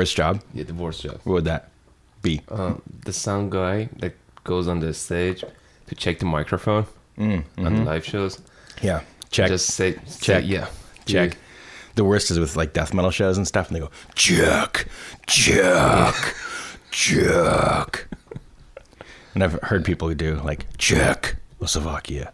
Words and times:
Worst 0.00 0.16
job. 0.16 0.40
Yeah, 0.54 0.64
the 0.64 0.72
worst 0.72 1.02
job. 1.02 1.20
What 1.24 1.34
would 1.34 1.44
that 1.44 1.68
be? 2.22 2.40
Um, 2.48 2.80
the 3.04 3.12
sound 3.12 3.52
guy 3.52 3.90
that 3.98 4.14
goes 4.44 4.66
on 4.66 4.80
the 4.80 4.94
stage 4.94 5.44
to 5.88 5.94
check 5.94 6.18
the 6.20 6.24
microphone 6.24 6.86
Mm, 7.18 7.44
on 7.58 7.74
the 7.76 7.82
live 7.84 8.02
shows. 8.06 8.40
Yeah. 8.80 9.02
Check. 9.30 9.48
Just 9.48 9.66
say, 9.74 9.98
Check. 10.22 10.44
yeah, 10.46 10.68
check. 11.04 11.36
The 11.96 12.04
worst 12.04 12.30
is 12.30 12.38
with 12.38 12.56
like 12.56 12.72
death 12.72 12.94
metal 12.94 13.10
shows 13.10 13.36
and 13.36 13.46
stuff, 13.46 13.68
and 13.68 13.76
they 13.76 13.80
go 13.80 13.90
check, 14.14 14.86
check, 15.26 16.34
check. 16.90 18.06
And 19.34 19.44
I've 19.44 19.60
heard 19.64 19.84
people 19.84 20.08
who 20.08 20.14
do 20.14 20.36
like 20.36 20.64
check 20.78 21.36
Slovakia. 21.66 22.32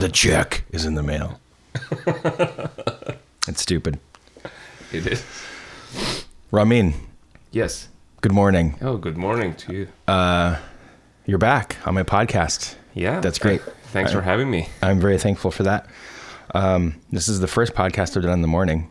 the 0.00 0.08
check 0.10 0.64
is 0.72 0.86
in 0.86 0.94
the 0.94 1.02
mail. 1.02 1.38
it's 3.48 3.60
stupid. 3.60 3.98
It 4.92 5.06
is. 5.06 5.22
Ramin, 6.58 6.94
Yes. 7.50 7.88
good 8.20 8.30
morning. 8.30 8.76
Oh, 8.80 8.96
good 8.96 9.16
morning 9.16 9.56
to 9.56 9.72
you. 9.72 9.88
Uh, 10.06 10.56
you're 11.26 11.36
back 11.38 11.76
on 11.84 11.94
my 11.94 12.04
podcast. 12.04 12.76
Yeah, 12.94 13.18
That's 13.18 13.40
great. 13.40 13.60
Thanks 13.86 14.12
for 14.12 14.20
having 14.20 14.48
me. 14.52 14.68
I'm 14.80 15.00
very 15.00 15.18
thankful 15.18 15.50
for 15.50 15.64
that. 15.64 15.88
Um, 16.54 16.94
this 17.10 17.26
is 17.26 17.40
the 17.40 17.48
first 17.48 17.74
podcast 17.74 18.16
I've 18.16 18.22
done 18.22 18.34
in 18.34 18.40
the 18.42 18.46
morning 18.46 18.88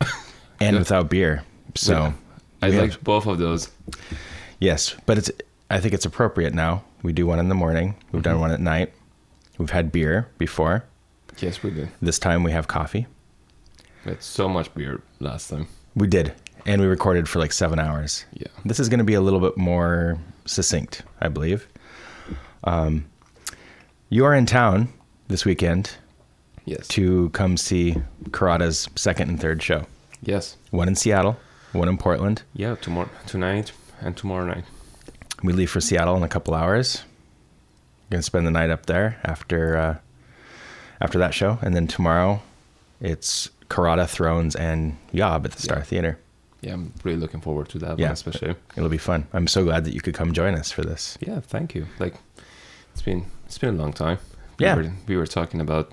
and 0.60 0.76
without 0.76 1.08
beer. 1.08 1.44
So, 1.76 2.12
I 2.60 2.70
we 2.70 2.74
have- 2.74 2.82
liked 2.82 3.04
both 3.04 3.26
of 3.26 3.38
those. 3.38 3.70
yes, 4.58 4.96
but 5.06 5.16
it's. 5.18 5.30
I 5.70 5.78
think 5.78 5.94
it's 5.94 6.04
appropriate 6.06 6.52
now. 6.52 6.82
We 7.04 7.12
do 7.12 7.28
one 7.28 7.38
in 7.38 7.48
the 7.48 7.54
morning. 7.54 7.94
We've 8.10 8.24
done 8.24 8.40
one 8.40 8.50
at 8.50 8.60
night. 8.60 8.92
We've 9.58 9.70
had 9.70 9.92
beer 9.92 10.28
before. 10.36 10.84
Yes, 11.38 11.62
we 11.62 11.70
did. 11.70 11.90
This 12.02 12.18
time 12.18 12.42
we 12.42 12.50
have 12.50 12.66
coffee. 12.66 13.06
We 14.04 14.10
had 14.10 14.22
so 14.24 14.48
much 14.48 14.74
beer 14.74 15.00
last 15.20 15.48
time. 15.50 15.68
We 15.94 16.08
did, 16.08 16.34
and 16.66 16.80
we 16.80 16.86
recorded 16.86 17.28
for 17.28 17.38
like 17.38 17.52
seven 17.52 17.78
hours. 17.78 18.24
Yeah. 18.32 18.48
This 18.64 18.80
is 18.80 18.88
going 18.88 18.98
to 18.98 19.04
be 19.04 19.14
a 19.14 19.20
little 19.20 19.40
bit 19.40 19.56
more 19.56 20.18
succinct, 20.46 21.02
I 21.20 21.28
believe. 21.28 21.66
Um, 22.64 23.04
you 24.08 24.24
are 24.24 24.34
in 24.34 24.46
town 24.46 24.88
this 25.28 25.44
weekend 25.44 25.92
Yes. 26.66 26.88
to 26.88 27.28
come 27.30 27.56
see 27.58 27.96
Khorada's 28.30 28.88
second 28.96 29.28
and 29.28 29.40
third 29.40 29.62
show. 29.62 29.86
Yes. 30.22 30.56
One 30.70 30.88
in 30.88 30.94
Seattle, 30.96 31.36
one 31.72 31.88
in 31.88 31.98
Portland. 31.98 32.42
Yeah. 32.54 32.76
Tomorrow, 32.76 33.10
tonight, 33.26 33.72
and 34.00 34.16
tomorrow 34.16 34.46
night. 34.46 34.64
We 35.42 35.52
leave 35.52 35.70
for 35.70 35.80
Seattle 35.82 36.16
in 36.16 36.22
a 36.22 36.28
couple 36.28 36.54
hours. 36.54 37.02
Gonna 38.10 38.22
spend 38.22 38.46
the 38.46 38.50
night 38.50 38.70
up 38.70 38.86
there 38.86 39.18
after 39.24 39.76
uh, 39.76 39.96
after 41.02 41.18
that 41.18 41.34
show, 41.34 41.58
and 41.60 41.74
then 41.76 41.86
tomorrow 41.86 42.40
it's 43.00 43.50
Khorada, 43.68 44.08
Thrones, 44.08 44.54
and 44.56 44.96
Yob 45.12 45.44
at 45.44 45.52
the 45.52 45.60
Star 45.60 45.78
Yeah. 45.78 45.84
Theater. 45.84 46.18
Yeah, 46.64 46.72
I'm 46.74 46.92
really 47.04 47.18
looking 47.20 47.40
forward 47.42 47.68
to 47.70 47.78
that 47.78 47.98
Yeah. 47.98 48.06
one, 48.06 48.12
especially. 48.12 48.54
It'll 48.76 48.88
be 48.88 48.98
fun. 48.98 49.26
I'm 49.32 49.46
so 49.46 49.64
glad 49.64 49.84
that 49.84 49.92
you 49.94 50.00
could 50.00 50.14
come 50.14 50.32
join 50.32 50.54
us 50.54 50.70
for 50.72 50.82
this. 50.82 51.18
Yeah, 51.20 51.40
thank 51.40 51.74
you. 51.74 51.86
Like, 51.98 52.14
it's 52.92 53.02
been 53.02 53.26
it's 53.46 53.58
been 53.58 53.74
a 53.74 53.78
long 53.82 53.92
time. 53.92 54.18
Yeah. 54.58 54.76
we 54.76 54.82
were, 54.82 54.92
we 55.08 55.16
were 55.16 55.26
talking 55.26 55.60
about 55.60 55.92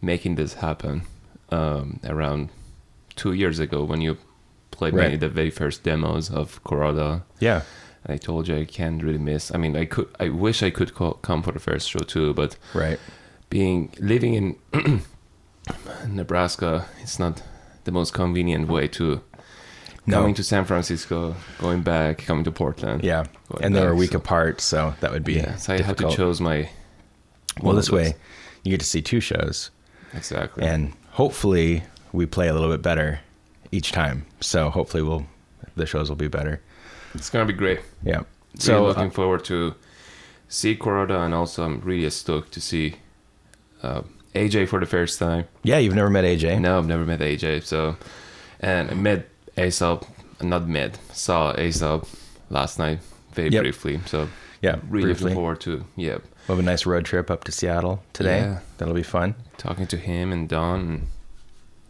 making 0.00 0.36
this 0.36 0.54
happen 0.54 1.02
um, 1.50 1.98
around 2.04 2.50
two 3.16 3.32
years 3.32 3.58
ago 3.58 3.82
when 3.84 4.00
you 4.00 4.16
played 4.70 4.94
Right. 4.94 5.10
me 5.12 5.16
the 5.16 5.28
very 5.28 5.50
first 5.50 5.82
demos 5.82 6.30
of 6.30 6.62
Khorada. 6.64 7.22
Yeah, 7.40 7.62
I 8.06 8.16
told 8.18 8.46
you 8.48 8.56
I 8.56 8.64
can't 8.64 9.02
really 9.02 9.18
miss. 9.18 9.50
I 9.54 9.58
mean, 9.58 9.76
I 9.76 9.84
could. 9.86 10.08
I 10.20 10.28
wish 10.28 10.62
I 10.62 10.70
could 10.70 10.94
co- 10.94 11.18
come 11.22 11.42
for 11.42 11.52
the 11.52 11.60
first 11.60 11.88
show 11.90 12.00
too, 12.00 12.34
but 12.34 12.56
right. 12.74 12.98
being 13.50 13.90
living 13.98 14.34
in 14.34 14.56
Nebraska, 16.08 16.86
it's 17.02 17.18
not 17.18 17.42
the 17.84 17.92
most 17.92 18.12
convenient 18.14 18.68
way 18.68 18.88
to 18.88 19.22
No. 20.04 20.16
coming 20.18 20.34
to 20.34 20.42
San 20.42 20.64
Francisco, 20.64 21.36
going 21.60 21.82
back, 21.82 22.18
coming 22.18 22.42
to 22.44 22.50
Portland. 22.52 23.04
Yeah, 23.04 23.24
and 23.60 23.74
they're 23.74 23.92
a 23.92 23.94
week 23.94 24.12
so- 24.12 24.18
apart, 24.18 24.60
so 24.60 24.94
that 25.00 25.12
would 25.12 25.22
be 25.24 25.34
Yeah, 25.34 25.54
so 25.56 25.74
I 25.74 25.82
had 25.82 25.96
to 25.98 26.10
choose 26.10 26.40
my. 26.40 26.68
Well, 27.62 27.76
this 27.76 27.90
way 27.90 28.14
you 28.64 28.70
get 28.70 28.80
to 28.80 28.86
see 28.86 29.02
two 29.02 29.20
shows, 29.20 29.70
Exactly. 30.14 30.64
and 30.64 30.92
hopefully 31.10 31.84
we 32.12 32.26
play 32.26 32.48
a 32.48 32.52
little 32.54 32.70
bit 32.70 32.82
better 32.82 33.20
each 33.70 33.92
time. 33.92 34.26
So 34.40 34.70
hopefully 34.70 35.02
we'll 35.02 35.26
the 35.76 35.86
shows 35.86 36.08
will 36.08 36.16
be 36.16 36.28
better. 36.28 36.60
it's 37.14 37.30
gonna 37.30 37.44
be 37.44 37.52
great. 37.52 37.80
Yeah. 38.02 38.22
So 38.58 38.72
So 38.72 38.84
looking 38.86 39.06
uh, 39.08 39.10
forward 39.10 39.44
to 39.44 39.74
see 40.48 40.76
Khorada, 40.76 41.24
and 41.24 41.32
also 41.34 41.64
I'm 41.64 41.80
really 41.80 42.10
stoked 42.10 42.52
to 42.52 42.60
see 42.60 42.96
uh, 43.82 44.02
AJ 44.34 44.68
for 44.68 44.80
the 44.80 44.86
first 44.86 45.18
time. 45.18 45.44
yeah, 45.62 45.78
you've 45.78 45.94
never 45.94 46.10
met 46.10 46.24
AJ. 46.24 46.60
No, 46.60 46.78
I've 46.78 46.86
never 46.86 47.04
met 47.06 47.20
AJ. 47.20 47.62
So, 47.64 47.96
and 48.60 48.90
I 48.90 48.94
met 48.94 49.28
Aesop, 49.58 50.04
not 50.40 50.68
met, 50.68 50.98
saw 51.12 51.54
Aesop 51.58 52.06
last 52.50 52.78
night 52.78 53.00
very 53.34 53.50
Yep. 53.50 53.62
briefly. 53.62 54.00
So 54.06 54.28
Yeah, 54.60 54.76
really 54.88 55.06
briefly. 55.06 55.24
looking 55.24 55.36
forward 55.36 55.60
to 55.62 55.84
yeah 55.96 56.18
We'll 56.48 56.56
have 56.56 56.58
a 56.58 56.62
nice 56.70 56.86
road 56.86 57.04
trip 57.04 57.30
up 57.30 57.44
to 57.44 57.52
Seattle 57.52 58.02
today. 58.12 58.38
Yeah. 58.40 58.58
That'll 58.78 58.94
be 58.94 59.02
fun. 59.04 59.34
talking 59.58 59.86
to 59.88 59.96
him 59.96 60.32
and 60.32 60.48
Don. 60.48 61.06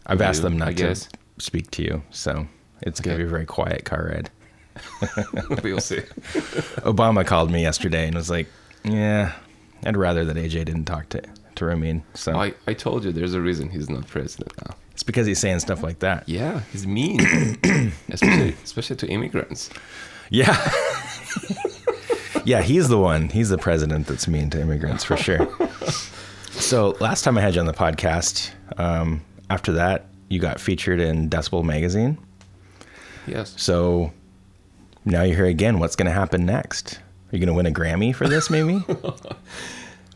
I've 0.05 0.21
asked 0.21 0.41
them 0.43 0.57
not 0.59 0.75
to 0.77 0.95
speak 1.39 1.71
to 1.71 1.81
you, 1.81 2.03
so 2.11 2.45
it's 2.81 2.99
going 2.99 3.17
to 3.17 3.23
be 3.23 3.27
a 3.27 3.31
very 3.31 3.45
quiet 3.45 3.83
car 3.85 4.11
ride. 4.13 4.29
We'll 5.63 5.79
see. 5.79 5.97
Obama 6.83 7.25
called 7.25 7.51
me 7.51 7.61
yesterday 7.61 8.05
and 8.07 8.15
was 8.15 8.29
like, 8.29 8.47
"Yeah, 8.83 9.33
I'd 9.85 9.97
rather 9.97 10.25
that 10.25 10.35
AJ 10.37 10.65
didn't 10.65 10.85
talk 10.85 11.09
to 11.09 11.21
to 11.55 11.65
Ramin." 11.65 12.03
So 12.15 12.35
I, 12.37 12.53
I 12.67 12.73
told 12.73 13.05
you 13.05 13.11
there's 13.11 13.33
a 13.33 13.41
reason 13.41 13.69
he's 13.69 13.89
not 13.89 14.07
president 14.07 14.51
now. 14.67 14.75
It's 14.93 15.03
because 15.03 15.27
he's 15.27 15.39
saying 15.39 15.59
stuff 15.59 15.83
like 15.83 15.99
that. 15.99 16.27
Yeah, 16.27 16.61
he's 16.71 16.87
mean, 16.87 17.19
especially 18.09 18.55
especially 18.63 18.95
to 18.97 19.07
immigrants. 19.07 19.69
Yeah. 20.29 20.57
yeah, 22.45 22.61
he's 22.61 22.87
the 22.87 22.97
one. 22.97 23.29
He's 23.29 23.49
the 23.49 23.57
president 23.57 24.07
that's 24.07 24.27
mean 24.27 24.49
to 24.51 24.61
immigrants 24.61 25.03
for 25.03 25.17
sure. 25.17 25.47
so 26.51 26.95
last 26.99 27.23
time 27.23 27.37
I 27.37 27.41
had 27.41 27.55
you 27.55 27.61
on 27.61 27.67
the 27.67 27.73
podcast, 27.73 28.51
um, 28.77 29.21
after 29.49 29.73
that, 29.73 30.05
you 30.29 30.39
got 30.39 30.59
featured 30.59 30.99
in 30.99 31.29
Decibel 31.29 31.63
magazine. 31.63 32.17
Yes. 33.27 33.53
So 33.57 34.11
now 35.05 35.23
you're 35.23 35.35
here 35.35 35.45
again. 35.45 35.79
What's 35.79 35.95
going 35.95 36.07
to 36.07 36.11
happen 36.11 36.45
next? 36.45 36.95
Are 36.95 37.37
you 37.37 37.39
going 37.39 37.47
to 37.47 37.53
win 37.53 37.65
a 37.65 37.71
Grammy 37.71 38.13
for 38.15 38.27
this, 38.27 38.49
maybe? 38.49 38.83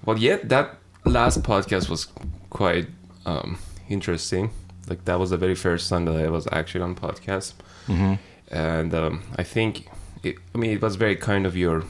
Well, 0.08 0.18
yeah, 0.18 0.38
that 0.44 0.78
last 1.04 1.44
podcast 1.44 1.90
was 1.90 2.08
quite 2.50 2.88
um, 3.26 3.60
interesting. 3.90 4.52
Like 4.90 5.06
that 5.06 5.20
was 5.20 5.30
the 5.32 5.38
very 5.38 5.56
first 5.56 5.90
time 5.90 6.06
that 6.06 6.16
I 6.16 6.30
was 6.30 6.48
actually 6.52 6.82
on 6.82 6.96
podcast, 6.96 7.54
mm-hmm. 7.88 8.14
and 8.50 8.94
um, 8.94 9.24
I 9.36 9.44
think, 9.44 9.88
it, 10.24 10.36
I 10.56 10.58
mean, 10.58 10.72
it 10.72 10.82
was 10.82 10.96
very 10.96 11.16
kind 11.16 11.46
of 11.46 11.56
your 11.58 11.84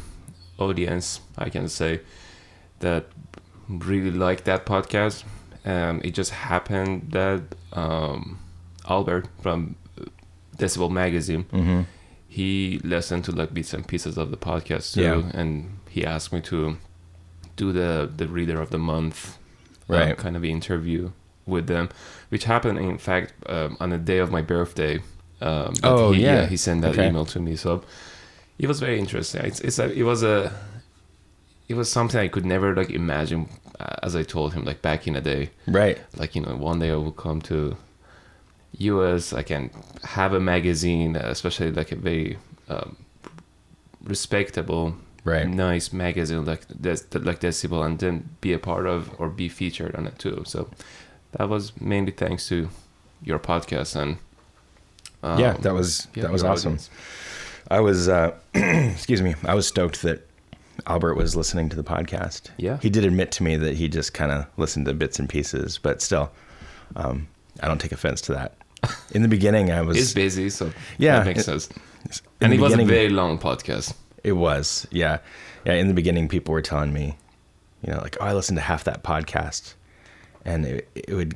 audience, 0.58 1.22
I 1.38 1.50
can 1.50 1.68
say, 1.70 2.02
that 2.80 3.06
really 3.70 4.12
liked 4.12 4.46
that 4.46 4.66
podcast. 4.66 5.24
Um, 5.66 6.02
it 6.04 6.12
just 6.16 6.32
happened 6.32 7.12
that 7.12 7.42
um, 7.74 8.40
Albert 8.90 9.28
from 9.42 9.76
Decibel 10.58 10.90
Magazine 10.90 11.44
Mm-hmm. 11.52 11.82
he 12.28 12.80
listened 12.84 13.24
to 13.26 13.32
like 13.32 13.54
bits 13.54 13.74
and 13.74 13.88
pieces 13.88 14.18
of 14.18 14.32
the 14.32 14.38
podcast 14.38 14.94
too, 14.94 15.02
Yeah. 15.02 15.32
and 15.40 15.78
he 15.90 16.06
asked 16.06 16.32
me 16.34 16.42
to 16.42 16.78
do 17.56 17.72
the 17.72 18.10
the 18.16 18.28
reader 18.28 18.62
of 18.62 18.70
the 18.70 18.78
month, 18.80 19.38
uh, 19.90 19.94
Right. 19.94 20.18
kind 20.18 20.36
of 20.36 20.44
interview 20.44 21.12
with 21.48 21.68
them, 21.68 21.90
which 22.30 22.44
happened 22.44 22.78
in 22.80 22.98
fact 22.98 23.34
um, 23.48 23.78
on 23.80 23.90
the 23.90 23.98
day 23.98 24.20
of 24.20 24.32
my 24.32 24.42
birthday. 24.42 25.00
Um, 25.42 25.74
Oh, 25.84 26.12
he, 26.12 26.22
yeah. 26.22 26.46
he 26.48 26.58
sent 26.58 26.82
that 26.82 26.92
Okay. 26.92 27.08
email 27.08 27.26
to 27.26 27.40
me, 27.40 27.56
so 27.56 27.84
it 28.60 28.68
was 28.68 28.80
very 28.80 29.00
interesting. 29.00 29.46
It's, 29.46 29.60
it's 29.62 29.80
a, 29.80 29.92
it 29.92 30.04
was 30.04 30.24
a 30.24 30.52
it 31.70 31.76
was 31.76 31.92
something 31.92 32.20
I 32.20 32.28
could 32.30 32.46
never 32.46 32.74
like 32.76 32.90
imagine, 32.90 33.50
uh, 33.80 33.96
as 34.02 34.16
I 34.16 34.24
told 34.24 34.54
him 34.54 34.64
like 34.64 34.82
back 34.82 35.06
in 35.08 35.14
the 35.14 35.22
day 35.22 35.50
Right. 35.68 35.98
like 36.18 36.34
you 36.36 36.42
know 36.42 36.56
one 36.56 36.80
day 36.80 36.92
i 36.92 36.96
will 36.96 37.12
come 37.12 37.42
to 37.42 37.76
us 38.80 39.34
i 39.34 39.44
can 39.44 39.70
have 40.04 40.34
a 40.34 40.40
magazine 40.40 41.16
uh, 41.18 41.24
especially 41.26 41.72
like 41.72 41.92
a 41.92 41.96
very 41.96 42.38
um, 42.70 42.96
respectable 44.04 44.96
Right. 45.24 45.46
nice 45.48 45.92
magazine 45.92 46.46
like 46.46 46.66
this 46.70 47.06
like 47.14 47.42
decibel 47.42 47.86
and 47.86 48.00
then 48.00 48.30
be 48.40 48.54
a 48.54 48.60
part 48.60 48.86
of 48.88 49.12
or 49.20 49.28
be 49.28 49.50
featured 49.50 49.94
on 49.96 50.08
it 50.08 50.18
too 50.18 50.44
so 50.46 50.70
that 51.34 51.50
was 51.50 51.80
mainly 51.82 52.12
thanks 52.12 52.48
to 52.50 52.70
your 53.24 53.40
podcast 53.40 53.96
and 53.96 54.18
um, 55.24 55.40
yeah, 55.40 55.54
that 55.54 55.74
was 55.74 56.08
yeah, 56.16 56.24
that 56.24 56.32
was 56.32 56.44
awesome. 56.44 56.74
audience. 56.74 56.90
I 57.70 57.80
was, 57.82 58.08
uh, 58.08 58.34
excuse 58.54 59.22
me, 59.22 59.36
I 59.44 59.54
was 59.56 59.68
stoked 59.68 60.04
that 60.04 60.26
Albert 60.86 61.16
was 61.16 61.36
listening 61.36 61.68
to 61.70 61.76
the 61.76 61.84
podcast. 61.84 62.50
Yeah. 62.58 62.78
he 62.82 62.90
did 62.90 63.04
admit 63.04 63.32
to 63.34 63.44
me 63.44 63.58
that 63.58 63.76
he 63.76 63.90
just 63.90 64.14
kind 64.14 64.32
of 64.32 64.46
listened 64.58 64.86
to 64.86 64.94
bits 64.94 65.20
and 65.20 65.28
pieces, 65.28 65.78
but 65.78 66.02
still, 66.02 66.32
um, 66.96 67.28
I 67.62 67.68
don't 67.68 67.82
take 67.82 67.92
offense 67.92 68.22
to 68.22 68.34
that. 68.34 68.56
In 69.12 69.22
the 69.24 69.28
beginning, 69.28 69.72
I 69.72 69.82
was 69.82 69.98
he's 69.98 70.14
busy 70.14 70.50
so 70.50 70.72
Yeah, 70.98 71.18
that 71.20 71.26
makes 71.26 71.40
it- 71.42 71.44
sense 71.44 71.70
and 72.40 72.54
it 72.54 72.60
was 72.62 72.74
a 72.74 72.86
very 72.86 73.10
long 73.10 73.38
podcast 73.38 73.94
It 74.24 74.34
was, 74.34 74.88
yeah, 74.92 75.18
yeah. 75.66 75.74
In 75.74 75.88
the 75.90 75.94
beginning, 75.94 76.30
people 76.30 76.54
were 76.54 76.62
telling 76.62 76.94
me, 76.94 77.18
you 77.84 77.92
know, 77.92 78.00
like, 78.00 78.16
oh, 78.22 78.26
I 78.26 78.34
listened 78.34 78.58
to 78.60 78.62
half 78.62 78.84
that 78.86 79.04
podcast, 79.04 79.74
and 80.48 80.66
it, 80.66 80.90
it 80.96 81.14
would, 81.14 81.36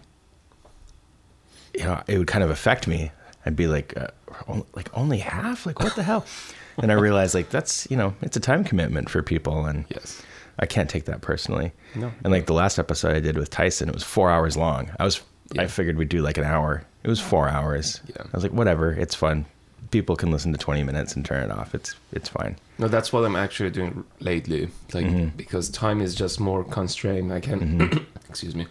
you 1.74 1.84
know, 1.84 2.02
it 2.08 2.18
would 2.18 2.28
kind 2.28 2.44
of 2.44 2.50
affect 2.50 2.88
me 2.88 3.12
I'd 3.46 3.56
be 3.56 3.66
like, 3.68 3.98
uh, 3.98 4.08
"On- 4.48 4.66
like 4.76 4.90
only 4.96 5.18
half? 5.18 5.66
Like 5.66 5.80
what 5.80 5.96
the 5.96 6.04
hell? 6.04 6.26
and 6.78 6.92
I 6.92 6.96
realized 6.96 7.34
like 7.34 7.50
that's 7.50 7.88
you 7.90 7.98
know 7.98 8.14
it's 8.22 8.38
a 8.38 8.40
time 8.40 8.64
commitment 8.64 9.10
for 9.10 9.24
people, 9.24 9.66
and 9.66 9.86
Yes. 9.90 10.22
I 10.60 10.68
can't 10.68 10.88
take 10.90 11.06
that 11.06 11.22
personally. 11.22 11.72
No. 11.96 12.12
And 12.24 12.32
like 12.32 12.46
the 12.46 12.54
last 12.54 12.78
episode 12.78 13.16
I 13.16 13.20
did 13.20 13.38
with 13.38 13.50
Tyson, 13.50 13.90
it 13.90 13.96
was 13.96 14.04
four 14.04 14.30
hours 14.30 14.58
long. 14.58 14.92
I 15.00 15.06
was 15.06 15.22
I 15.58 15.66
figured 15.68 15.98
we'd 15.98 16.10
do 16.10 16.22
like 16.22 16.38
an 16.38 16.44
hour. 16.44 16.84
It 17.04 17.08
was 17.08 17.20
four 17.20 17.50
hours. 17.50 18.00
Yeah. 18.08 18.22
I 18.26 18.30
was 18.38 18.44
like, 18.44 18.54
whatever, 18.54 18.92
it's 18.92 19.16
fun. 19.16 19.46
People 19.90 20.16
can 20.16 20.30
listen 20.30 20.52
to 20.52 20.60
twenty 20.60 20.84
minutes 20.84 21.16
and 21.16 21.26
turn 21.26 21.44
it 21.44 21.50
off. 21.52 21.74
It's 21.74 21.96
it's 22.12 22.30
fine. 22.30 22.58
No, 22.78 22.88
that's 22.90 23.12
what 23.12 23.26
I'm 23.26 23.36
actually 23.36 23.72
doing 23.72 24.04
lately. 24.20 24.70
Like 24.94 25.08
Mm-hmm. 25.08 25.36
because 25.36 25.68
time 25.70 26.00
is 26.00 26.14
just 26.14 26.40
more 26.40 26.64
constrained. 26.64 27.34
I 27.34 27.40
can, 27.40 28.06
excuse 28.30 28.54
me, 28.56 28.68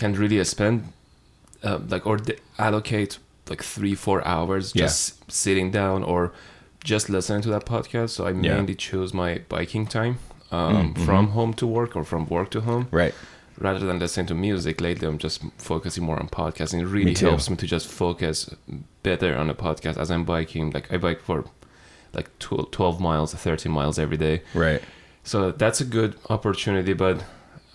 can't 0.00 0.16
really 0.18 0.42
spend 0.44 0.76
uh, 1.62 1.78
like 1.92 2.06
or 2.06 2.16
d- 2.18 2.36
allocate 2.58 3.18
like 3.50 3.62
three 3.74 3.94
four 3.94 4.20
hours 4.26 4.72
Yeah. 4.74 4.84
just 4.86 5.30
sitting 5.30 5.70
down 5.70 6.02
or 6.04 6.32
just 6.84 7.08
listening 7.08 7.42
to 7.42 7.50
that 7.54 7.64
podcast. 7.66 8.10
So 8.10 8.24
I 8.24 8.28
Yeah. 8.30 8.34
Mm-hmm. 8.34 8.42
mainly 8.56 8.74
choose 8.74 9.10
my 9.22 9.30
biking 9.48 9.86
time 9.86 10.14
um, 10.50 10.94
from 11.06 11.28
home 11.28 11.52
to 11.54 11.66
work 11.66 11.96
or 11.96 12.04
from 12.04 12.22
work 12.28 12.48
to 12.50 12.60
home 12.60 12.84
Right. 13.00 13.14
rather 13.66 13.84
than 13.88 13.98
listening 13.98 14.26
to 14.28 14.34
music. 14.34 14.80
Lately, 14.80 15.06
I'm 15.08 15.18
just 15.18 15.42
focusing 15.58 16.04
more 16.04 16.18
on 16.22 16.28
podcasting. 16.28 16.80
It 16.80 16.86
really 16.86 17.12
Me 17.14 17.28
helps 17.28 17.50
me 17.50 17.56
to 17.56 17.66
just 17.66 17.86
focus 17.88 18.36
better 19.02 19.32
on 19.40 19.50
a 19.50 19.54
podcast 19.54 19.96
as 20.02 20.10
I'm 20.10 20.24
biking. 20.24 20.70
Like 20.76 20.86
I 20.92 20.96
bike 20.98 21.20
for 21.28 21.44
like 22.12 22.28
12, 22.38 22.70
12 22.70 23.00
miles, 23.00 23.34
13 23.34 23.72
miles 23.72 23.98
every 23.98 24.16
day. 24.16 24.36
Right. 24.54 24.80
So 25.24 25.52
that's 25.52 25.80
a 25.80 25.84
good 25.84 26.14
opportunity, 26.30 26.94
but 26.94 27.16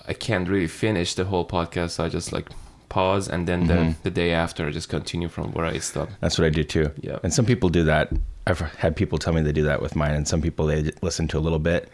I 0.08 0.14
can't 0.14 0.48
really 0.50 0.68
finish 0.68 1.14
the 1.16 1.26
whole 1.26 1.46
podcast. 1.48 1.92
So 1.92 2.04
I 2.06 2.10
just 2.10 2.32
like 2.34 2.50
pause 2.90 3.28
and 3.28 3.48
then 3.48 3.68
Mm-hmm. 3.68 3.90
the, 3.90 3.96
the 4.04 4.12
day 4.12 4.32
after 4.34 4.68
I 4.68 4.72
just 4.72 4.90
continue 4.90 5.30
from 5.30 5.52
where 5.54 5.66
I 5.66 5.80
stopped. 5.80 6.12
That's 6.22 6.38
what 6.38 6.46
I 6.46 6.50
do 6.50 6.64
too. 6.64 6.92
Yeah. 7.02 7.20
And 7.24 7.34
some 7.34 7.46
people 7.46 7.70
do 7.70 7.84
that. 7.86 8.12
I've 8.46 8.60
had 8.60 8.96
people 8.96 9.18
tell 9.18 9.34
me 9.34 9.42
they 9.42 9.54
do 9.54 9.64
that 9.64 9.82
with 9.82 9.96
mine, 9.96 10.14
and 10.16 10.28
some 10.28 10.42
people 10.42 10.66
they 10.66 10.92
listen 11.02 11.28
to 11.30 11.38
a 11.38 11.40
little 11.40 11.60
bit, 11.60 11.90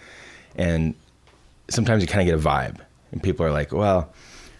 and 0.55 0.95
sometimes 1.69 2.01
you 2.01 2.07
kind 2.07 2.21
of 2.21 2.25
get 2.39 2.43
a 2.43 2.49
vibe, 2.49 2.79
and 3.11 3.21
people 3.21 3.45
are 3.45 3.51
like, 3.51 3.71
"Well, 3.71 4.11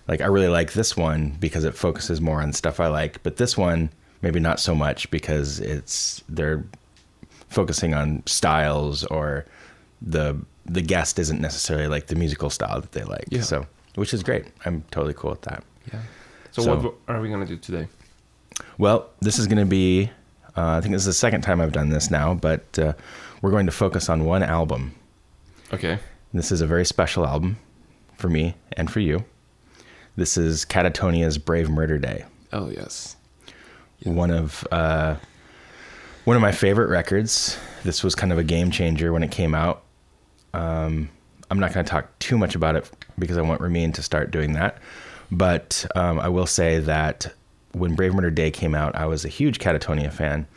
like 0.08 0.22
I 0.22 0.28
really 0.28 0.50
like 0.50 0.74
this 0.74 0.96
one 0.96 1.36
because 1.40 1.64
it 1.64 1.74
focuses 1.74 2.22
more 2.22 2.44
on 2.44 2.54
stuff 2.54 2.80
I 2.80 2.88
like, 2.88 3.24
but 3.24 3.38
this 3.38 3.58
one 3.58 3.90
maybe 4.22 4.40
not 4.40 4.60
so 4.60 4.76
much 4.76 5.10
because 5.10 5.60
it's 5.60 6.24
they're 6.30 6.64
focusing 7.50 7.94
on 7.96 8.22
styles 8.28 9.04
or 9.06 9.46
the 10.02 10.38
the 10.70 10.82
guest 10.82 11.20
isn't 11.20 11.42
necessarily 11.42 11.88
like 11.88 12.08
the 12.08 12.16
musical 12.16 12.50
style 12.50 12.80
that 12.82 12.92
they 12.92 13.04
like. 13.04 13.26
Yeah. 13.30 13.42
So, 13.42 13.66
which 13.96 14.14
is 14.14 14.24
great. 14.24 14.46
I'm 14.66 14.84
totally 14.92 15.14
cool 15.14 15.32
with 15.32 15.42
that. 15.42 15.64
Yeah. 15.92 16.02
So, 16.52 16.62
So- 16.64 16.76
what 16.78 16.96
are 17.08 17.22
we 17.22 17.30
gonna 17.30 17.46
do 17.46 17.58
today? 17.58 17.88
Well, 18.78 19.10
this 19.22 19.40
is 19.40 19.48
going 19.48 19.60
to 19.60 19.66
be, 19.66 20.12
uh, 20.58 20.72
I 20.78 20.82
think 20.82 20.92
this 20.94 21.04
is 21.04 21.06
the 21.06 21.14
second 21.14 21.42
time 21.42 21.62
I've 21.62 21.72
done 21.72 21.90
this 21.90 22.12
now, 22.12 22.34
but 22.34 22.78
uh, 22.78 22.92
we're 23.42 23.52
going 23.52 23.68
to 23.68 23.72
focus 23.72 24.10
on 24.10 24.26
one 24.26 24.44
album. 24.44 24.94
Okay. 25.74 25.98
This 26.34 26.52
is 26.52 26.60
a 26.60 26.68
very 26.68 26.86
special 26.86 27.26
album 27.26 27.58
for 28.18 28.28
me 28.28 28.56
and 28.74 28.92
for 28.92 29.00
you. 29.00 29.24
This 30.18 30.38
is 30.38 30.66
Katatonia's 30.66 31.38
Brave 31.38 31.70
Murder 31.70 31.98
Day, 32.00 32.26
Oh 32.52 32.70
yes. 32.70 33.16
one 34.04 34.32
of 34.32 34.68
uh, 34.72 35.16
one 36.26 36.36
of 36.36 36.42
my 36.42 36.52
favorite 36.52 36.90
records. 36.90 37.58
This 37.84 38.04
was 38.04 38.14
kind 38.14 38.34
of 38.34 38.38
a 38.38 38.44
game 38.44 38.72
changer 38.72 39.14
when 39.14 39.24
it 39.24 39.32
came 39.32 39.56
out. 39.56 39.84
Um, 40.54 41.10
I'm 41.52 41.60
not 41.60 41.74
going 41.74 41.86
to 41.86 41.90
talk 41.90 42.18
too 42.20 42.38
much 42.38 42.56
about 42.56 42.76
it 42.76 42.90
because 43.18 43.38
I 43.38 43.42
want 43.42 43.62
Ramin 43.62 43.92
to 43.94 44.04
start 44.04 44.32
doing 44.32 44.54
that. 44.54 44.78
But 45.32 45.86
um, 45.96 46.20
I 46.20 46.28
will 46.30 46.46
say 46.46 46.80
that 46.80 47.34
when 47.74 47.96
Brave 47.96 48.14
Murder 48.14 48.32
Day 48.32 48.52
came 48.52 48.74
out, 48.76 48.96
I 48.96 49.06
was 49.06 49.26
a 49.26 49.30
huge 49.30 49.60
Katatonia 49.60 50.12
fan, 50.12 50.48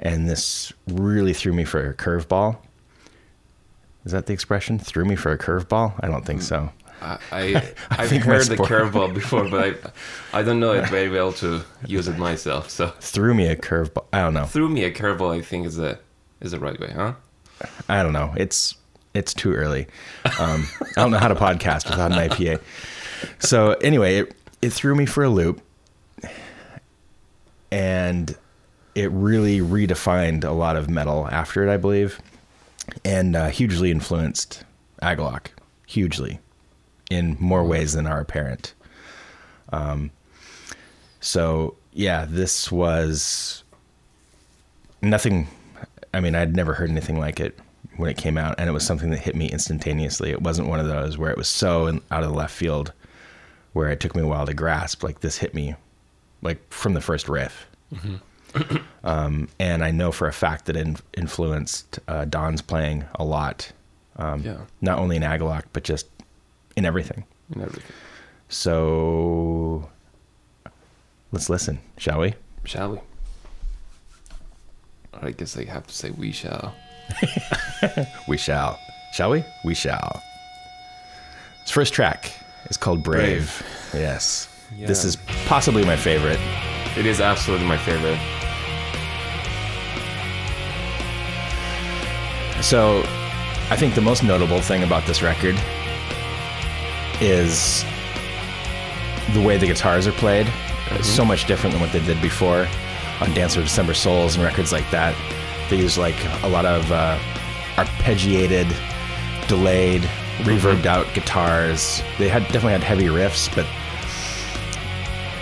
and 0.00 0.28
this 0.28 0.72
really 0.88 1.32
threw 1.32 1.52
me 1.52 1.64
for 1.64 1.90
a 1.90 1.94
curveball. 1.94 2.56
Is 4.04 4.12
that 4.12 4.26
the 4.26 4.32
expression? 4.32 4.78
Threw 4.78 5.04
me 5.04 5.14
for 5.14 5.30
a 5.30 5.38
curveball? 5.38 5.94
I 6.00 6.08
don't 6.08 6.24
think 6.24 6.42
so. 6.42 6.70
I, 7.02 7.18
I 7.32 7.72
I've 7.90 8.10
heard 8.10 8.46
the 8.46 8.56
curveball 8.56 9.14
before, 9.14 9.48
but 9.48 9.92
I 10.32 10.38
I 10.40 10.42
don't 10.42 10.58
know 10.60 10.72
it 10.72 10.88
very 10.88 11.08
well 11.08 11.32
to 11.34 11.62
use 11.86 12.08
it 12.08 12.18
myself. 12.18 12.70
So 12.70 12.88
Threw 13.00 13.34
me 13.34 13.46
a 13.46 13.56
curveball. 13.56 14.06
I 14.12 14.20
don't 14.22 14.34
know. 14.34 14.44
threw 14.44 14.68
me 14.68 14.84
a 14.84 14.92
curveball. 14.92 15.36
I 15.36 15.42
think 15.42 15.66
is 15.66 15.76
the 15.76 15.98
is 16.40 16.50
the 16.52 16.58
right 16.60 16.78
way, 16.80 16.90
huh? 16.90 17.14
I 17.88 18.02
don't 18.02 18.12
know. 18.14 18.32
It's 18.36 18.74
it's 19.14 19.34
too 19.34 19.52
early. 19.52 19.86
Um, 20.38 20.66
I 20.96 21.00
don't 21.00 21.10
know 21.10 21.18
how 21.18 21.28
to 21.28 21.34
podcast 21.34 21.88
without 21.90 22.12
an 22.12 22.18
IPA. 22.18 22.60
So 23.38 23.72
anyway, 23.74 24.18
it 24.18 24.34
it 24.62 24.72
threw 24.72 24.94
me 24.94 25.06
for 25.06 25.24
a 25.24 25.28
loop, 25.28 25.60
and 27.70 28.36
it 28.94 29.10
really 29.10 29.60
redefined 29.60 30.44
a 30.44 30.52
lot 30.52 30.76
of 30.76 30.88
metal 30.90 31.28
after 31.30 31.66
it, 31.66 31.72
I 31.72 31.76
believe, 31.76 32.20
and 33.04 33.36
uh, 33.36 33.48
hugely 33.48 33.90
influenced 33.90 34.64
Agalloch, 35.02 35.48
hugely, 35.86 36.40
in 37.10 37.36
more 37.40 37.64
ways 37.64 37.94
than 37.94 38.06
are 38.06 38.20
apparent. 38.20 38.74
Um, 39.72 40.10
so 41.20 41.76
yeah, 41.92 42.26
this 42.28 42.70
was 42.70 43.64
nothing. 45.02 45.48
I 46.12 46.20
mean, 46.20 46.34
I'd 46.34 46.56
never 46.56 46.74
heard 46.74 46.90
anything 46.90 47.18
like 47.18 47.40
it 47.40 47.58
when 47.96 48.08
it 48.10 48.16
came 48.16 48.38
out, 48.38 48.54
and 48.58 48.68
it 48.68 48.72
was 48.72 48.84
something 48.86 49.10
that 49.10 49.18
hit 49.18 49.34
me 49.36 49.48
instantaneously. 49.50 50.30
It 50.30 50.42
wasn't 50.42 50.68
one 50.68 50.80
of 50.80 50.86
those 50.86 51.18
where 51.18 51.30
it 51.30 51.36
was 51.36 51.48
so 51.48 51.86
in, 51.86 52.00
out 52.10 52.22
of 52.22 52.30
the 52.30 52.36
left 52.36 52.54
field, 52.54 52.92
where 53.72 53.88
it 53.90 54.00
took 54.00 54.14
me 54.16 54.22
a 54.22 54.26
while 54.26 54.46
to 54.46 54.54
grasp. 54.54 55.02
Like 55.02 55.20
this 55.20 55.38
hit 55.38 55.54
me, 55.54 55.74
like 56.42 56.58
from 56.72 56.94
the 56.94 57.00
first 57.00 57.28
riff. 57.28 57.66
um, 59.04 59.48
and 59.58 59.84
I 59.84 59.90
know 59.90 60.12
for 60.12 60.26
a 60.28 60.32
fact 60.32 60.66
that 60.66 60.76
it 60.76 60.86
in, 60.86 60.96
influenced 61.16 61.98
uh, 62.08 62.24
Don's 62.24 62.62
playing 62.62 63.04
a 63.16 63.24
lot, 63.24 63.70
um, 64.16 64.42
Yeah. 64.42 64.58
not 64.80 64.98
only 64.98 65.16
in 65.16 65.22
Agalloch 65.22 65.64
but 65.72 65.84
just 65.84 66.06
in 66.76 66.84
everything. 66.84 67.24
And 67.52 67.62
everything. 67.62 67.90
So 68.48 69.88
let's 71.32 71.48
listen, 71.50 71.78
shall 71.96 72.20
we? 72.20 72.34
Shall 72.64 72.92
we? 72.92 72.98
I 75.22 75.30
guess 75.32 75.56
I 75.56 75.64
have 75.64 75.86
to 75.86 75.94
say 75.94 76.10
we 76.10 76.32
shall. 76.32 76.74
We 78.26 78.36
shall. 78.36 78.78
Shall 79.10 79.30
we? 79.30 79.44
We 79.62 79.74
shall. 79.74 80.22
This 81.62 81.70
first 81.70 81.92
track 81.92 82.32
is 82.68 82.76
called 82.76 83.02
Brave. 83.02 83.62
Yes. 83.92 84.48
This 84.76 85.04
is 85.04 85.16
possibly 85.46 85.84
my 85.84 85.96
favorite. 85.96 86.38
It 86.96 87.06
is 87.06 87.20
absolutely 87.20 87.66
my 87.66 87.76
favorite. 87.76 88.18
So, 92.62 93.02
I 93.70 93.76
think 93.76 93.94
the 93.94 94.00
most 94.00 94.22
notable 94.22 94.60
thing 94.60 94.82
about 94.82 95.06
this 95.06 95.22
record 95.22 95.56
is 97.20 97.84
the 99.32 99.40
way 99.40 99.56
the 99.56 99.66
guitars 99.66 100.06
are 100.06 100.12
played. 100.12 100.46
It's 100.46 100.54
mm-hmm. 100.54 101.02
so 101.02 101.24
much 101.24 101.46
different 101.46 101.72
than 101.72 101.80
what 101.80 101.92
they 101.92 102.04
did 102.04 102.20
before 102.20 102.68
on 103.20 103.32
Dancer 103.34 103.60
of 103.60 103.66
December 103.66 103.94
Souls 103.94 104.36
and 104.36 104.44
records 104.44 104.72
like 104.72 104.88
that. 104.90 105.14
They 105.70 105.76
use 105.78 105.96
like 105.96 106.16
a 106.42 106.48
lot 106.48 106.66
of 106.66 106.90
uh, 106.90 107.16
arpeggiated, 107.76 108.68
delayed, 109.48 110.02
reverbed 110.40 110.84
out 110.84 111.06
guitars. 111.14 112.02
They 112.18 112.28
had 112.28 112.42
definitely 112.44 112.72
had 112.72 112.82
heavy 112.82 113.06
riffs, 113.06 113.48
but 113.54 113.66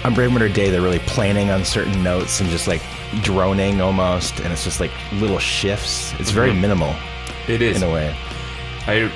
on 0.04 0.14
Brave 0.14 0.30
Murder 0.30 0.48
Day, 0.48 0.70
they're 0.70 0.82
really 0.82 0.98
planning 1.00 1.50
on 1.50 1.64
certain 1.64 2.02
notes 2.02 2.40
and 2.40 2.50
just 2.50 2.68
like 2.68 2.82
droning 3.22 3.80
almost, 3.80 4.40
and 4.40 4.52
it's 4.52 4.64
just 4.64 4.80
like 4.80 4.90
little 5.14 5.38
shifts. 5.38 6.12
It's 6.18 6.30
very 6.30 6.52
minimal 6.52 6.94
It 7.48 7.62
is. 7.62 7.82
in 7.82 7.88
a 7.88 7.92
way. 7.92 8.14
I 8.86 9.10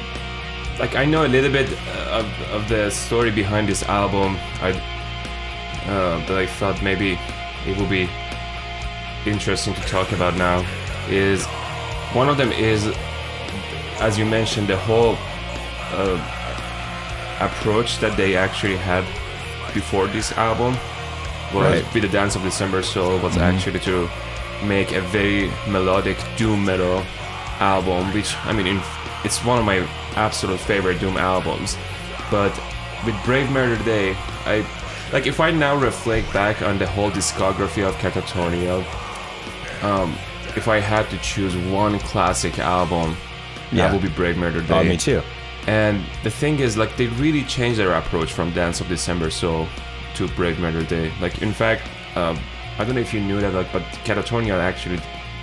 like 0.78 0.97
I 0.97 1.04
know 1.04 1.26
a 1.26 1.28
little 1.28 1.52
bit 1.52 1.69
uh, 1.88 2.21
of, 2.21 2.40
of 2.50 2.69
the 2.69 2.90
story 2.90 3.31
behind 3.31 3.69
this 3.69 3.83
album. 3.83 4.37
I 4.62 4.71
uh, 5.87 6.25
that 6.26 6.38
I 6.38 6.47
thought 6.47 6.83
maybe 6.83 7.19
it 7.66 7.76
would 7.78 7.90
be 7.90 8.09
interesting 9.26 9.75
to 9.75 9.81
talk 9.83 10.12
about 10.12 10.37
now 10.37 10.64
is 11.09 11.44
one 12.14 12.28
of 12.28 12.37
them 12.37 12.52
is 12.52 12.87
as 14.00 14.18
you 14.18 14.25
mentioned 14.26 14.66
the 14.68 14.76
whole 14.76 15.16
uh, 15.92 16.18
approach 17.40 17.99
that 17.99 18.16
they 18.16 18.37
actually 18.37 18.76
had 18.76 19.04
before 19.75 20.06
this 20.09 20.32
album 20.32 20.75
was 21.54 21.64
Right. 21.64 21.94
with 21.94 22.02
the 22.02 22.09
Dance 22.09 22.35
of 22.37 22.42
December 22.42 22.82
Soul 22.82 23.18
was 23.18 23.37
actually 23.37 23.80
to 23.80 24.09
make 24.64 24.92
a 24.92 25.00
very 25.00 25.50
melodic 25.68 26.16
doom 26.37 26.64
metal 26.64 27.04
album, 27.61 28.12
which 28.14 28.35
I 28.44 28.52
mean, 28.52 28.80
it's 29.25 29.44
one 29.44 29.59
of 29.59 29.64
my 29.64 29.87
absolute 30.16 30.61
favorite 30.61 30.99
doom 31.00 31.16
albums. 31.18 31.76
But 32.30 32.52
with 33.04 33.14
Brave 33.25 33.50
Murder 33.50 33.82
Day, 33.85 34.16
I 34.47 34.64
like 35.12 35.26
if 35.26 35.40
I 35.40 35.50
now 35.50 35.76
reflect 35.76 36.32
back 36.32 36.62
on 36.62 36.78
the 36.78 36.87
whole 36.87 37.11
discography 37.11 37.87
of 37.87 37.94
Katatonia, 37.97 38.82
um, 39.82 40.16
if 40.56 40.68
I 40.68 40.78
had 40.80 41.09
to 41.11 41.18
choose 41.18 41.56
one 41.56 41.99
classic 42.00 42.59
album, 42.59 43.16
Yeah. 43.71 43.87
that 43.88 43.92
would 43.92 44.02
be 44.02 44.09
Brave 44.09 44.37
Murder 44.37 44.61
Day. 44.61 44.75
Oh, 44.75 44.85
me 44.85 44.97
too. 44.97 45.23
And 45.66 46.04
the 46.25 46.30
thing 46.30 46.59
is, 46.61 46.76
like, 46.76 46.97
they 46.97 47.06
really 47.06 47.44
changed 47.44 47.78
their 47.78 47.92
approach 47.92 48.32
from 48.32 48.50
Dance 48.52 48.80
of 48.80 48.88
December 48.88 49.30
so 49.30 49.66
to 50.16 50.28
Brave 50.28 50.59
Murder 50.59 50.82
Day. 50.82 51.12
Like, 51.21 51.40
in 51.42 51.52
fact, 51.52 51.82
uh, 52.16 52.37
I 52.78 52.85
don't 52.85 52.94
know 52.94 53.00
if 53.00 53.14
you 53.14 53.21
knew 53.21 53.40
that, 53.40 53.54
like, 53.54 53.73
but 53.73 53.82
Katatonia 54.04 54.59
actually 54.59 54.99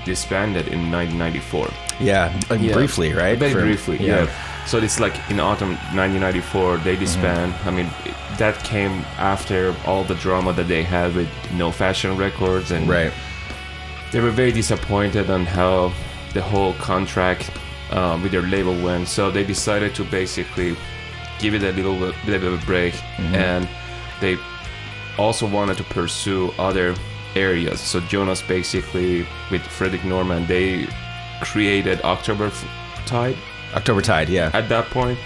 disbanded 0.06 0.68
in 0.68 0.92
1994. 0.92 1.70
Yeah, 2.00 2.32
like 2.50 2.62
Yeah. 2.62 2.74
briefly, 2.74 3.14
right? 3.14 3.38
Very 3.38 3.54
For- 3.54 3.62
briefly, 3.62 3.98
yeah. 4.02 4.28
So 4.66 4.78
it's 4.78 5.00
like 5.00 5.14
in 5.30 5.40
autumn 5.40 5.78
1994 5.94 6.78
they 6.78 6.96
disband. 6.96 7.54
I 7.66 7.72
mean, 7.72 7.90
that 8.38 8.64
came 8.64 9.04
after 9.18 9.76
all 9.86 10.04
the 10.04 10.16
drama 10.16 10.54
that 10.54 10.68
they 10.68 10.84
had 10.84 11.16
with 11.16 11.28
No 11.54 11.72
Fashion 11.72 12.16
Records, 12.18 12.72
and 12.72 12.88
Right. 12.88 13.12
They 14.12 14.20
were 14.20 14.32
very 14.32 14.52
disappointed 14.52 15.30
on 15.30 15.46
how 15.46 15.94
the 16.34 16.42
whole 16.42 16.74
contract 16.74 17.52
um, 17.92 18.22
with 18.24 18.32
their 18.32 18.42
label 18.42 18.74
went. 18.84 19.08
So 19.08 19.32
they 19.32 19.44
decided 19.44 19.96
to 19.96 20.04
basically 20.04 20.76
give 21.40 21.54
it 21.54 21.64
a 21.64 21.72
little 21.72 22.14
bit 22.26 22.44
of 22.44 22.62
a 22.62 22.66
break, 22.66 22.94
and 23.18 23.68
they 24.20 24.38
also 25.18 25.48
wanted 25.48 25.78
to 25.78 25.84
pursue 25.84 26.52
other 26.58 26.96
areas. 27.36 27.80
So 27.80 28.00
Jonas 28.02 28.42
basically 28.42 29.28
with 29.52 29.62
Fredrik 29.62 30.02
Norrman 30.02 30.48
they 30.48 30.88
created 31.42 32.02
October 32.02 32.52
Tide 33.06 33.38
October 33.74 34.02
Tide, 34.02 34.30
yeah. 34.30 34.50
at 34.54 34.68
that 34.70 34.90
point, 34.90 35.20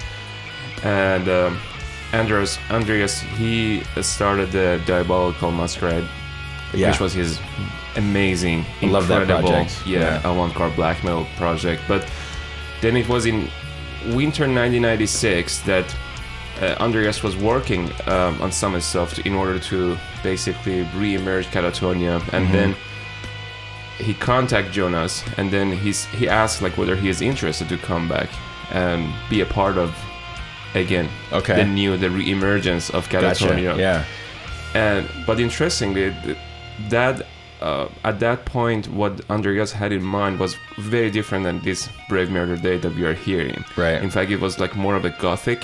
and 0.83 1.29
um, 1.29 1.59
Andreas 2.13 2.59
Andreas 2.69 3.21
he 3.21 3.83
started 4.01 4.51
the 4.51 4.81
Diabolical 4.85 5.51
Masquerade 5.51 6.07
yeah. 6.73 6.89
which 6.89 6.99
was 6.99 7.13
his 7.13 7.39
amazing, 7.95 8.65
I 8.81 8.85
love 8.87 9.07
that 9.07 9.21
incredible, 9.21 9.49
project. 9.49 9.83
yeah, 9.87 9.99
Yeah. 9.99 10.31
avant-garde 10.31 10.75
black 10.75 11.03
metal 11.03 11.25
project. 11.37 11.81
But 11.87 12.05
then 12.81 12.95
it 12.97 13.07
was 13.07 13.25
in 13.25 13.49
winter 14.13 14.43
1996 14.47 15.59
that 15.61 15.85
uh, 16.61 16.75
Andreas 16.79 17.23
was 17.23 17.35
working 17.35 17.89
um, 18.07 18.41
on 18.41 18.51
to, 19.15 19.27
in 19.27 19.33
order 19.33 19.57
to 19.59 19.97
basically 20.23 20.87
re-emerge 20.95 21.47
Katatonia, 21.47 22.21
and 22.33 22.45
Mm-hmm. 22.45 22.53
then 22.53 22.75
he 23.99 24.13
contacted 24.13 24.73
Jonas, 24.73 25.23
and 25.37 25.51
then 25.51 25.71
he's 25.71 26.05
he 26.05 26.27
asked 26.27 26.61
like 26.61 26.77
whether 26.77 26.95
he 26.95 27.09
is 27.09 27.21
interested 27.21 27.69
to 27.69 27.77
come 27.77 28.07
back 28.09 28.29
and 28.71 29.13
be 29.29 29.41
a 29.41 29.45
part 29.45 29.77
of 29.77 29.95
again 30.75 31.07
Okay. 31.31 31.55
the 31.55 31.65
new 31.65 31.95
the 31.97 32.09
re-emergence 32.09 32.89
of 32.89 33.07
Gotcha. 33.09 33.45
Yeah. 33.77 34.03
and 34.73 35.07
but 35.27 35.39
interestingly 35.39 36.11
that 36.89 37.21
uh, 37.67 37.85
at 38.09 38.15
that 38.19 38.39
point 38.45 38.83
what 38.99 39.13
andreas 39.29 39.71
had 39.81 39.91
in 39.99 40.03
mind 40.19 40.33
was 40.39 40.51
very 40.93 41.09
different 41.17 41.43
than 41.47 41.59
this 41.69 41.89
brave 42.09 42.29
murder 42.37 42.57
day 42.67 42.77
that 42.83 42.93
we 42.97 43.03
are 43.09 43.17
hearing 43.27 43.63
Right. 43.83 44.01
in 44.05 44.09
fact 44.15 44.29
it 44.31 44.39
was 44.47 44.53
like 44.63 44.73
more 44.85 44.95
of 44.99 45.05
a 45.05 45.13
gothic 45.25 45.59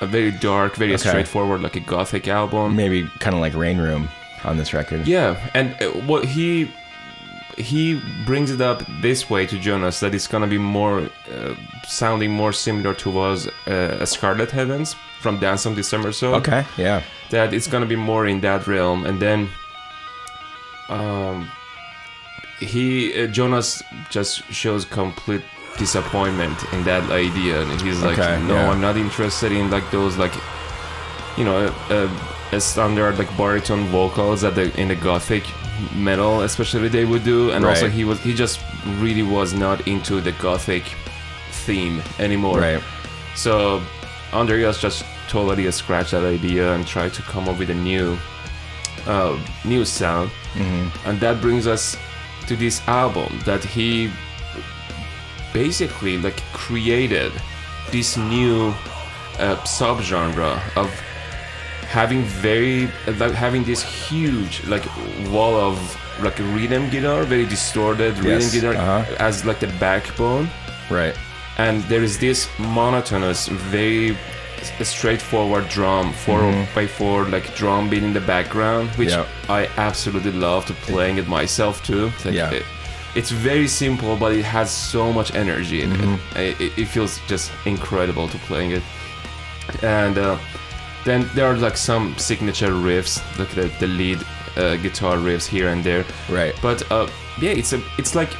a 0.00 0.06
very 0.06 0.32
dark 0.52 0.76
very 0.76 0.94
Okay. 0.94 1.08
straightforward 1.08 1.60
like 1.66 1.76
a 1.82 1.84
gothic 1.94 2.24
album 2.40 2.66
Maybe 2.76 2.98
kind 3.24 3.34
of 3.36 3.40
like 3.46 3.54
Rain 3.64 3.78
Room 3.86 4.08
on 4.44 4.56
this 4.60 4.70
record. 4.74 5.00
yeah 5.06 5.30
and 5.58 5.66
uh, 5.82 5.86
what 6.10 6.22
he 6.36 6.48
he 7.70 8.00
brings 8.26 8.50
it 8.50 8.60
up 8.60 8.82
this 9.02 9.30
way 9.30 9.46
to 9.46 9.56
jonas 9.58 10.00
that 10.00 10.14
it's 10.14 10.26
gonna 10.32 10.46
be 10.46 10.58
more 10.58 10.98
uh, 11.34 11.54
sounding 11.88 12.30
more 12.30 12.52
similar 12.52 12.92
to 12.94 13.10
was 13.10 13.48
uh, 13.66 14.04
a 14.04 14.06
scarlet 14.06 14.50
heavens 14.50 14.94
from 15.22 15.38
dance 15.40 15.64
on 15.68 15.74
december 15.74 16.12
so 16.12 16.34
Okay. 16.34 16.62
Yeah. 16.76 17.00
that 17.30 17.54
it's 17.54 17.66
gonna 17.72 17.86
be 17.86 17.96
more 17.96 18.26
in 18.32 18.40
that 18.40 18.66
realm 18.66 19.06
and 19.06 19.18
then 19.20 19.48
um 20.88 21.48
he 22.60 23.12
uh, 23.22 23.26
jonas 23.26 23.82
just 24.10 24.42
shows 24.52 24.84
complete 24.84 25.42
disappointment 25.78 26.56
in 26.72 26.82
that 26.84 27.10
idea 27.10 27.60
and 27.62 27.80
he's 27.82 28.00
like 28.02 28.18
Okay, 28.18 28.42
no 28.46 28.54
yeah. 28.54 28.70
i'm 28.70 28.80
not 28.80 28.96
interested 28.96 29.52
in 29.52 29.70
like 29.70 29.88
those 29.90 30.16
like 30.16 30.32
you 31.36 31.44
know 31.44 31.66
uh, 31.90 32.08
a 32.52 32.60
standard 32.60 33.18
like 33.18 33.28
baritone 33.36 33.84
vocals 33.88 34.40
that 34.40 34.54
the 34.54 34.74
in 34.80 34.88
the 34.88 34.94
gothic 34.94 35.44
metal 35.94 36.40
especially 36.42 36.88
they 36.88 37.04
would 37.04 37.24
do 37.24 37.50
and 37.50 37.64
also 37.66 37.88
he 37.90 38.04
was 38.04 38.18
he 38.20 38.32
just 38.32 38.60
really 39.00 39.22
was 39.22 39.52
not 39.52 39.86
into 39.86 40.20
the 40.22 40.32
gothic 40.32 40.84
theme 41.50 42.00
anymore 42.18 42.60
Right. 42.60 42.82
so 43.34 43.82
Andreas 44.32 44.80
just 44.80 45.04
totally 45.28 45.70
scratched 45.72 46.12
that 46.12 46.24
idea 46.24 46.72
and 46.72 46.86
tried 46.86 47.12
to 47.14 47.22
come 47.22 47.48
up 47.48 47.58
with 47.58 47.70
a 47.70 47.74
new, 47.74 48.16
uh, 49.06 49.38
new 49.64 49.84
sound, 49.84 50.30
hmm 50.54 50.88
and 51.06 51.20
that 51.20 51.40
brings 51.40 51.66
us 51.66 51.96
to 52.48 52.56
this 52.56 52.80
album 52.88 53.28
that 53.44 53.62
he 53.64 54.10
basically 55.52 56.18
like 56.18 56.40
created 56.52 57.32
this 57.90 58.16
new 58.16 58.68
uh, 59.38 59.56
subgenre 59.64 60.58
of 60.76 60.88
having 61.88 62.22
very 62.22 62.88
like 63.18 63.32
having 63.32 63.64
this 63.64 63.82
huge 63.82 64.64
like 64.66 64.84
wall 65.30 65.54
of 65.54 65.76
like 66.22 66.38
rhythm 66.54 66.88
guitar, 66.90 67.24
very 67.24 67.46
distorted 67.46 68.16
rhythm 68.18 68.40
Yes, 68.40 68.52
guitar 68.52 68.74
uh-huh. 68.74 69.14
as 69.18 69.44
like 69.44 69.60
the 69.60 69.68
backbone 69.78 70.48
Right. 70.90 71.14
and 71.58 71.82
there 71.84 72.02
is 72.02 72.18
this 72.18 72.48
monotonous, 72.58 73.48
very 73.48 74.16
s- 74.80 74.88
straightforward 74.88 75.68
drum, 75.68 76.12
4 76.12 76.66
by 76.74 76.86
4 76.86 77.24
like 77.24 77.54
drum 77.56 77.88
beat 77.90 78.02
in 78.02 78.12
the 78.12 78.20
background, 78.20 78.88
which 78.98 79.10
Yeah. 79.10 79.24
I 79.48 79.68
absolutely 79.76 80.32
love 80.32 80.64
to 80.66 80.74
playing 80.92 81.18
it 81.18 81.28
myself 81.28 81.82
too. 81.82 82.06
It's 82.16 82.24
like, 82.24 82.34
Yeah. 82.34 82.50
it- 82.56 82.64
it's 83.14 83.30
very 83.30 83.68
simple, 83.68 84.16
but 84.16 84.32
it 84.32 84.44
has 84.44 84.70
so 84.70 85.12
much 85.12 85.34
energy 85.34 85.80
in 85.82 85.90
Mm-hmm. 85.90 86.38
it. 86.38 86.60
it. 86.60 86.72
It 86.78 86.88
feels 86.88 87.20
just 87.28 87.50
incredible 87.64 88.28
to 88.28 88.38
playing 88.48 88.72
it. 88.72 88.82
And 89.82 90.18
uh, 90.18 90.36
then 91.04 91.28
there 91.34 91.46
are 91.46 91.56
like 91.56 91.76
some 91.76 92.14
signature 92.18 92.72
riffs, 92.72 93.20
like 93.38 93.50
the, 93.54 93.70
the 93.80 93.86
lead 93.86 94.18
uh, 94.56 94.76
guitar 94.82 95.16
riffs 95.16 95.46
here 95.46 95.68
and 95.72 95.82
there. 95.84 96.04
Right. 96.28 96.54
But 96.62 96.82
uh, 96.90 97.06
yeah, 97.40 97.50
it's 97.60 97.72
a 97.72 97.80
it's 97.98 98.14
like 98.14 98.30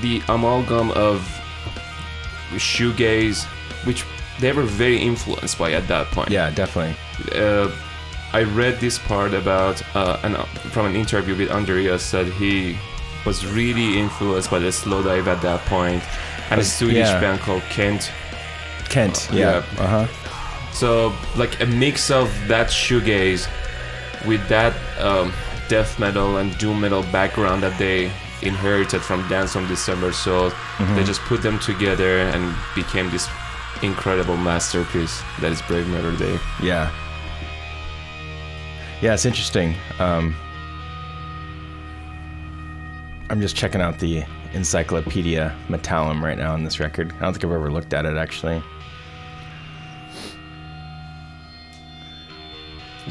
the 0.00 0.22
amalgam 0.28 0.90
of 0.92 1.20
shoegaze, 2.56 3.44
which 3.84 4.04
they 4.40 4.52
were 4.52 4.62
very 4.62 4.98
influenced 4.98 5.58
by 5.58 5.72
at 5.72 5.88
that 5.88 6.06
point. 6.08 6.30
Yeah, 6.30 6.50
definitely. 6.50 6.96
Uh, 7.34 7.70
I 8.32 8.44
read 8.44 8.80
this 8.80 8.98
part 8.98 9.34
about 9.34 9.82
uh, 9.94 10.18
an, 10.22 10.34
from 10.70 10.86
an 10.86 10.96
interview 10.96 11.36
with 11.36 11.50
Andreas 11.50 12.10
that 12.12 12.26
he 12.26 12.76
was 13.26 13.46
really 13.46 13.98
influenced 13.98 14.50
by 14.50 14.58
the 14.58 14.68
Slowdive 14.68 15.26
at 15.26 15.42
that 15.42 15.60
point, 15.66 16.02
and 16.50 16.60
a 16.60 16.64
Swedish 16.64 17.08
yeah. 17.08 17.20
band 17.20 17.40
called 17.40 17.62
Kent. 17.64 18.10
Kent. 18.88 19.28
Uh, 19.30 19.36
Yeah. 19.36 19.64
yeah. 19.76 19.82
Uh 19.82 20.06
huh. 20.06 20.72
So 20.72 21.12
like 21.36 21.60
a 21.60 21.66
mix 21.66 22.10
of 22.10 22.28
that 22.48 22.68
shoegaze 22.68 23.46
with 24.26 24.46
that 24.48 24.74
um, 24.98 25.32
death 25.68 25.98
metal 25.98 26.38
and 26.38 26.56
doom 26.58 26.80
metal 26.80 27.02
background 27.12 27.62
that 27.62 27.78
they 27.78 28.10
inherited 28.40 29.02
from 29.02 29.28
Dance 29.28 29.54
on 29.54 29.68
December 29.68 30.12
Soul. 30.12 30.50
They 30.96 31.04
just 31.04 31.20
put 31.22 31.42
them 31.42 31.58
together 31.60 32.18
and 32.18 32.54
became 32.74 33.10
this 33.10 33.28
incredible 33.82 34.36
masterpiece 34.36 35.22
that 35.40 35.50
is 35.52 35.62
Brave 35.62 35.86
Murder 35.88 36.16
Day. 36.16 36.38
Yeah. 36.62 36.90
Yeah, 39.00 39.14
it's 39.14 39.24
interesting. 39.24 39.74
Um, 39.98 40.36
I'm 43.30 43.40
just 43.40 43.56
checking 43.56 43.80
out 43.80 43.98
the 43.98 44.24
Encyclopedia 44.52 45.56
Metallum 45.68 46.22
right 46.22 46.36
now 46.38 46.52
on 46.52 46.62
this 46.62 46.78
record. 46.78 47.12
I 47.16 47.20
don't 47.22 47.32
think 47.32 47.44
I've 47.44 47.52
ever 47.52 47.70
looked 47.70 47.94
at 47.94 48.04
it 48.04 48.16
actually. 48.16 48.62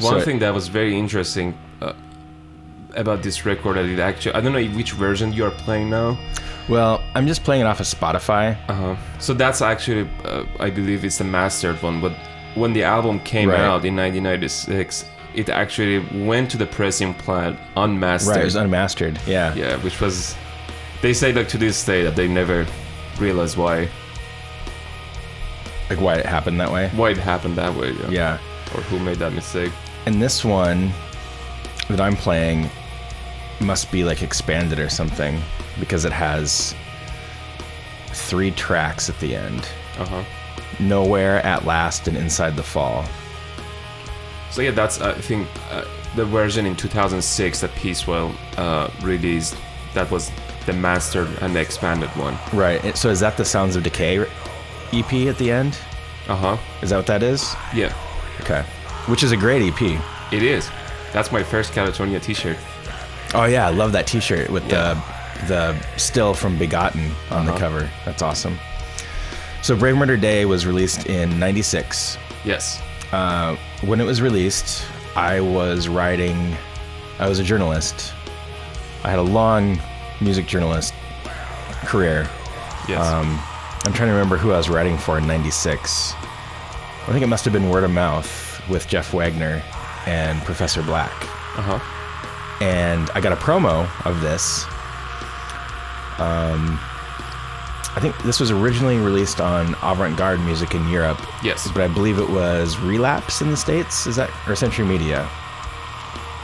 One 0.00 0.18
So- 0.18 0.20
thing 0.20 0.38
that 0.38 0.54
was 0.54 0.68
very 0.68 0.96
interesting 0.98 1.56
uh, 1.82 1.92
about 2.96 3.22
this 3.22 3.44
record 3.44 3.76
that 3.76 3.84
it 3.84 3.98
actually 3.98 4.34
I 4.34 4.40
don't 4.40 4.52
know 4.52 4.64
which 4.76 4.92
version 4.92 5.32
you 5.32 5.44
are 5.44 5.50
playing 5.50 5.90
now. 5.90 6.16
Well, 6.68 7.02
I'm 7.14 7.26
just 7.26 7.42
playing 7.44 7.62
it 7.62 7.66
off 7.66 7.80
of 7.80 7.86
Spotify. 7.86 8.56
Uh-huh. 8.68 8.96
So 9.18 9.34
that's 9.34 9.60
actually, 9.62 10.08
uh, 10.24 10.44
I 10.60 10.70
believe, 10.70 11.04
it's 11.04 11.18
the 11.18 11.24
mastered 11.24 11.82
one. 11.82 12.00
But 12.00 12.12
when 12.54 12.72
the 12.72 12.84
album 12.84 13.18
came 13.20 13.48
Right. 13.50 13.60
out 13.60 13.84
in 13.84 13.96
1996, 13.96 15.04
it 15.34 15.48
actually 15.48 15.98
went 16.26 16.50
to 16.52 16.56
the 16.58 16.66
pressing 16.66 17.14
plant 17.14 17.58
unmastered. 17.76 18.30
Right, 18.36 18.42
it 18.42 18.44
was 18.44 18.56
unmastered. 18.56 19.18
Yeah. 19.26 19.54
yeah, 19.54 19.76
which 19.78 20.00
was. 20.00 20.36
They 21.00 21.12
say 21.14 21.32
like 21.32 21.48
to 21.48 21.58
this 21.58 21.84
day 21.84 22.04
that 22.04 22.14
they 22.14 22.28
never 22.28 22.64
realized 23.18 23.56
why 23.56 23.88
Like 25.90 26.00
why 26.00 26.14
it 26.14 26.26
happened 26.26 26.60
that 26.60 26.70
way. 26.70 26.90
why 26.94 27.10
it 27.10 27.18
happened 27.18 27.56
that 27.56 27.74
way. 27.74 27.92
Yeah. 27.92 28.10
Yeah. 28.10 28.38
Or 28.74 28.80
who 28.82 28.98
made 28.98 29.16
that 29.18 29.32
mistake. 29.32 29.72
And 30.06 30.22
this 30.22 30.44
one 30.44 30.92
that 31.88 32.00
I'm 32.00 32.16
playing 32.16 32.70
must 33.62 33.90
be 33.92 34.04
like 34.04 34.22
expanded 34.22 34.78
or 34.78 34.88
something 34.88 35.40
because 35.80 36.04
it 36.04 36.12
has 36.12 36.74
three 38.08 38.50
tracks 38.50 39.08
at 39.08 39.18
the 39.20 39.34
end. 39.36 39.68
Uh 39.98 40.04
huh. 40.06 40.24
Nowhere, 40.80 41.44
At 41.44 41.64
Last, 41.64 42.08
and 42.08 42.16
Inside 42.16 42.56
the 42.56 42.62
Fall. 42.62 43.04
So 44.50 44.62
yeah, 44.62 44.70
that's 44.70 45.00
I 45.00 45.12
think 45.14 45.48
uh, 45.70 45.84
the 46.16 46.24
version 46.24 46.66
in 46.66 46.76
2006 46.76 47.60
that 47.60 47.70
Peaceville 47.72 48.34
uh, 48.58 48.90
released. 49.02 49.56
That 49.94 50.10
was 50.10 50.30
the 50.66 50.72
mastered 50.72 51.28
and 51.42 51.54
the 51.54 51.60
expanded 51.60 52.08
one. 52.10 52.36
Right. 52.52 52.96
So 52.96 53.10
is 53.10 53.20
that 53.20 53.36
the 53.36 53.44
Sounds 53.44 53.76
of 53.76 53.82
Decay 53.82 54.20
EP 54.92 55.12
at 55.28 55.36
the 55.38 55.50
end? 55.50 55.78
Uh 56.28 56.36
huh. 56.36 56.56
Is 56.82 56.90
that 56.90 56.96
what 56.96 57.06
that 57.06 57.22
is? 57.22 57.54
Yeah, 57.74 57.92
Okay. 58.40 58.62
Which 59.06 59.22
is 59.22 59.32
a 59.32 59.36
great 59.36 59.62
EP. 59.62 59.82
it 60.32 60.42
is. 60.42 60.70
That's 61.12 61.30
my 61.32 61.42
first 61.42 61.72
Katatonia 61.72 62.22
T-shirt. 62.22 62.56
Oh 63.34 63.44
yeah, 63.44 63.66
I 63.66 63.70
love 63.70 63.92
that 63.92 64.06
T-shirt 64.06 64.50
with 64.50 64.64
Yeah. 64.70 64.94
the 64.94 65.22
the 65.48 65.76
still 65.96 66.34
from 66.34 66.56
Begotten 66.56 67.10
on 67.30 67.46
the 67.46 67.50
Uh-huh. 67.52 67.58
cover. 67.60 67.90
That's 68.04 68.22
awesome. 68.22 68.58
So 69.62 69.74
Brave 69.76 69.96
Murder 69.96 70.16
Day 70.16 70.44
was 70.44 70.66
released 70.66 71.06
in 71.06 71.38
'96. 71.38 72.16
Yes. 72.44 72.80
Uh, 73.12 73.56
when 73.82 74.00
it 74.00 74.04
was 74.04 74.20
released, 74.22 74.84
I 75.16 75.40
was 75.40 75.88
writing. 75.88 76.56
I 77.18 77.28
was 77.28 77.38
a 77.38 77.42
journalist. 77.44 78.12
I 79.04 79.10
had 79.10 79.18
a 79.18 79.22
long 79.22 79.80
music 80.20 80.46
journalist 80.46 80.94
career. 81.84 82.28
Yes. 82.88 83.04
Um, 83.06 83.40
I'm 83.84 83.92
trying 83.92 84.08
to 84.08 84.14
remember 84.14 84.36
who 84.36 84.52
I 84.52 84.56
was 84.56 84.68
writing 84.68 84.96
for 84.96 85.18
in 85.18 85.26
'96. 85.26 86.14
I 87.08 87.10
think 87.12 87.22
it 87.24 87.26
must 87.28 87.44
have 87.44 87.52
been 87.52 87.68
Word 87.68 87.82
of 87.84 87.90
Mouth 87.90 88.62
with 88.68 88.86
Jeff 88.86 89.12
Wagner 89.12 89.60
and 90.06 90.40
Professor 90.44 90.82
Black 90.82 91.10
uh 91.58 91.62
huh. 91.62 91.78
And 92.60 93.10
I 93.14 93.20
got 93.20 93.32
a 93.32 93.36
promo 93.36 93.88
of 94.06 94.20
this. 94.20 94.64
Um, 96.18 96.78
I 97.94 97.98
think 98.00 98.16
this 98.22 98.38
was 98.40 98.50
originally 98.50 98.96
released 98.98 99.40
on 99.40 99.74
Avant 99.82 100.16
Garde 100.16 100.40
Music 100.40 100.74
in 100.74 100.88
Europe, 100.88 101.20
Yes. 101.42 101.68
but 101.72 101.82
I 101.82 101.88
believe 101.88 102.18
it 102.18 102.28
was 102.28 102.78
Relapse 102.78 103.40
in 103.40 103.50
the 103.50 103.56
States. 103.56 104.06
Is 104.06 104.16
that 104.16 104.30
or 104.48 104.56
Century 104.56 104.84
Media? 104.86 105.28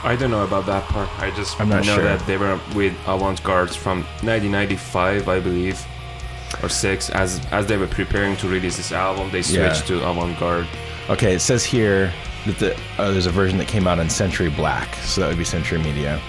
I 0.03 0.15
don't 0.17 0.31
know 0.31 0.43
about 0.43 0.65
that 0.67 0.83
part. 0.85 1.09
I 1.19 1.31
just 1.31 1.59
I'm 1.59 1.67
not 1.69 1.85
know 1.85 1.95
sure. 1.95 2.03
that 2.03 2.25
they 2.25 2.37
were 2.37 2.59
with 2.75 2.93
Avant 3.07 3.41
Garde 3.43 3.71
from 3.71 4.03
1995, 4.23 5.27
I 5.27 5.39
believe, 5.39 5.83
or 6.63 6.69
six. 6.69 7.09
As 7.09 7.41
as 7.51 7.65
they 7.67 7.77
were 7.77 7.87
preparing 7.87 8.37
to 8.37 8.47
release 8.47 8.77
this 8.77 8.91
album, 8.91 9.29
they 9.31 9.41
switched 9.41 9.89
Yeah. 9.89 9.99
to 9.99 10.07
Avant 10.09 10.39
Garde. 10.39 10.67
Okay, 11.09 11.33
it 11.33 11.39
says 11.41 11.65
here 11.65 12.05
that 12.07 12.13
the 12.45 12.75
uh, 12.97 13.11
there's 13.11 13.25
a 13.25 13.31
version 13.31 13.57
that 13.57 13.67
came 13.67 13.87
out 13.87 13.99
on 13.99 14.09
Century 14.09 14.49
Black, 14.49 14.95
so 14.95 15.21
that 15.21 15.27
would 15.27 15.37
be 15.37 15.43
Century 15.43 15.79
Media. 15.79 16.19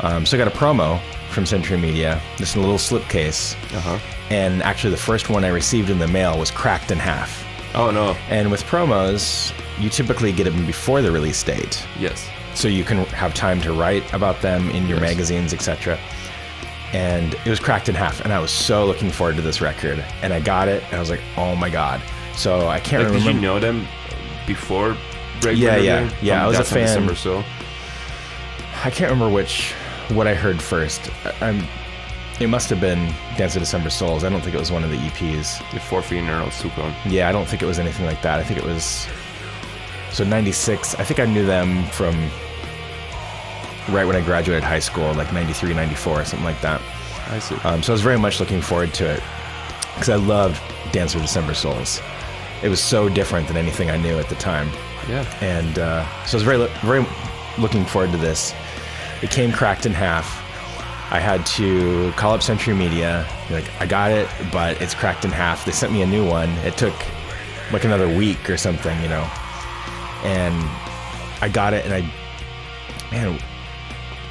Um, 0.00 0.26
so 0.26 0.36
I 0.36 0.38
got 0.44 0.48
a 0.48 0.56
promo 0.56 1.00
from 1.30 1.46
Century 1.46 1.78
Media, 1.78 2.20
just 2.36 2.54
in 2.56 2.62
a 2.62 2.64
little 2.64 2.78
slipcase, 2.78 3.54
Uh 3.74 3.80
huh. 3.80 3.98
and 4.30 4.62
actually 4.62 4.90
the 4.90 4.96
first 4.98 5.30
one 5.30 5.44
I 5.44 5.48
received 5.48 5.90
in 5.90 5.98
the 5.98 6.08
mail 6.08 6.38
was 6.38 6.50
cracked 6.50 6.90
in 6.90 6.98
half. 6.98 7.44
Oh 7.74 7.90
no. 7.90 8.16
And 8.30 8.50
with 8.50 8.62
promos, 8.64 9.52
you 9.78 9.88
typically 9.90 10.32
get 10.32 10.44
them 10.44 10.64
before 10.66 11.02
the 11.02 11.10
release 11.10 11.42
date. 11.42 11.84
Yes. 11.98 12.28
so 12.54 12.68
you 12.68 12.84
can 12.84 13.04
have 13.06 13.34
time 13.34 13.60
to 13.60 13.72
write 13.74 14.10
about 14.14 14.40
them 14.40 14.70
in 14.70 14.86
your 14.86 14.98
Yes. 14.98 15.10
magazines, 15.10 15.52
etc. 15.52 15.98
And 16.92 17.34
it 17.44 17.50
was 17.50 17.58
cracked 17.60 17.88
in 17.88 17.94
half, 17.94 18.20
and 18.22 18.32
I 18.32 18.38
was 18.38 18.50
so 18.50 18.86
looking 18.86 19.10
forward 19.10 19.36
to 19.36 19.42
this 19.42 19.60
record. 19.60 20.02
And 20.22 20.32
I 20.32 20.40
got 20.40 20.68
it, 20.68 20.82
and 20.86 20.94
I 20.94 21.00
was 21.00 21.10
like, 21.10 21.20
"Oh 21.36 21.54
my 21.56 21.68
god!" 21.68 22.00
So 22.34 22.68
I 22.68 22.80
can't 22.80 23.02
Like, 23.02 23.12
did 23.12 23.18
remember. 23.18 23.32
you 23.32 23.40
know 23.40 23.58
them 23.58 23.86
before? 24.46 24.96
Break 25.40 25.58
Yeah, 25.58 25.76
yeah, 25.76 26.10
yeah, 26.22 26.44
I 26.44 26.46
was 26.48 26.58
a 26.58 26.64
fan. 26.64 26.82
December 26.86 27.14
Soul? 27.14 27.44
I 28.84 28.90
can't 28.90 29.10
remember 29.10 29.28
which 29.34 29.72
what 30.08 30.26
I 30.26 30.34
heard 30.34 30.60
first. 30.62 31.10
I- 31.24 31.48
I'm. 31.48 31.64
It 32.38 32.48
must 32.48 32.68
have 32.68 32.80
been 32.82 33.10
Dance 33.38 33.56
of 33.56 33.62
December 33.62 33.88
Souls. 33.88 34.22
I 34.22 34.28
don't 34.28 34.42
think 34.42 34.54
it 34.54 34.58
was 34.58 34.70
one 34.70 34.84
of 34.84 34.90
the 34.90 34.98
EPs. 34.98 35.58
The 35.72 35.80
four 35.80 36.02
Feet 36.02 36.16
funeral 36.20 36.50
Sukon. 36.50 36.94
Yeah, 37.06 37.28
I 37.30 37.32
don't 37.32 37.46
think 37.48 37.62
it 37.62 37.66
was 37.66 37.78
anything 37.78 38.04
like 38.04 38.20
that. 38.22 38.38
I 38.38 38.44
think 38.44 38.58
it 38.58 38.64
was. 38.64 39.08
So 40.10 40.22
'96. 40.24 40.94
I 40.96 41.04
think 41.04 41.18
I 41.18 41.24
knew 41.24 41.46
them 41.46 41.84
from 41.86 42.14
right 43.88 44.04
when 44.04 44.16
I 44.16 44.20
graduated 44.20 44.64
high 44.64 44.80
school, 44.80 45.12
like 45.14 45.32
'93, 45.32 45.72
'94, 45.74 46.24
something 46.26 46.44
like 46.44 46.60
that. 46.60 46.80
I 47.28 47.38
see. 47.38 47.54
Um, 47.64 47.82
so 47.82 47.92
I 47.92 47.94
was 47.94 48.02
very 48.02 48.18
much 48.18 48.38
looking 48.40 48.60
forward 48.60 48.92
to 48.94 49.06
it 49.06 49.22
because 49.94 50.08
I 50.10 50.16
loved 50.16 50.60
Dance 50.92 51.14
of 51.14 51.22
December 51.22 51.54
Souls. 51.54 52.00
It 52.62 52.68
was 52.68 52.80
so 52.80 53.08
different 53.08 53.48
than 53.48 53.56
anything 53.56 53.90
I 53.90 53.96
knew 53.96 54.18
at 54.18 54.28
the 54.28 54.34
time, 54.36 54.70
yeah. 55.08 55.24
and 55.40 55.78
uh, 55.78 56.24
so 56.24 56.36
I 56.36 56.36
was 56.36 56.42
very, 56.42 56.66
very 56.84 57.06
looking 57.58 57.84
forward 57.84 58.12
to 58.12 58.18
this. 58.18 58.54
It 59.22 59.30
came 59.30 59.52
cracked 59.52 59.86
in 59.86 59.92
half. 59.92 60.42
I 61.12 61.20
had 61.20 61.46
to 61.46 62.12
call 62.16 62.34
up 62.34 62.42
Century 62.42 62.74
Media, 62.74 63.26
like, 63.50 63.64
I 63.80 63.86
got 63.86 64.10
it, 64.10 64.28
but 64.50 64.80
it's 64.82 64.94
cracked 64.94 65.24
in 65.24 65.30
half. 65.30 65.64
They 65.64 65.72
sent 65.72 65.92
me 65.92 66.02
a 66.02 66.06
new 66.06 66.28
one. 66.28 66.50
It 66.64 66.76
took 66.76 66.94
like 67.72 67.84
another 67.84 68.08
week 68.08 68.50
or 68.50 68.56
something, 68.56 69.00
you 69.02 69.08
know, 69.08 69.28
and 70.24 70.54
I 71.40 71.48
got 71.52 71.74
it, 71.74 71.84
and 71.84 71.94
I, 71.94 72.00
man, 73.10 73.38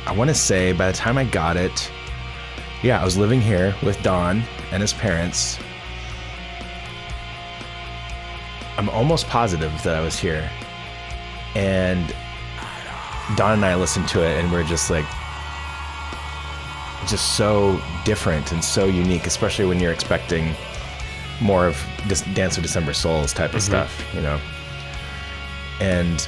I 0.05 0.11
want 0.11 0.29
to 0.29 0.35
say 0.35 0.71
by 0.73 0.91
the 0.91 0.97
time 0.97 1.17
I 1.17 1.23
got 1.23 1.57
it, 1.57 1.91
yeah, 2.83 3.01
I 3.01 3.05
was 3.05 3.17
living 3.17 3.41
here 3.41 3.73
with 3.81 4.01
Don 4.03 4.43
and 4.71 4.81
his 4.81 4.93
parents. 4.93 5.57
I'm 8.77 8.89
almost 8.89 9.27
positive 9.27 9.71
that 9.83 9.95
I 9.95 10.01
was 10.01 10.17
here. 10.17 10.49
And 11.55 12.13
Don 13.35 13.53
and 13.53 13.65
I 13.65 13.75
listened 13.75 14.07
to 14.09 14.21
it 14.21 14.37
and 14.37 14.51
we're 14.51 14.63
just 14.63 14.89
like 14.89 15.05
just 17.07 17.37
so 17.37 17.81
different 18.03 18.51
and 18.51 18.63
so 18.63 18.85
unique, 18.85 19.25
especially 19.25 19.65
when 19.65 19.79
you're 19.79 19.93
expecting 19.93 20.53
more 21.41 21.67
of 21.67 21.81
this 22.07 22.21
Dance 22.33 22.57
of 22.57 22.63
December 22.63 22.93
Souls 22.93 23.33
type 23.33 23.53
of 23.53 23.61
mm-hmm. 23.61 23.71
stuff, 23.71 24.13
you 24.13 24.21
know. 24.21 24.39
And 25.79 26.27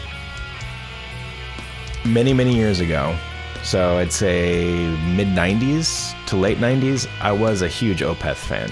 many, 2.06 2.34
many 2.34 2.56
years 2.56 2.80
ago, 2.80 3.18
so 3.64 3.98
I'd 3.98 4.12
say 4.12 4.74
mid 5.16 5.28
90s 5.28 6.14
to 6.28 6.36
late 6.36 6.58
90s, 6.58 7.08
I 7.22 7.32
was 7.32 7.62
a 7.62 7.68
huge 7.68 8.02
Opeth 8.02 8.36
fan. 8.36 8.72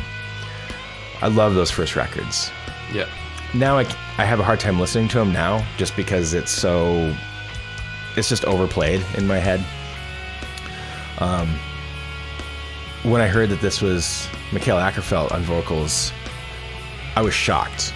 I 1.21 1.27
love 1.27 1.55
those 1.55 1.71
first 1.71 1.95
records. 1.95 2.51
Yeah. 2.93 3.07
Now 3.55 3.77
I 3.77 3.83
have 4.25 4.39
a 4.39 4.43
hard 4.43 4.59
time 4.59 4.79
listening 4.79 5.07
to 5.09 5.19
them 5.19 5.31
now 5.31 5.65
just 5.77 5.95
because 5.95 6.33
it's 6.33 6.51
so, 6.51 7.15
it's 8.17 8.27
just 8.27 8.43
overplayed 8.45 9.03
in 9.17 9.25
my 9.27 9.37
head. 9.37 9.63
Um, 11.19 11.47
when 13.03 13.21
I 13.21 13.27
heard 13.27 13.49
that 13.49 13.61
this 13.61 13.81
was 13.81 14.27
Mikael 14.51 14.77
Åkerfeldt 14.77 15.31
on 15.31 15.41
vocals, 15.43 16.11
I 17.15 17.21
was 17.21 17.33
shocked 17.33 17.93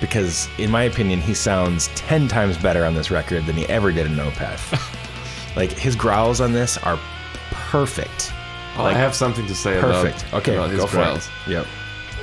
because, 0.00 0.48
in 0.58 0.70
my 0.70 0.84
opinion, 0.84 1.20
he 1.20 1.34
sounds 1.34 1.88
10 1.96 2.28
times 2.28 2.56
better 2.58 2.84
on 2.84 2.94
this 2.94 3.10
record 3.10 3.46
than 3.46 3.56
he 3.56 3.66
ever 3.66 3.90
did 3.92 4.06
in 4.06 4.16
Opeth. 4.16 4.78
like, 5.56 5.72
his 5.72 5.96
growls 5.96 6.40
on 6.40 6.52
this 6.52 6.76
are 6.78 6.98
perfect. 7.50 8.32
Well, 8.76 8.84
Like, 8.84 8.96
I 8.96 8.98
have 8.98 9.14
something 9.14 9.46
to 9.46 9.54
say 9.54 9.80
Perfect. 9.80 10.22
about, 10.28 10.34
Okay, 10.42 10.54
about 10.56 10.70
his 10.70 10.80
go 10.80 10.86
for 10.86 10.96
growls. 10.98 11.28
it. 11.46 11.50
Yep. 11.52 11.66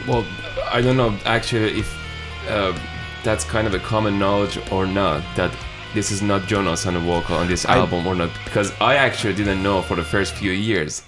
Well, 0.08 0.26
I 0.72 0.82
don't 0.82 0.98
know 0.98 1.18
actually 1.26 1.80
if 1.80 1.99
uh, 2.47 2.78
that's 3.23 3.43
kind 3.43 3.67
of 3.67 3.73
a 3.73 3.80
common 3.80 4.17
knowledge 4.17 4.58
or 4.71 4.86
not 4.86 5.21
that 5.36 5.52
this 5.93 6.12
is 6.12 6.21
not 6.21 6.43
Jonas 6.47 6.86
on 6.86 6.93
the 6.93 6.99
vocal 6.99 7.36
on 7.36 7.47
this 7.47 7.65
I- 7.65 7.78
album 7.78 8.06
or 8.08 8.15
not 8.15 8.30
because 8.45 8.71
I 8.80 8.95
actually 8.95 9.34
didn't 9.34 9.62
know 9.63 9.82
for 9.82 9.95
the 9.95 10.04
first 10.04 10.34
few 10.34 10.52
years 10.52 11.02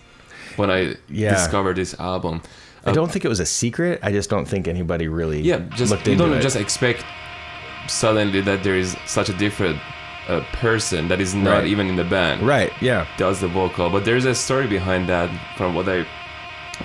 when 0.57 0.69
I 0.69 0.95
Yeah. 1.09 1.33
discovered 1.35 1.75
this 1.77 1.93
album. 1.99 2.41
I 2.85 2.91
don't 2.91 3.11
think 3.11 3.23
it 3.23 3.29
was 3.29 3.39
a 3.39 3.45
secret. 3.45 3.99
I 4.01 4.11
just 4.11 4.29
don't 4.29 4.47
think 4.47 4.67
anybody 4.67 5.07
really 5.07 5.41
Yeah, 5.41 5.59
just 5.75 5.91
looked 5.91 6.07
you 6.07 6.15
don't 6.15 6.33
it. 6.33 6.41
just 6.41 6.55
expect 6.55 7.05
suddenly 7.87 8.41
that 8.41 8.63
there 8.63 8.75
is 8.75 8.95
such 9.05 9.29
a 9.29 9.33
different 9.33 9.79
uh, 10.27 10.41
person 10.53 11.07
that 11.07 11.19
is 11.21 11.33
not 11.35 11.51
Right. 11.59 11.67
even 11.67 11.87
in 11.87 11.95
the 11.95 12.03
band 12.03 12.41
right. 12.45 12.71
Yeah. 12.81 13.05
does 13.17 13.39
the 13.39 13.47
vocal. 13.47 13.89
But 13.89 14.05
there's 14.05 14.25
a 14.25 14.35
story 14.35 14.67
behind 14.67 15.07
that 15.09 15.29
from 15.57 15.73
what 15.75 15.87
I 15.89 16.05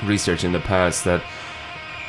researched 0.04 0.44
in 0.44 0.52
the 0.52 0.60
past 0.60 1.04
that 1.04 1.22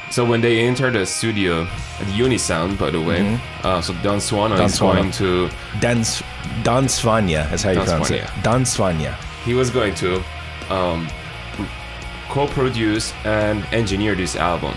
so 0.10 0.24
when 0.26 0.42
they 0.42 0.60
enter 0.62 0.90
the 0.92 1.06
studio 1.06 1.64
at 1.64 2.08
Unisound, 2.08 2.78
by 2.80 2.90
the 2.92 3.02
way, 3.02 3.40
uh, 3.64 3.82
so 3.82 3.94
Don 4.04 4.20
Swanö 4.20 4.56
Mm-hmm. 4.56 4.66
Is 4.66 4.80
Swanö. 4.80 4.94
going 4.96 5.12
to 5.12 5.50
Dan, 5.80 6.00
S- 6.00 6.24
Don 6.64 6.86
Svanya 6.86 7.52
is 7.52 7.64
how 7.64 7.70
you 7.72 7.76
Don 7.76 7.86
pronounce 7.86 8.10
Svanya. 8.10 8.38
it. 8.38 8.44
Don 8.44 8.64
Svanya. 8.64 9.16
he 9.46 9.54
was 9.54 9.70
going 9.70 9.94
to 9.96 10.24
um, 10.70 11.08
co-produce 12.30 13.14
and 13.26 13.66
engineer 13.72 14.16
this 14.16 14.36
album. 14.36 14.74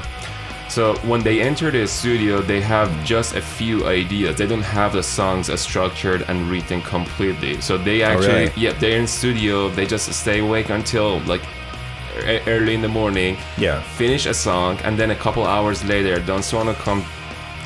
So 0.69 0.95
when 0.99 1.21
they 1.25 1.41
enter 1.41 1.71
the 1.73 1.87
studio, 1.89 2.41
they 2.41 2.61
have 2.61 2.89
just 3.05 3.35
a 3.35 3.41
few 3.43 3.87
ideas. 3.89 4.37
They 4.37 4.47
don't 4.47 4.63
have 4.63 4.93
the 4.93 5.03
songs 5.03 5.51
as 5.51 5.61
structured 5.61 6.23
and 6.29 6.49
written 6.49 6.81
completely. 6.83 7.61
So 7.61 7.77
they 7.77 8.03
actually, 8.03 8.29
really? 8.47 8.53
yeah, 8.57 8.73
they're 8.79 8.97
in 8.97 9.09
studio. 9.09 9.69
They 9.69 9.85
just 9.85 10.13
stay 10.13 10.39
awake 10.39 10.71
until 10.71 11.19
like 11.27 11.43
early 12.47 12.75
in 12.75 12.83
the 12.83 12.89
morning, 12.89 13.37
Yeah. 13.59 13.81
finish 13.97 14.27
a 14.27 14.35
song, 14.35 14.79
and 14.85 14.99
then 14.99 15.11
a 15.11 15.15
couple 15.15 15.45
hours 15.47 15.85
later, 15.85 16.19
Don 16.21 16.41
Swanö 16.41 16.75
come 16.75 17.05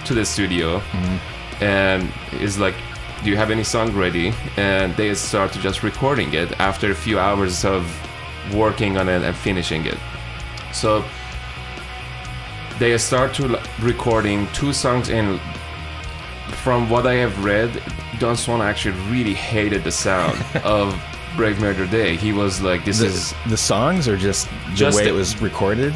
to 0.04 0.14
the 0.14 0.24
studio 0.24 0.78
mm-hmm. 0.80 1.64
and 1.64 2.09
is 2.40 2.59
like, 2.59 2.74
"Do 3.22 3.30
you 3.30 3.37
have 3.37 3.50
any 3.50 3.64
song 3.64 3.92
ready?" 3.96 4.33
And 4.57 4.94
they 4.96 5.14
start 5.14 5.52
to 5.52 5.59
just 5.59 5.83
recording 5.83 6.35
it 6.35 6.50
after 6.61 6.90
a 6.90 6.94
few 6.94 7.18
hours 7.18 7.64
of 7.64 7.83
working 8.52 8.98
on 8.98 9.09
it 9.09 9.22
and 9.22 9.35
finishing 9.37 9.87
it. 9.87 9.98
So 10.72 11.04
they 12.78 12.98
start 12.98 13.35
to 13.35 13.59
recording 13.80 14.46
two 14.52 14.72
songs 14.72 15.09
in. 15.09 15.40
From 16.62 16.88
what 16.90 17.07
I 17.07 17.14
have 17.14 17.44
read, 17.44 17.70
Don 18.18 18.37
Swan 18.37 18.61
actually 18.62 18.98
really 19.11 19.35
hated 19.35 19.83
the 19.85 19.90
sound 19.92 20.37
of 20.64 20.94
Brave 21.37 21.61
Murder 21.61 21.87
Day. 21.87 22.16
He 22.16 22.33
was 22.33 22.61
like, 22.61 22.85
"This 22.85 22.99
The, 23.01 23.07
is 23.07 23.35
the 23.49 23.57
songs 23.57 24.07
or 24.09 24.16
just 24.16 24.49
the 24.70 24.75
Just 24.77 24.97
way 24.97 25.05
the- 25.05 25.11
it 25.11 25.14
was 25.14 25.40
recorded? 25.42 25.94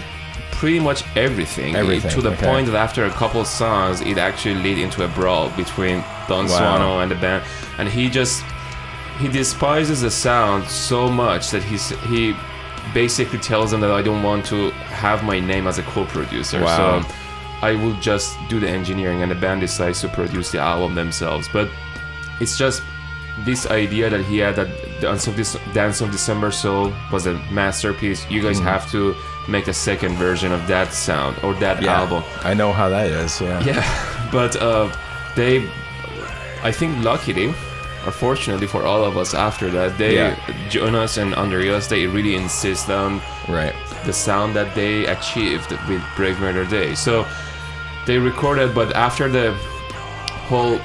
pretty 0.53 0.81
much 0.81 1.05
everything, 1.14 1.77
Everything, 1.77 2.11
to 2.11 2.20
the 2.20 2.31
okay. 2.33 2.44
point 2.44 2.66
that 2.66 2.74
after 2.74 3.05
a 3.05 3.11
couple 3.11 3.44
songs 3.44 4.01
it 4.01 4.18
actually 4.18 4.57
led 4.57 4.77
into 4.77 5.05
a 5.05 5.09
brawl 5.09 5.51
between 5.51 6.03
Don 6.27 6.46
Wow. 6.48 6.59
Swanö 6.59 7.03
and 7.03 7.11
the 7.12 7.14
band 7.14 7.44
and 7.79 7.88
he 7.88 8.09
just 8.09 8.42
he 9.20 9.29
despises 9.29 10.01
the 10.01 10.11
sound 10.11 10.64
so 10.68 11.09
much 11.09 11.51
that 11.53 11.62
he's 11.62 11.90
he 12.11 12.35
basically 12.92 13.38
tells 13.38 13.70
them 13.70 13.81
that 13.83 13.92
I 13.92 14.03
don't 14.03 14.24
want 14.24 14.44
to 14.46 14.70
have 15.07 15.22
my 15.22 15.38
name 15.38 15.68
as 15.68 15.79
a 15.79 15.83
co-producer. 15.83 16.61
Wow. 16.61 17.03
So 17.03 17.09
I 17.62 17.72
will 17.77 17.94
just 18.01 18.37
do 18.48 18.59
the 18.59 18.68
engineering, 18.68 19.22
and 19.22 19.31
the 19.31 19.35
band 19.37 19.61
decides 19.61 20.01
to 20.01 20.09
produce 20.09 20.51
the 20.51 20.59
album 20.59 20.94
themselves. 20.94 21.48
But 21.53 21.68
it's 22.40 22.57
just 22.59 22.83
this 23.44 23.66
idea 23.70 24.11
that 24.11 24.24
he 24.24 24.38
had 24.38 24.57
that 24.57 24.68
Dance 25.00 25.26
of, 25.28 25.37
this, 25.37 25.56
Dance 25.74 26.00
of 26.00 26.11
December 26.11 26.50
Soul 26.50 26.92
was 27.12 27.26
a 27.26 27.34
masterpiece. 27.52 28.28
You 28.30 28.42
guys 28.42 28.58
have 28.58 28.90
to 28.90 29.14
make 29.48 29.68
a 29.68 29.72
second 29.72 30.16
version 30.16 30.52
of 30.52 30.66
that 30.66 30.92
sound 30.92 31.37
or 31.42 31.54
that 31.54 31.80
Yeah, 31.82 32.00
album. 32.00 32.22
I 32.42 32.54
know 32.54 32.72
how 32.72 32.88
that 32.88 33.06
is. 33.06 33.40
Yeah. 33.40 33.62
Yeah, 33.64 34.28
but 34.32 34.56
uh, 34.56 34.90
they, 35.37 35.68
I 36.62 36.72
think, 36.72 37.02
luckily, 37.04 37.48
or 38.06 38.12
fortunately 38.12 38.66
for 38.66 38.82
all 38.84 39.04
of 39.04 39.16
us, 39.16 39.34
after 39.34 39.70
that, 39.70 39.96
they, 39.98 40.16
Yeah. 40.16 40.37
Jonas 40.68 41.16
and 41.16 41.34
Andreas, 41.34 41.87
they 41.87 42.06
really 42.06 42.34
insist 42.34 42.90
on 42.90 43.20
Right. 43.48 43.74
the 44.04 44.12
sound 44.12 44.54
that 44.56 44.74
they 44.74 45.06
achieved 45.06 45.70
with 45.88 46.02
Brave 46.16 46.38
Murder 46.40 46.64
Day. 46.64 46.94
So 46.94 47.24
they 48.06 48.18
recorded, 48.18 48.74
but 48.74 48.94
after 48.96 49.28
the 49.28 49.52
whole 50.48 50.78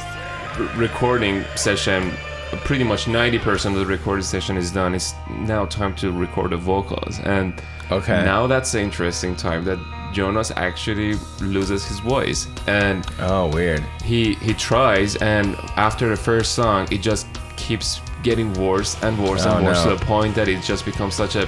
recording 0.76 1.44
session, 1.56 2.12
pretty 2.58 2.84
much 2.84 3.06
90% 3.06 3.74
of 3.74 3.80
the 3.80 3.86
recording 3.86 4.24
session 4.24 4.58
is 4.58 4.72
done. 4.72 4.94
It's 4.96 5.14
now 5.30 5.66
time 5.66 5.94
to 5.96 6.12
record 6.12 6.52
the 6.52 6.58
vocals. 6.58 7.20
And 7.20 7.54
Okay. 7.92 8.24
now 8.24 8.48
that's 8.48 8.72
the 8.72 8.82
interesting 8.82 9.36
time 9.36 9.64
that 9.66 9.78
Jonas 10.14 10.52
actually 10.56 11.16
loses 11.42 11.86
his 11.86 12.00
voice. 12.00 12.48
And 12.68 13.06
Oh, 13.20 13.48
weird. 13.48 13.84
he 14.04 14.36
he 14.36 14.54
tries 14.54 15.16
and 15.18 15.56
after 15.76 16.10
the 16.10 16.16
first 16.18 16.54
song 16.54 16.88
it 16.92 17.02
just 17.02 17.28
keeps 17.56 18.02
getting 18.24 18.54
worse 18.54 18.96
and 19.04 19.18
worse 19.18 19.46
Oh, 19.46 19.58
and 19.58 19.66
worse 19.66 19.84
no. 19.84 19.92
to 19.92 19.98
the 20.00 20.06
point 20.06 20.34
that 20.36 20.48
it 20.48 20.62
just 20.64 20.86
becomes 20.86 21.14
such 21.16 21.36
a 21.36 21.48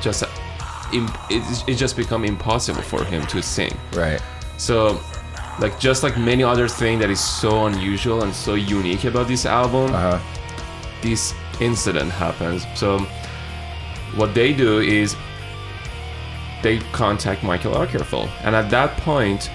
just 0.00 0.22
a, 0.22 0.28
it, 0.92 1.64
it 1.68 1.74
just 1.74 1.96
become 1.96 2.24
impossible 2.24 2.82
for 2.82 3.04
him 3.04 3.26
to 3.26 3.42
sing 3.42 3.74
Right. 3.92 4.20
so 4.56 5.00
like 5.60 5.78
just 5.78 6.02
like 6.02 6.16
many 6.16 6.42
other 6.42 6.68
things 6.68 7.00
that 7.00 7.10
is 7.10 7.20
so 7.20 7.66
unusual 7.66 8.22
and 8.22 8.32
so 8.34 8.54
unique 8.54 9.04
about 9.04 9.26
this 9.28 9.44
album 9.46 9.94
Uh 9.94 9.98
huh. 9.98 10.18
This 11.02 11.34
incident 11.60 12.10
happens. 12.12 12.66
So 12.74 12.98
what 14.16 14.34
they 14.34 14.52
do 14.52 14.78
is 14.80 15.16
they 16.62 16.78
contact 16.92 17.42
Michael 17.42 17.74
Åkerfeldt, 17.74 18.30
and 18.44 18.54
at 18.54 18.70
that 18.70 18.96
point, 18.98 19.50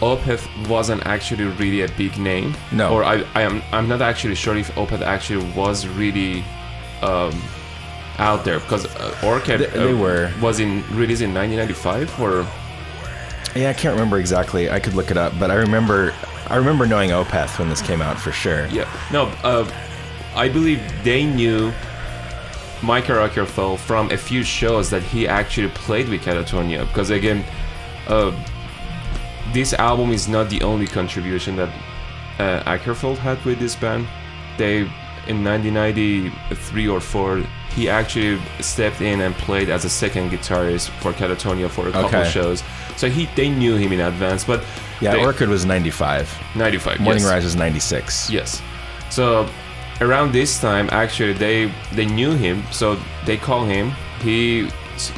Opeth 0.00 0.46
wasn't 0.68 1.04
actually 1.06 1.44
really 1.44 1.82
a 1.82 1.88
big 1.96 2.16
name. 2.18 2.54
No. 2.72 2.92
Or 2.92 3.04
I, 3.04 3.24
I 3.34 3.42
am 3.42 3.62
I'm 3.72 3.88
not 3.88 4.00
actually 4.02 4.34
sure 4.36 4.56
if 4.56 4.70
Opeth 4.74 5.00
actually 5.02 5.44
was 5.54 5.86
really 5.86 6.44
um, 7.02 7.40
out 8.18 8.44
there 8.44 8.60
because 8.60 8.86
uh, 8.86 9.16
Orchid 9.24 9.60
They- 9.60 9.66
they 9.66 9.92
uh, 9.92 9.96
were. 9.96 10.32
was 10.40 10.60
in 10.60 10.82
released 10.96 11.22
in 11.22 11.32
1995 11.34 12.20
or 12.20 12.46
Yeah, 13.60 13.70
I 13.70 13.74
can't 13.74 13.94
remember 13.94 14.18
exactly. 14.18 14.70
I 14.70 14.78
could 14.80 14.94
look 14.94 15.10
it 15.10 15.16
up, 15.16 15.32
but 15.38 15.50
I 15.50 15.54
remember. 15.54 16.14
I 16.48 16.56
remember 16.56 16.86
knowing 16.86 17.10
Opeth 17.10 17.58
when 17.58 17.68
this 17.68 17.80
came 17.82 18.02
out 18.02 18.18
for 18.18 18.32
sure. 18.32 18.66
Yeah. 18.66 18.88
No, 19.12 19.26
uh, 19.44 19.64
I 20.34 20.48
believe 20.48 20.80
they 21.04 21.24
knew 21.24 21.72
Michael 22.82 23.16
Åkerfeldt 23.16 23.78
from 23.78 24.10
a 24.10 24.16
few 24.16 24.42
shows 24.42 24.90
that 24.90 25.02
he 25.02 25.28
actually 25.28 25.68
played 25.68 26.08
with 26.08 26.22
Katatonia. 26.22 26.86
Because 26.88 27.10
again, 27.10 27.44
uh, 28.08 28.32
this 29.52 29.72
album 29.74 30.10
is 30.12 30.28
not 30.28 30.48
the 30.50 30.62
only 30.62 30.86
contribution 30.86 31.56
that 31.56 31.68
uh, 32.38 32.62
Åkerfeldt 32.78 33.18
had 33.18 33.42
with 33.44 33.58
this 33.58 33.76
band. 33.76 34.06
They, 34.58 34.80
in 35.28 35.44
1993 35.44 36.88
or 36.88 37.00
4, 37.00 37.42
he 37.74 37.88
actually 37.88 38.40
stepped 38.60 39.00
in 39.00 39.20
and 39.20 39.34
played 39.34 39.68
as 39.68 39.84
a 39.84 39.88
second 39.90 40.30
guitarist 40.30 40.90
for 41.00 41.12
Katatonia 41.12 41.70
for 41.70 41.88
a 41.88 41.92
couple 41.92 42.18
Okay. 42.20 42.28
shows. 42.30 42.62
So 42.96 43.08
he, 43.08 43.28
they 43.36 43.48
knew 43.48 43.76
him 43.76 43.92
in 43.92 44.00
advance, 44.00 44.44
but 44.44 44.62
Yeah, 45.00 45.12
they, 45.12 45.24
Orchid 45.24 45.48
was 45.48 45.64
95. 45.64 46.28
95. 46.54 47.00
Morning 47.00 47.22
yes. 47.22 47.30
Rise 47.32 47.44
was 47.44 47.56
96. 47.56 48.30
Yes. 48.30 48.60
So 49.10 49.48
around 50.00 50.32
this 50.32 50.60
time, 50.60 50.88
actually, 50.92 51.32
they 51.34 51.70
they 51.94 52.06
knew 52.06 52.32
him, 52.32 52.62
so 52.70 52.96
they 53.26 53.36
call 53.36 53.64
him. 53.64 53.92
He 54.22 54.68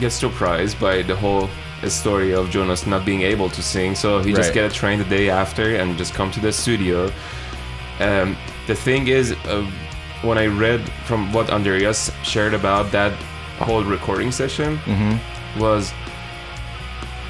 gets 0.01 0.15
surprised 0.15 0.79
by 0.81 1.03
the 1.03 1.17
whole 1.17 1.49
story 1.89 2.33
of 2.35 2.49
Jonas 2.51 2.87
not 2.87 3.05
being 3.05 3.23
able 3.23 3.51
to 3.51 3.63
sing, 3.63 3.95
so 3.95 4.21
he 4.21 4.33
just 4.33 4.49
Right. 4.49 4.55
get 4.55 4.65
a 4.71 4.75
train 4.75 4.99
the 4.99 5.05
day 5.19 5.29
after 5.29 5.77
and 5.77 5.99
just 5.99 6.15
come 6.15 6.31
to 6.31 6.41
the 6.41 6.53
studio. 6.53 7.11
Um, 8.01 8.37
the 8.67 8.75
thing 8.75 9.09
is, 9.09 9.33
uh, 9.33 9.67
when 10.23 10.39
I 10.39 10.47
read 10.47 10.81
from 11.05 11.33
what 11.33 11.51
Andreas 11.51 12.11
shared 12.23 12.55
about 12.55 12.91
that 12.93 13.13
whole 13.59 13.85
recording 13.85 14.33
session, 14.33 14.79
was 15.59 15.93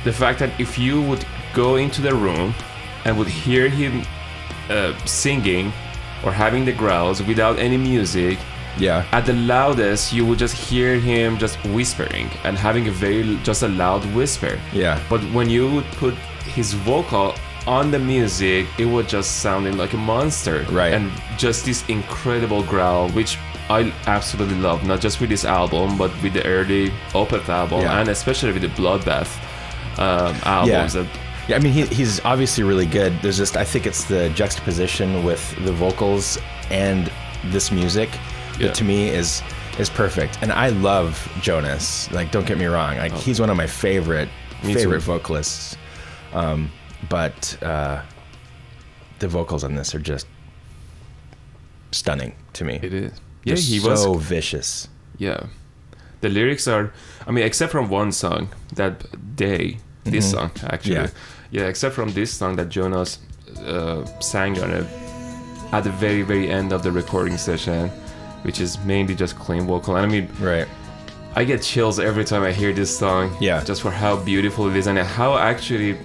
the 0.05 0.13
fact 0.13 0.39
that 0.39 0.51
if 0.61 0.79
you 0.79 1.03
would 1.03 1.25
go 1.53 1.77
into 1.77 2.01
the 2.03 2.15
room 2.15 2.55
and 3.05 3.19
would 3.19 3.29
hear 3.29 3.69
him 3.69 4.03
uh, 4.71 4.93
singing 5.05 5.73
or 6.23 6.33
having 6.33 6.65
the 6.65 6.73
growls 6.73 7.23
without 7.23 7.59
any 7.59 7.77
music, 7.77 8.39
Yeah. 8.79 9.05
at 9.13 9.25
the 9.27 9.33
loudest 9.35 10.13
you 10.13 10.25
would 10.27 10.39
just 10.39 10.55
hear 10.57 10.99
him 10.99 11.39
just 11.39 11.57
whispering 11.77 12.29
and 12.45 12.57
having 12.59 12.89
a 12.89 12.91
very 12.91 13.39
just 13.45 13.63
a 13.63 13.69
loud 13.69 14.05
whisper. 14.15 14.59
Yeah. 14.73 14.99
But 15.09 15.21
when 15.33 15.49
you 15.51 15.71
would 15.75 15.87
put 15.99 16.15
his 16.55 16.73
vocal 16.75 17.35
on 17.67 17.91
the 17.91 17.99
music, 17.99 18.67
it 18.79 18.85
was 18.87 19.07
just 19.07 19.41
sounding 19.41 19.77
like 19.79 19.93
a 19.95 19.97
monster. 19.97 20.67
Right. 20.71 20.93
And 20.93 21.11
just 21.39 21.65
this 21.65 21.85
incredible 21.89 22.63
growl, 22.63 23.09
which 23.11 23.39
I 23.71 23.93
absolutely 24.07 24.57
love, 24.59 24.85
not 24.85 25.01
just 25.01 25.21
with 25.21 25.31
this 25.31 25.45
album, 25.45 25.97
but 25.97 26.11
with 26.23 26.35
the 26.35 26.45
early 26.45 26.91
Opeth 27.13 27.49
album, 27.49 27.81
Yeah. 27.81 28.01
and 28.01 28.09
especially 28.11 28.53
with 28.53 28.63
the 28.63 28.69
Bloodbath 28.83 29.31
um, 29.99 30.35
albums. 30.45 30.93
that- 30.95 31.07
Yeah, 31.49 31.57
I 31.57 31.59
mean, 31.59 31.73
he, 31.73 31.83
he's 31.87 32.25
obviously 32.25 32.65
really 32.65 32.87
good. 32.87 33.13
There's 33.21 33.37
just, 33.37 33.57
I 33.57 33.65
think 33.65 33.87
it's 33.87 34.05
the 34.05 34.31
juxtaposition 34.31 35.25
with 35.25 35.55
the 35.65 35.73
vocals 35.73 36.39
and 36.71 37.11
this 37.47 37.71
music 37.71 38.09
Yeah. 38.59 38.69
that 38.69 38.75
to 38.77 38.85
me 38.85 39.09
is 39.09 39.43
is 39.79 39.91
perfect. 39.91 40.39
And 40.41 40.53
I 40.53 40.69
love 40.69 41.29
Jonas. 41.43 42.11
Like, 42.13 42.31
don't 42.31 42.47
get 42.47 42.57
me 42.59 42.67
wrong. 42.67 42.97
Like, 42.97 43.13
he's 43.13 43.41
one 43.41 43.51
of 43.51 43.57
my 43.57 43.67
favorite 43.67 44.29
Oh. 44.63 44.67
Me 44.69 44.73
too. 44.73 44.79
favorite 44.79 45.01
vocalists. 45.03 45.77
Um, 46.33 46.71
but 47.11 47.61
uh, 47.63 48.01
the 49.19 49.29
vocals 49.29 49.65
on 49.65 49.75
this 49.75 49.95
are 49.95 49.99
just 49.99 50.27
stunning 51.93 52.35
to 52.55 52.65
me. 52.65 52.79
It 52.83 52.95
is. 52.95 53.13
Yeah, 53.45 53.55
Just 53.57 53.69
he 53.69 53.79
so 53.81 54.13
was. 54.13 54.23
vicious. 54.25 54.89
Yeah. 55.19 55.47
The 56.23 56.29
lyrics 56.31 56.67
are, 56.67 56.93
I 57.27 57.31
mean, 57.33 57.45
except 57.45 57.71
from 57.73 57.89
one 57.91 58.11
song, 58.13 58.49
that 58.75 59.37
day, 59.37 59.79
this 60.05 60.31
song, 60.31 60.51
actually. 60.65 60.95
Yeah. 60.95 61.09
Yeah, 61.51 61.65
except 61.65 61.95
from 61.95 62.11
this 62.13 62.33
song 62.33 62.57
that 62.57 62.69
Jonas 62.69 63.19
uh, 63.67 64.05
sang 64.21 64.59
on 64.61 64.71
it 64.71 64.87
at 65.73 65.85
the 65.85 65.91
very, 65.91 66.23
very 66.23 66.51
end 66.51 66.73
of 66.73 66.83
the 66.83 66.91
recording 66.93 67.37
session, 67.37 67.89
which 68.43 68.61
is 68.61 68.79
mainly 68.85 69.15
just 69.15 69.37
clean 69.39 69.67
vocal. 69.67 69.97
And 69.97 70.07
I 70.07 70.09
mean, 70.09 70.29
Right. 70.41 70.67
I 71.37 71.43
get 71.45 71.63
chills 71.63 71.99
every 71.99 72.25
time 72.25 72.43
I 72.45 72.53
hear 72.53 72.73
this 72.73 72.97
song. 72.97 73.37
Yeah. 73.41 73.63
Just 73.65 73.83
for 73.83 73.91
how 73.91 74.17
beautiful 74.23 74.69
it 74.69 74.77
is 74.77 74.87
and 74.87 74.99
how 74.99 75.37
actually, 75.37 75.99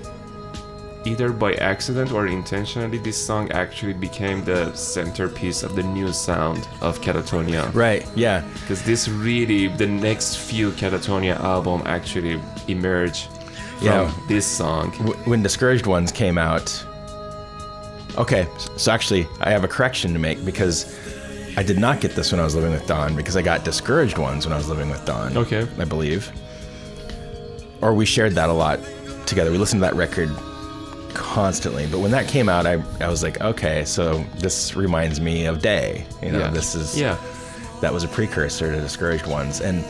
either 1.06 1.32
by 1.32 1.54
accident 1.54 2.12
or 2.12 2.25
intentionally, 2.25 2.97
this 2.97 3.15
song 3.15 3.52
actually 3.52 3.93
became 3.93 4.43
the 4.43 4.73
centerpiece 4.73 5.62
of 5.62 5.75
the 5.75 5.84
new 5.84 6.12
sound 6.12 6.67
of 6.82 6.99
Katatonia. 7.02 7.71
Right. 7.75 8.08
Yeah. 8.15 8.43
Because 8.62 8.82
this 8.84 9.08
really, 9.08 9.67
the 9.67 9.86
next 9.88 10.38
few 10.38 10.71
Katatonia 10.71 11.39
album 11.39 11.84
actually 11.86 12.41
emerge 12.67 13.28
from 13.80 13.88
Yeah. 13.88 14.12
this 14.28 14.46
song. 14.46 14.92
W- 15.00 15.13
when 15.26 15.42
Discouraged 15.44 15.86
Ones 15.88 16.12
came 16.12 16.38
out. 16.38 16.72
Okay, 18.18 18.48
so 18.78 18.92
actually, 18.92 19.28
I 19.42 19.50
have 19.52 19.63
a 19.63 19.68
correction 19.68 20.13
to 20.13 20.20
make 20.20 20.44
because 20.44 20.94
I 21.58 21.63
did 21.63 21.78
not 21.80 22.02
get 22.02 22.15
this 22.15 22.32
when 22.32 22.39
I 22.39 22.44
was 22.44 22.56
living 22.56 22.72
with 22.72 22.86
Don 22.88 23.15
because 23.15 23.36
I 23.38 23.42
got 23.42 23.63
Discouraged 23.63 24.18
Ones 24.18 24.46
when 24.46 24.54
I 24.54 24.58
was 24.58 24.68
living 24.68 24.89
with 24.89 25.04
Don. 25.06 25.38
Okay. 25.38 25.65
I 25.78 25.86
believe. 25.86 26.32
Or 27.82 27.94
we 27.94 28.06
shared 28.06 28.34
that 28.36 28.50
a 28.50 28.54
lot 28.54 28.80
together. 29.26 29.52
We 29.52 29.58
listened 29.58 29.82
to 29.82 29.86
that 29.88 29.96
record 29.96 30.30
constantly. 31.13 31.88
But 31.88 32.00
when 32.00 32.12
that 32.12 32.28
came 32.28 32.50
out, 32.50 32.65
I, 32.68 32.82
I 33.00 33.08
was 33.08 33.24
like, 33.24 33.39
okay, 33.42 33.86
so 33.86 34.24
this 34.38 34.76
reminds 34.76 35.22
me 35.22 35.46
of 35.46 35.62
Day. 35.62 36.06
You 36.22 36.32
know, 36.32 36.39
Yeah. 36.39 36.50
this 36.50 36.76
is 36.76 37.00
Yeah. 37.00 37.15
that 37.82 37.94
was 37.94 38.04
a 38.04 38.08
precursor 38.10 38.72
to 38.74 38.80
Discouraged 38.82 39.28
Ones. 39.28 39.62
And 39.62 39.84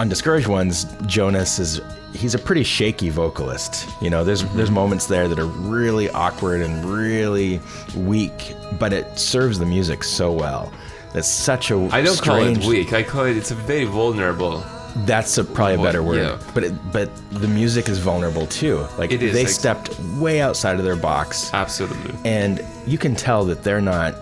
on 0.00 0.08
Discouraged 0.08 0.46
Ones, 0.48 0.86
Jonas 1.06 1.58
is 1.58 1.80
he's 2.14 2.34
a 2.34 2.38
pretty 2.38 2.62
shaky 2.62 3.10
vocalist. 3.10 3.88
You 4.00 4.08
know, 4.08 4.24
there's 4.24 4.42
there's 4.54 4.68
mm-hmm. 4.68 4.74
moments 4.74 5.06
there 5.06 5.28
that 5.28 5.38
are 5.38 5.46
really 5.46 6.08
awkward 6.10 6.62
and 6.62 6.84
really 6.84 7.60
weak, 7.96 8.54
but 8.78 8.92
it 8.92 9.18
serves 9.18 9.58
the 9.58 9.66
music 9.66 10.04
so 10.04 10.32
well. 10.32 10.72
It's 11.14 11.28
such 11.28 11.70
a 11.70 11.76
I 11.92 12.02
don't 12.02 12.16
strange, 12.16 12.60
call 12.60 12.70
it 12.70 12.76
weak. 12.76 12.92
I 12.92 13.02
call 13.02 13.24
it, 13.24 13.36
it's 13.36 13.50
a 13.50 13.54
very 13.54 13.84
vulnerable. 13.84 14.64
That's 14.98 15.38
a, 15.38 15.44
probably 15.44 15.74
a 15.74 15.82
better 15.82 16.04
word. 16.04 16.18
Yeah. 16.18 16.38
But 16.54 16.64
it, 16.64 16.92
but 16.92 17.10
the 17.30 17.48
music 17.48 17.88
is 17.88 17.98
vulnerable 17.98 18.46
too. 18.46 18.86
Like 18.96 19.10
It 19.10 19.22
is, 19.22 19.32
they 19.32 19.42
ex- 19.42 19.54
stepped 19.54 19.98
way 20.18 20.40
outside 20.40 20.78
of 20.78 20.84
their 20.84 20.96
box, 20.96 21.52
Absolutely. 21.52 22.14
and 22.24 22.64
you 22.86 22.96
can 22.96 23.16
tell 23.16 23.44
that 23.46 23.64
they're 23.64 23.80
not 23.80 24.14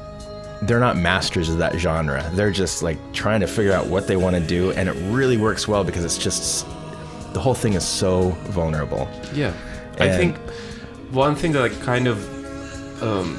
they're 0.63 0.81
not 0.81 0.97
masters 0.97 1.49
of 1.49 1.59
that 1.59 1.77
genre. 1.77 2.31
They're 2.35 2.53
just 2.53 2.83
like 2.83 2.99
trying 3.13 3.41
to 3.41 3.47
figure 3.47 3.73
out 3.73 3.87
what 3.87 4.07
they 4.07 4.17
want 4.17 4.37
to 4.37 4.41
do, 4.41 4.71
and 4.73 4.89
it 4.89 4.95
really 5.13 5.37
works 5.37 5.67
well 5.69 5.85
because 5.85 6.05
it's 6.05 6.19
just 6.19 6.67
the 7.35 7.41
whole 7.41 7.55
thing 7.55 7.75
is 7.75 7.85
so 7.85 8.31
vulnerable. 8.51 9.09
Yeah, 9.35 9.53
I 9.99 10.09
think 10.17 10.37
one 11.11 11.35
thing 11.35 11.53
that 11.53 11.71
kind 11.83 12.07
of 12.09 12.19
um, 13.03 13.39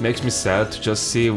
makes 0.00 0.22
me 0.22 0.30
sad 0.30 0.70
to 0.72 0.80
just 0.80 1.08
see 1.08 1.30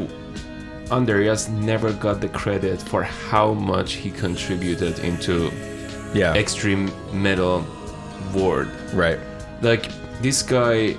Andreas 0.91 1.47
never 1.49 1.91
got 1.93 2.21
the 2.21 2.29
credit 2.29 2.81
for 2.81 3.03
how 3.03 3.53
much 3.53 3.93
he 3.93 4.11
contributed 4.11 4.99
into 4.99 5.51
Yeah, 6.13 6.33
extreme 6.35 6.91
metal 7.11 7.65
world. 8.33 8.69
right. 8.93 9.19
Like 9.61 9.89
this 10.21 10.43
guy 10.43 10.95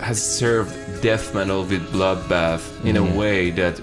has 0.00 0.20
served 0.22 0.74
death 1.02 1.34
metal 1.34 1.62
with 1.64 1.82
Bloodbath 1.92 2.62
in 2.84 2.96
a 2.96 3.04
way 3.18 3.50
that 3.52 3.80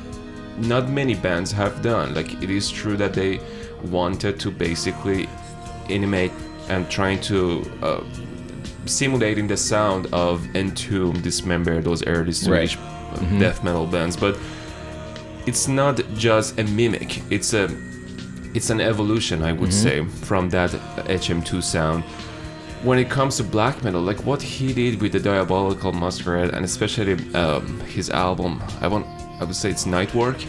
not 0.57 0.89
many 0.89 1.15
bands 1.15 1.51
have 1.51 1.81
done. 1.81 2.13
Like 2.13 2.41
it 2.43 2.49
is 2.49 2.69
true 2.69 2.97
that 2.97 3.13
they 3.13 3.39
wanted 3.89 4.39
to 4.41 4.51
basically 4.51 5.27
animate 5.91 6.31
and 6.69 6.89
trying 6.89 7.19
to 7.21 7.63
uh, 7.81 8.03
simulating 8.85 9.47
the 9.47 9.57
sound 9.57 10.07
of 10.13 10.45
Entomb, 10.55 11.21
Dismember, 11.21 11.81
those 11.81 12.05
early 12.05 12.31
Swedish 12.31 12.77
uh, 12.77 13.15
death 13.39 13.63
metal 13.63 13.85
bands, 13.85 14.15
but 14.15 14.37
it's 15.45 15.67
not 15.67 15.99
just 16.15 16.59
a 16.59 16.63
mimic. 16.63 17.21
It's 17.31 17.53
a 17.53 17.69
it's 18.53 18.69
an 18.71 18.81
evolution, 18.81 19.43
I 19.43 19.51
would 19.53 19.71
say, 19.73 20.03
from 20.05 20.49
that 20.49 20.71
HM2 20.71 21.61
sound. 21.61 22.03
When 22.83 22.97
it 22.97 23.09
comes 23.09 23.37
to 23.37 23.43
black 23.43 23.83
metal, 23.83 24.01
like 24.01 24.25
what 24.25 24.41
he 24.41 24.73
did 24.73 25.01
with 25.01 25.11
the 25.11 25.19
Diabolical 25.19 25.91
Masquerade, 25.91 26.51
and 26.53 26.65
especially 26.65 27.13
um, 27.35 27.79
his 27.81 28.09
album, 28.09 28.61
I 28.81 28.87
want, 28.87 29.05
I 29.39 29.43
would 29.43 29.55
say 29.55 29.69
it's 29.69 29.85
Nightwork. 29.85 30.43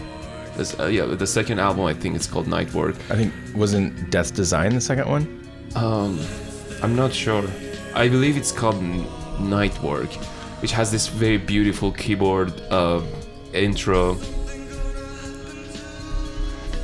This, 0.57 0.79
uh, 0.79 0.87
yeah, 0.87 1.07
the 1.07 1.27
second 1.27 1.59
album, 1.59 1.85
I 1.85 1.95
think 1.95 2.17
it's 2.17 2.27
called 2.27 2.47
Nightwork. 2.47 2.95
I 3.11 3.17
think 3.17 3.33
wasn't 3.55 4.11
Death 4.11 4.35
Design 4.35 4.75
the 4.75 4.81
second 4.81 5.09
one? 5.09 5.49
Um, 5.75 6.21
I'm 6.83 6.97
not 6.97 7.13
sure. 7.13 7.45
I 7.95 8.09
believe 8.09 8.37
it's 8.37 8.53
called 8.53 8.77
Nightwork, 9.39 10.13
which 10.63 10.73
has 10.73 10.91
this 10.91 11.07
very 11.07 11.39
beautiful 11.39 11.93
keyboard 11.93 12.61
uh, 12.71 13.03
intro. 13.53 14.17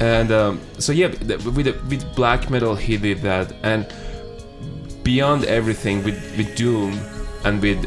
And 0.01 0.31
um, 0.31 0.61
so 0.79 0.93
yeah, 0.93 1.09
with 1.09 1.67
with 1.89 2.15
black 2.15 2.51
metal 2.51 2.75
he 2.75 2.99
did 2.99 3.23
that, 3.23 3.53
and 3.63 3.87
beyond 5.03 5.45
everything 5.45 6.05
with 6.05 6.19
with 6.37 6.55
doom 6.55 6.99
and 7.45 7.63
with 7.63 7.87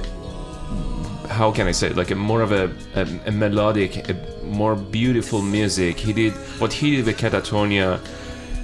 how 1.29 1.51
can 1.51 1.67
I 1.67 1.71
say 1.71 1.87
it, 1.87 1.95
like 1.95 2.11
a 2.11 2.15
more 2.15 2.41
of 2.41 2.51
a, 2.51 2.65
a, 2.95 3.07
a 3.27 3.31
melodic, 3.31 4.09
a 4.09 4.15
more 4.43 4.75
beautiful 4.75 5.41
music. 5.41 5.97
He 5.97 6.11
did 6.13 6.33
what 6.59 6.73
he 6.73 6.95
did 6.95 7.05
with 7.05 7.17
Katatonia 7.17 7.99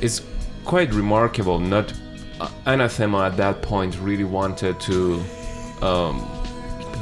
is 0.02 0.22
quite 0.66 0.94
remarkable. 0.94 1.60
Not 1.60 1.94
uh, 2.42 2.50
Anathema 2.66 3.26
at 3.26 3.38
that 3.38 3.62
point 3.62 3.98
really 4.00 4.24
wanted 4.24 4.80
to 4.82 5.22
um, 5.82 6.28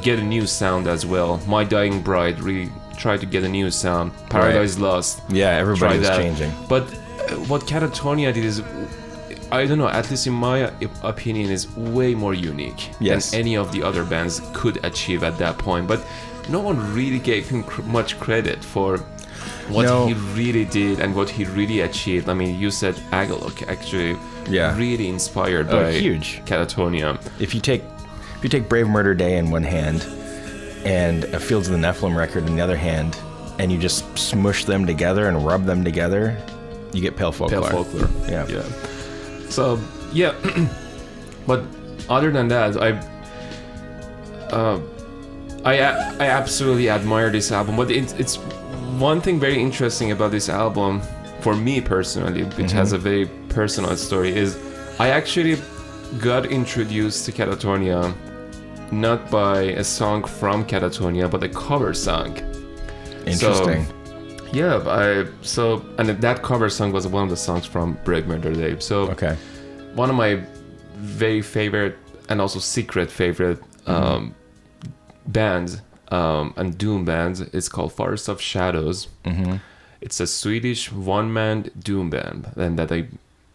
get 0.01 0.19
a 0.19 0.23
new 0.23 0.45
sound 0.45 0.87
as 0.87 1.05
well. 1.05 1.37
My 1.47 1.63
Dying 1.63 2.01
Bride 2.01 2.39
really 2.41 2.69
tried 2.97 3.21
to 3.21 3.25
get 3.25 3.43
a 3.43 3.49
new 3.49 3.71
sound. 3.71 4.11
Paradise 4.29 4.77
Lost 4.77 5.21
Yeah, 5.29 5.49
everybody 5.51 5.97
was 5.99 6.07
that. 6.07 6.17
changing. 6.17 6.51
But 6.69 6.83
uh, 6.83 7.35
what 7.47 7.61
Katatonia 7.61 8.33
did 8.33 8.45
is, 8.45 8.61
I 9.59 9.65
don't 9.67 9.77
know, 9.77 9.87
at 9.87 10.09
least 10.09 10.25
in 10.27 10.33
my 10.33 10.57
opinion, 11.03 11.51
is 11.51 11.63
way 11.77 12.15
more 12.15 12.33
unique 12.33 12.89
Yes. 12.99 13.31
than 13.31 13.41
any 13.41 13.55
of 13.55 13.71
the 13.71 13.83
other 13.83 14.03
bands 14.03 14.41
could 14.53 14.83
achieve 14.83 15.23
at 15.23 15.37
that 15.37 15.57
point. 15.57 15.87
But 15.87 15.99
no 16.49 16.59
one 16.59 16.77
really 16.95 17.19
gave 17.19 17.47
him 17.47 17.61
cr- 17.63 17.83
much 17.83 18.19
credit 18.19 18.63
for 18.63 18.97
what 19.69 19.83
No. 19.85 20.07
he 20.07 20.13
really 20.41 20.65
did 20.65 20.99
and 20.99 21.15
what 21.15 21.29
he 21.29 21.43
really 21.45 21.81
achieved. 21.81 22.29
I 22.29 22.33
mean, 22.33 22.59
you 22.59 22.71
said 22.71 22.95
Agalloch 23.11 23.59
actually 23.69 24.17
Yeah. 24.49 24.75
really 24.77 25.07
inspired 25.07 25.67
Oh, 25.69 25.83
by 25.83 25.91
huge. 25.91 26.41
Katatonia. 26.45 27.17
If 27.39 27.53
you 27.55 27.61
take 27.61 27.83
if 28.37 28.43
you 28.43 28.49
take 28.49 28.67
Brave 28.67 28.87
Murder 28.89 29.13
Day 29.13 29.37
in 29.37 29.51
one 29.51 29.63
hand 29.63 30.05
and 30.83 31.23
a 31.25 31.39
Fields 31.39 31.67
of 31.69 31.73
the 31.73 31.79
Nephilim 31.87 32.13
record 32.15 32.45
in 32.47 32.55
the 32.57 32.61
other 32.61 32.75
hand, 32.75 33.15
and 33.59 33.71
you 33.71 33.77
just 33.77 34.03
smush 34.17 34.65
them 34.65 34.85
together 34.85 35.29
and 35.29 35.45
rub 35.45 35.65
them 35.65 35.81
together, 35.85 36.35
you 36.91 37.01
get 37.01 37.15
Pale 37.15 37.31
Folklore. 37.31 37.61
Pale 37.61 37.83
folklore. 37.85 38.09
Yeah. 38.27 38.45
Yeah. 38.49 38.63
So 39.53 39.79
yeah, 40.11 40.33
but 41.47 41.63
other 42.09 42.31
than 42.31 42.47
that, 42.47 42.75
I, 42.75 42.89
uh, 44.49 44.81
I 45.63 45.77
I 46.19 46.25
absolutely 46.25 46.89
admire 46.89 47.29
this 47.29 47.51
album. 47.51 47.77
But 47.77 47.91
it's 47.91 48.13
it's 48.13 48.37
one 48.97 49.21
thing 49.21 49.39
very 49.39 49.61
interesting 49.61 50.11
about 50.11 50.31
this 50.31 50.49
album 50.49 51.01
for 51.41 51.55
me 51.55 51.81
personally, 51.81 52.45
which 52.57 52.71
has 52.71 52.93
a 52.93 52.97
very 52.97 53.27
personal 53.49 53.95
story, 53.95 54.35
is 54.35 54.57
I 54.99 55.09
actually 55.09 55.57
got 56.19 56.47
introduced 56.47 57.25
to 57.25 57.31
Katatonia 57.31 58.11
not 58.91 59.29
by 59.29 59.61
a 59.61 59.83
song 59.83 60.23
from 60.23 60.65
Katatonia, 60.65 61.29
but 61.29 61.43
a 61.43 61.49
cover 61.49 61.93
song. 61.93 62.37
Interesting. 63.27 63.85
Yeah, 64.53 64.83
I 64.87 65.25
so 65.41 65.83
and 65.97 66.09
that 66.09 66.43
cover 66.43 66.69
song 66.69 66.91
was 66.91 67.07
one 67.07 67.23
of 67.23 67.29
the 67.31 67.37
songs 67.37 67.65
from 67.65 67.97
Brave 68.03 68.27
Murder 68.27 68.53
Day. 68.53 68.79
So 68.79 69.09
okay. 69.09 69.35
one 69.95 70.11
of 70.11 70.15
my 70.15 70.43
very 70.93 71.41
favorite 71.41 71.97
and 72.29 72.39
also 72.39 72.59
secret 72.59 73.09
favorite 73.09 73.59
um, 73.87 74.35
bands 75.25 75.81
um, 76.09 76.53
and 76.55 76.77
doom 76.77 77.03
bands 77.03 77.41
is 77.41 77.67
called 77.67 77.93
Forest 77.93 78.29
of 78.29 78.39
Shadows. 78.39 79.07
Mm-hmm. 79.25 79.55
It's 80.01 80.19
a 80.19 80.27
Swedish 80.27 80.91
one-man 80.91 81.71
doom 81.79 82.09
band, 82.11 82.51
and 82.55 82.77
that 82.77 82.91
I 82.91 83.07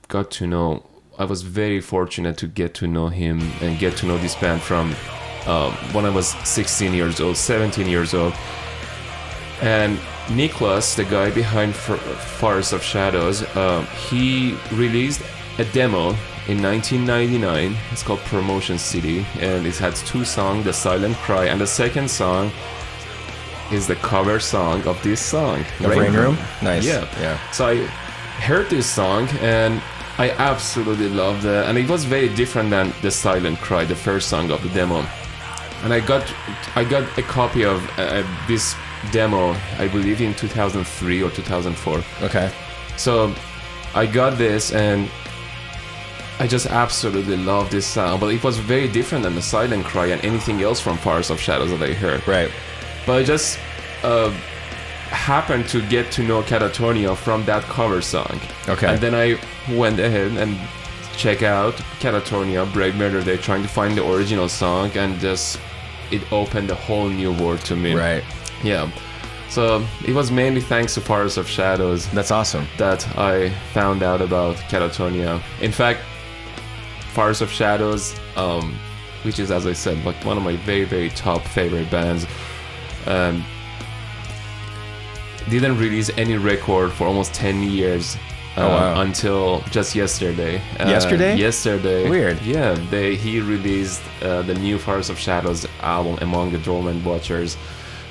got 0.08 0.30
to 0.32 0.46
know. 0.46 0.84
I 1.18 1.24
was 1.24 1.42
very 1.42 1.80
fortunate 1.80 2.36
to 2.38 2.46
get 2.46 2.74
to 2.74 2.86
know 2.86 3.08
him 3.08 3.40
and 3.60 3.78
get 3.78 3.96
to 3.98 4.06
know 4.06 4.18
this 4.18 4.34
band 4.36 4.62
from 4.62 4.94
um, 5.46 5.72
when 5.92 6.04
I 6.06 6.10
was 6.10 6.28
16 6.44 6.92
years 6.92 7.20
old, 7.20 7.36
17 7.36 7.86
years 7.86 8.14
old. 8.14 8.34
And 9.62 9.98
Niklas, 10.28 10.94
the 10.94 11.04
guy 11.04 11.30
behind 11.30 11.74
Forest 11.74 12.72
of 12.72 12.82
Shadows, 12.82 13.44
um, 13.56 13.86
he 14.08 14.56
released 14.72 15.22
a 15.58 15.64
demo 15.64 16.14
in 16.46 16.62
1999. 16.62 17.76
It's 17.90 18.02
called 18.02 18.20
Promotion 18.20 18.78
City, 18.78 19.26
and 19.40 19.66
it 19.66 19.76
has 19.78 20.02
two 20.02 20.24
songs: 20.24 20.64
"The 20.64 20.72
Silent 20.72 21.16
Cry" 21.16 21.46
and 21.46 21.60
the 21.60 21.66
second 21.66 22.08
song 22.10 22.50
is 23.72 23.86
the 23.86 23.96
cover 23.96 24.40
song 24.40 24.86
of 24.86 25.02
this 25.02 25.20
song, 25.20 25.64
The 25.80 25.88
Rain 25.88 26.14
Room? 26.14 26.38
Nice. 26.62 26.86
Yeah, 26.86 27.06
Yeah. 27.20 27.38
So 27.52 27.66
I 27.66 27.76
heard 28.40 28.70
this 28.70 28.86
song 28.86 29.28
and 29.42 29.82
I 30.16 30.30
absolutely 30.30 31.08
loved 31.08 31.44
it, 31.44 31.66
and 31.66 31.76
it 31.78 31.88
was 31.88 32.04
very 32.04 32.28
different 32.28 32.70
than 32.70 32.92
"The 33.02 33.10
Silent 33.10 33.58
Cry," 33.60 33.84
the 33.84 33.96
first 33.96 34.28
song 34.28 34.50
of 34.50 34.62
the 34.62 34.68
demo. 34.70 35.06
And 35.84 35.92
I 35.92 36.00
got 36.00 36.24
I 36.74 36.84
got 36.84 37.04
a 37.18 37.22
copy 37.22 37.64
of 37.64 37.78
uh, 37.98 38.24
this 38.48 38.74
demo, 39.12 39.56
I 39.78 39.88
believe 39.88 40.20
in 40.20 40.34
2003 40.34 41.22
or 41.22 41.30
2004. 41.30 42.02
Okay. 42.22 42.50
So 42.96 43.34
I 43.94 44.06
got 44.06 44.38
this 44.38 44.72
and 44.72 45.08
I 46.40 46.46
just 46.46 46.66
absolutely 46.66 47.36
love 47.36 47.70
this 47.70 47.86
sound, 47.86 48.20
but 48.20 48.32
it 48.32 48.42
was 48.44 48.58
very 48.58 48.88
different 48.88 49.24
than 49.24 49.34
the 49.34 49.42
Silent 49.42 49.84
Cry 49.84 50.06
and 50.06 50.24
anything 50.24 50.62
else 50.62 50.80
from 50.80 50.96
Forest 50.96 51.30
of 51.30 51.40
Shadows 51.40 51.70
that 51.70 51.82
I 51.82 51.92
heard. 51.92 52.26
Right. 52.28 52.50
But 53.06 53.18
I 53.18 53.24
just 53.24 53.58
uh, 54.04 54.30
happened 55.10 55.68
to 55.68 55.82
get 55.88 56.12
to 56.12 56.22
know 56.22 56.42
Katatonia 56.42 57.16
from 57.16 57.44
that 57.46 57.64
cover 57.64 58.00
song. 58.00 58.40
Okay. 58.68 58.86
And 58.86 59.00
then 59.00 59.14
I 59.14 59.40
went 59.76 59.98
ahead 59.98 60.32
and 60.36 60.56
check 61.16 61.42
out 61.42 61.74
Katatonia, 61.98 62.72
Brave 62.72 62.94
Murder 62.94 63.22
Day, 63.22 63.36
trying 63.36 63.62
to 63.62 63.68
find 63.68 63.96
the 63.96 64.08
original 64.08 64.48
song, 64.48 64.90
and 64.96 65.18
just 65.18 65.58
it 66.12 66.22
opened 66.32 66.70
a 66.70 66.74
whole 66.74 67.08
new 67.08 67.32
world 67.32 67.60
to 67.62 67.74
me. 67.74 67.94
Right. 67.94 68.22
Yeah. 68.62 68.90
So 69.48 69.84
it 70.06 70.14
was 70.14 70.30
mainly 70.30 70.60
thanks 70.60 70.94
to 70.94 71.00
Forest 71.00 71.38
of 71.38 71.48
Shadows 71.48 72.06
That's 72.10 72.30
awesome. 72.30 72.66
that 72.76 73.06
I 73.16 73.48
found 73.72 74.02
out 74.02 74.20
about 74.20 74.56
Katatonia. 74.68 75.40
In 75.62 75.72
fact, 75.72 76.00
Forest 77.14 77.40
of 77.40 77.50
Shadows, 77.50 78.14
um, 78.36 78.78
which 79.22 79.38
is, 79.38 79.50
as 79.50 79.66
I 79.66 79.72
said, 79.72 80.04
like 80.04 80.22
one 80.24 80.36
of 80.36 80.42
my 80.42 80.56
very, 80.56 80.84
very 80.84 81.08
top 81.10 81.42
favorite 81.42 81.90
bands, 81.90 82.26
um, 83.06 83.42
didn't 85.48 85.78
release 85.78 86.10
any 86.18 86.36
record 86.36 86.92
for 86.92 87.06
almost 87.06 87.32
10 87.34 87.62
years. 87.62 88.16
Uh, 88.16 88.18
Oh, 88.60 88.68
wow. 88.68 89.00
Until 89.02 89.60
just 89.70 89.94
yesterday. 89.94 90.60
Uh, 90.80 90.88
Yesterday? 90.88 91.36
Yesterday. 91.36 92.10
Weird. 92.10 92.42
Yeah, 92.42 92.74
they 92.90 93.14
he 93.14 93.40
released 93.40 94.02
uh, 94.20 94.42
the 94.42 94.54
new 94.54 94.78
Forest 94.78 95.10
of 95.10 95.18
Shadows 95.18 95.64
album, 95.80 96.18
Among 96.20 96.50
the 96.50 96.58
Dormant 96.58 97.04
Watchers, 97.04 97.56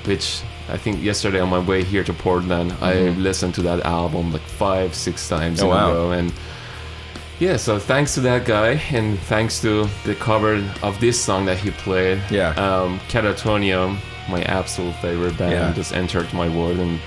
which 0.04 0.40
I 0.68 0.76
think 0.76 1.02
yesterday 1.02 1.40
on 1.40 1.48
my 1.48 1.58
way 1.58 1.82
here 1.84 2.04
to 2.04 2.12
Portland, 2.12 2.72
I 2.80 3.10
listened 3.10 3.54
to 3.56 3.62
that 3.62 3.80
album 3.84 4.32
like 4.32 4.42
five, 4.42 4.94
six 4.94 5.28
times 5.28 5.60
Mm-hmm. 5.60 5.68
Oh, 5.68 5.72
in 5.72 5.76
wow. 5.76 5.90
a 5.90 5.94
row, 5.94 6.10
and 6.12 6.32
yeah. 7.38 7.56
So 7.56 7.78
thanks 7.78 8.14
to 8.14 8.20
that 8.22 8.44
guy, 8.44 8.80
and 8.92 9.18
thanks 9.20 9.60
to 9.62 9.88
the 10.04 10.14
cover 10.14 10.62
of 10.82 10.98
this 11.00 11.20
song 11.20 11.46
that 11.46 11.58
he 11.58 11.70
played, 11.70 12.20
Yeah. 12.30 12.50
um, 12.50 13.00
Katatonia 13.08 13.96
my 14.28 14.42
absolute 14.42 14.94
favorite 14.96 15.38
band 15.38 15.52
Yeah. 15.52 15.72
just 15.72 15.94
entered 15.94 16.30
my 16.34 16.48
world, 16.48 16.78
and 16.78 17.00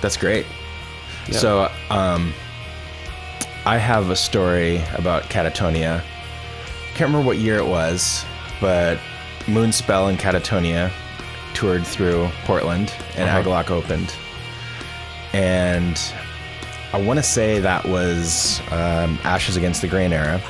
That's 0.00 0.16
great. 0.16 0.46
Yeah. 1.28 1.38
So, 1.38 1.70
um, 1.90 2.32
I 3.64 3.78
have 3.78 4.10
a 4.10 4.16
story 4.16 4.82
about 4.94 5.24
Katatonia. 5.30 6.02
Can't 6.94 7.08
remember 7.10 7.24
what 7.26 7.38
year 7.38 7.56
it 7.58 7.66
was, 7.66 8.24
but 8.60 8.98
Moonspell 9.46 10.08
and 10.08 10.18
Katatonia 10.18 10.90
toured 11.54 11.86
through 11.86 12.28
Portland, 12.44 12.92
and 13.16 13.28
Uh-huh. 13.28 13.42
Agalloch 13.42 13.70
opened. 13.70 14.12
And 15.32 16.00
I 16.92 17.00
want 17.00 17.18
to 17.18 17.22
say 17.22 17.58
that 17.60 17.84
was 17.86 18.60
um, 18.70 19.18
Ashes 19.24 19.56
Against 19.56 19.80
the 19.80 19.88
Grain 19.88 20.12
era. 20.12 20.40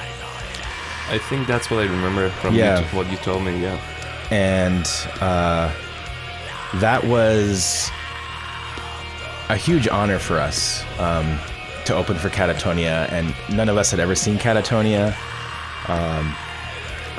I 1.11 1.19
think 1.19 1.47
that's 1.47 1.71
what 1.71 1.81
I 1.81 1.85
remember 1.85 2.31
from 2.31 2.55
Yeah. 2.55 2.81
you, 2.81 2.85
what 2.97 3.11
you 3.11 3.17
told 3.19 3.43
me. 3.45 3.61
Yeah, 3.62 3.79
and 4.31 4.87
uh, 5.21 5.71
that 6.77 7.05
was 7.05 7.91
a 9.49 9.57
huge 9.57 9.87
honor 9.88 10.19
for 10.19 10.38
us 10.38 10.85
um, 10.99 11.38
to 11.85 11.95
open 11.95 12.17
for 12.17 12.31
Katatonia, 12.31 13.11
and 13.12 13.35
none 13.55 13.69
of 13.69 13.77
us 13.77 13.91
had 13.91 14.01
ever 14.01 14.15
seen 14.15 14.38
Katatonia. 14.38 15.15
Um, 15.88 16.35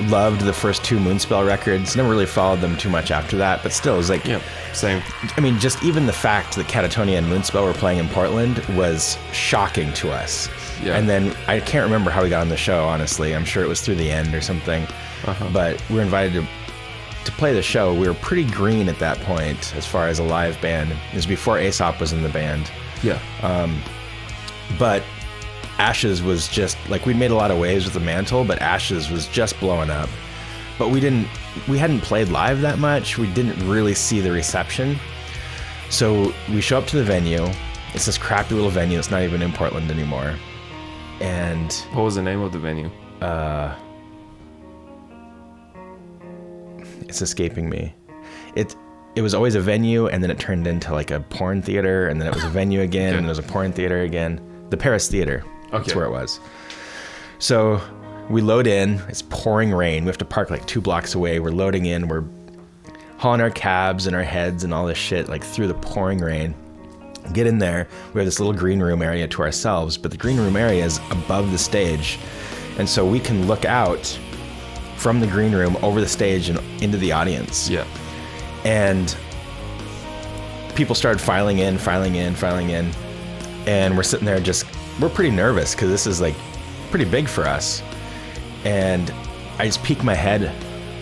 loved 0.03 0.41
the 0.41 0.53
first 0.53 0.83
two 0.83 0.97
Moonspell 0.97 1.45
records. 1.45 1.95
Never 1.95 2.09
really 2.09 2.25
followed 2.25 2.61
them 2.61 2.77
too 2.77 2.89
much 2.89 3.11
after 3.11 3.37
that, 3.37 3.63
but 3.63 3.71
still, 3.71 3.93
it 3.95 3.97
was 3.97 4.09
like, 4.09 4.25
yeah, 4.25 4.41
same. 4.73 5.01
I 5.37 5.41
mean, 5.41 5.59
just 5.59 5.83
even 5.83 6.05
the 6.05 6.13
fact 6.13 6.55
that 6.55 6.67
Katatonia 6.67 7.17
and 7.17 7.27
Moonspell 7.27 7.65
were 7.65 7.73
playing 7.73 7.99
in 7.99 8.09
Portland 8.09 8.59
was 8.75 9.17
shocking 9.31 9.93
to 9.93 10.11
us. 10.11 10.49
Yeah. 10.81 10.97
And 10.97 11.07
then 11.07 11.35
I 11.47 11.59
can't 11.59 11.85
remember 11.85 12.09
how 12.11 12.23
we 12.23 12.29
got 12.29 12.41
on 12.41 12.49
the 12.49 12.57
show, 12.57 12.83
honestly. 12.85 13.35
I'm 13.35 13.45
sure 13.45 13.63
it 13.63 13.67
was 13.69 13.81
through 13.81 13.95
the 13.95 14.09
end 14.09 14.33
or 14.33 14.41
something. 14.41 14.83
Uh-huh. 15.25 15.49
But 15.53 15.81
we 15.89 15.95
were 15.95 16.01
invited 16.01 16.33
to 16.33 16.47
to 17.25 17.31
play 17.33 17.53
the 17.53 17.61
show. 17.61 17.93
We 17.93 18.05
were 18.07 18.15
pretty 18.15 18.43
green 18.43 18.89
at 18.89 18.99
that 18.99 19.17
point 19.19 19.73
as 19.77 19.85
far 19.85 20.09
as 20.09 20.19
a 20.19 20.23
live 20.23 20.59
band. 20.59 20.91
It 20.91 21.15
was 21.15 21.25
before 21.25 21.57
Aesop 21.57 22.01
was 22.01 22.11
in 22.11 22.21
the 22.21 22.27
band. 22.27 22.69
Yeah, 23.01 23.17
Um, 23.41 23.81
But 24.77 25.03
Ashes 25.83 26.23
was 26.23 26.47
just 26.47 26.77
like 26.89 27.05
we'd 27.05 27.17
made 27.17 27.31
a 27.31 27.35
lot 27.35 27.51
of 27.51 27.57
waves 27.59 27.83
with 27.83 27.93
the 27.93 27.99
mantle, 27.99 28.45
but 28.45 28.61
Ashes 28.61 29.11
was 29.11 29.27
just 29.27 29.59
blowing 29.59 29.89
up. 29.89 30.09
But 30.79 30.89
we 30.91 31.01
didn't 31.01 31.27
we 31.67 31.77
hadn't 31.77 31.99
played 31.99 32.29
live 32.29 32.61
that 32.61 32.79
much. 32.79 33.17
We 33.17 33.27
didn't 33.33 33.59
really 33.69 33.93
see 33.93 34.21
the 34.21 34.31
reception. 34.31 34.97
So 35.89 36.33
we 36.49 36.61
show 36.61 36.77
up 36.77 36.87
to 36.87 36.95
the 36.95 37.03
venue. 37.03 37.45
It's 37.93 38.05
this 38.05 38.17
crappy 38.17 38.55
little 38.55 38.69
venue. 38.69 38.97
It's 38.97 39.11
not 39.11 39.23
even 39.23 39.41
in 39.41 39.51
Portland 39.51 39.91
anymore. 39.91 40.33
And 41.19 41.73
what 41.91 42.03
was 42.03 42.15
the 42.15 42.21
name 42.23 42.39
of 42.41 42.53
the 42.53 42.59
venue? 42.59 42.89
Uh, 43.21 43.75
it's 47.01 47.21
escaping 47.21 47.69
me. 47.69 47.93
It 48.55 48.73
it 49.15 49.21
was 49.21 49.33
always 49.35 49.55
a 49.55 49.61
venue, 49.61 50.07
and 50.07 50.23
then 50.23 50.31
it 50.31 50.39
turned 50.39 50.65
into 50.65 50.93
like 50.93 51.11
a 51.11 51.19
porn 51.19 51.61
theater, 51.61 52.07
and 52.07 52.21
then 52.21 52.29
it 52.29 52.33
was 52.33 52.45
a 52.45 52.49
venue 52.49 52.79
again, 52.81 53.09
Okay. 53.09 53.17
and 53.17 53.25
it 53.25 53.29
was 53.29 53.37
a 53.39 53.43
porn 53.43 53.73
theater 53.73 54.01
again. 54.03 54.39
The 54.69 54.77
Paris 54.77 55.09
Theater. 55.09 55.43
That's 55.73 55.95
where 55.95 56.05
it 56.05 56.11
was. 56.11 56.39
So 57.39 57.81
we 58.29 58.41
load 58.41 58.67
in. 58.67 59.01
It's 59.09 59.21
pouring 59.23 59.71
rain. 59.71 60.05
We 60.05 60.07
have 60.07 60.17
to 60.19 60.25
park 60.25 60.49
like 60.49 60.65
two 60.65 60.81
blocks 60.81 61.15
away. 61.15 61.39
We're 61.39 61.51
loading 61.51 61.85
in. 61.85 62.07
We're 62.07 62.23
hauling 63.17 63.41
our 63.41 63.49
cabs 63.49 64.07
and 64.07 64.15
our 64.15 64.23
heads 64.23 64.63
and 64.63 64.73
all 64.73 64.85
this 64.85 64.97
shit 64.97 65.29
like 65.29 65.43
through 65.43 65.67
the 65.67 65.73
pouring 65.75 66.19
rain. 66.19 66.55
Get 67.31 67.47
in 67.47 67.57
there. 67.57 67.87
We 68.13 68.19
have 68.19 68.25
this 68.25 68.39
little 68.39 68.53
green 68.53 68.81
room 68.81 69.01
area 69.01 69.27
to 69.27 69.41
ourselves, 69.41 69.97
but 69.97 70.11
the 70.11 70.17
green 70.17 70.37
room 70.37 70.55
area 70.55 70.83
is 70.83 70.99
above 71.09 71.51
the 71.51 71.57
stage, 71.57 72.19
and 72.77 72.87
so 72.87 73.05
we 73.05 73.19
can 73.21 73.47
look 73.47 73.63
out 73.63 74.05
from 74.97 75.21
the 75.21 75.27
green 75.27 75.53
room 75.53 75.77
over 75.81 76.01
the 76.01 76.07
stage 76.07 76.49
and 76.49 76.59
into 76.81 76.97
the 76.97 77.13
audience. 77.13 77.69
Yeah, 77.69 77.85
And 78.65 79.15
people 80.75 80.95
started 80.95 81.21
filing 81.21 81.59
in, 81.59 81.77
filing 81.77 82.15
in, 82.15 82.35
filing 82.35 82.69
in. 82.69 82.91
And 83.65 83.95
we're 83.95 84.03
sitting 84.03 84.25
there 84.25 84.39
just, 84.39 84.65
we're 84.99 85.09
pretty 85.09 85.31
nervous 85.31 85.73
because 85.75 85.89
this 85.89 86.07
is 86.07 86.21
like 86.21 86.35
pretty 86.89 87.05
big 87.05 87.27
for 87.27 87.45
us. 87.45 87.81
And 88.65 89.13
I 89.59 89.65
just 89.65 89.83
peek 89.83 90.03
my 90.03 90.13
head 90.15 90.53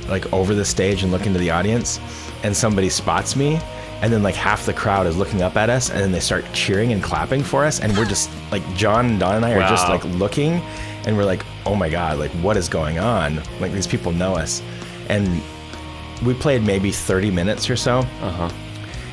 like 0.10 0.32
over 0.34 0.54
the 0.56 0.66
stage 0.66 1.04
and 1.04 1.12
look 1.12 1.26
into 1.26 1.40
the 1.40 1.52
audience, 1.52 2.00
and 2.44 2.56
somebody 2.56 2.90
spots 2.90 3.36
me. 3.36 3.60
And 4.02 4.12
then 4.12 4.24
like 4.24 4.34
half 4.34 4.66
the 4.66 4.74
crowd 4.74 5.06
is 5.06 5.16
looking 5.16 5.44
up 5.44 5.56
at 5.56 5.70
us, 5.70 5.92
and 5.92 6.00
then 6.00 6.12
they 6.12 6.20
start 6.20 6.44
cheering 6.54 6.92
and 6.92 7.04
clapping 7.04 7.44
for 7.44 7.64
us. 7.64 7.80
And 7.80 7.96
we're 7.96 8.06
just 8.06 8.32
like 8.52 8.64
John 8.76 9.06
and 9.06 9.20
Don 9.20 9.36
and 9.36 9.46
I 9.46 9.54
are 9.54 9.70
just 9.70 9.88
like 9.88 10.04
looking, 10.06 10.54
and 11.06 11.16
we're 11.16 11.26
like, 11.26 11.46
oh 11.68 11.76
my 11.76 11.88
god, 11.88 12.18
like 12.18 12.32
what 12.32 12.58
is 12.58 12.68
going 12.68 12.98
on? 12.98 13.42
Like 13.60 13.72
these 13.74 13.86
people 13.86 14.12
know 14.12 14.36
us, 14.36 14.64
and 15.08 15.42
we 16.26 16.34
played 16.34 16.64
maybe 16.64 16.92
30 16.92 17.32
minutes 17.32 17.70
or 17.70 17.76
so 17.76 18.00
uh 18.00 18.32
huh. 18.32 18.50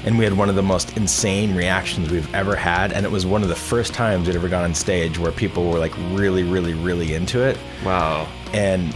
And 0.05 0.17
we 0.19 0.25
had 0.25 0.33
one 0.33 0.49
of 0.49 0.55
the 0.55 0.63
most 0.63 0.97
insane 0.97 1.55
reactions 1.55 2.11
we've 2.11 2.33
ever 2.35 2.55
had 2.57 2.93
and 2.93 3.05
it 3.05 3.11
was 3.11 3.27
one 3.27 3.43
of 3.43 3.49
the 3.49 3.55
first 3.57 3.93
times 3.95 4.27
we'd 4.27 4.37
ever 4.37 4.49
gone 4.49 4.65
on 4.65 4.75
stage 4.75 5.19
where 5.19 5.33
people 5.33 5.71
were 5.71 5.79
like 5.79 5.93
really 6.13 6.43
really 6.45 6.75
really 6.75 7.15
into 7.15 7.43
it 7.43 7.59
Wow. 7.85 8.29
and 8.53 8.95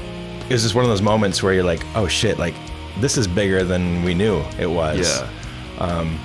it 0.49 0.53
was 0.53 0.63
just 0.63 0.75
one 0.75 0.85
of 0.85 0.91
those 0.91 1.03
moments 1.03 1.43
where 1.43 1.53
you're 1.53 1.65
like 1.65 1.85
oh 1.95 2.07
shit 2.07 2.39
like 2.39 2.55
this 3.01 3.17
is 3.17 3.27
bigger 3.27 3.65
than 3.65 4.03
we 4.05 4.15
knew 4.15 4.43
it 4.59 4.67
was 4.71 5.21
Yeah. 5.21 5.29
Um, 5.79 6.19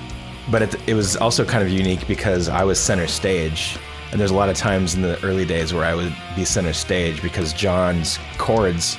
but 0.50 0.62
it, 0.62 0.88
it 0.88 0.94
was 0.94 1.16
also 1.16 1.44
kind 1.44 1.62
of 1.62 1.68
unique 1.70 2.06
because 2.06 2.48
I 2.48 2.62
was 2.64 2.78
center 2.78 3.06
stage. 3.06 3.76
And 4.12 4.20
there's 4.20 4.30
a 4.30 4.34
lot 4.34 4.48
of 4.48 4.56
times 4.56 4.94
in 4.94 5.02
the 5.02 5.22
early 5.24 5.44
days 5.44 5.74
where 5.74 5.84
I 5.84 5.94
would 5.94 6.14
be 6.36 6.44
center 6.44 6.72
stage 6.72 7.20
because 7.20 7.52
John's 7.52 8.18
chords 8.38 8.96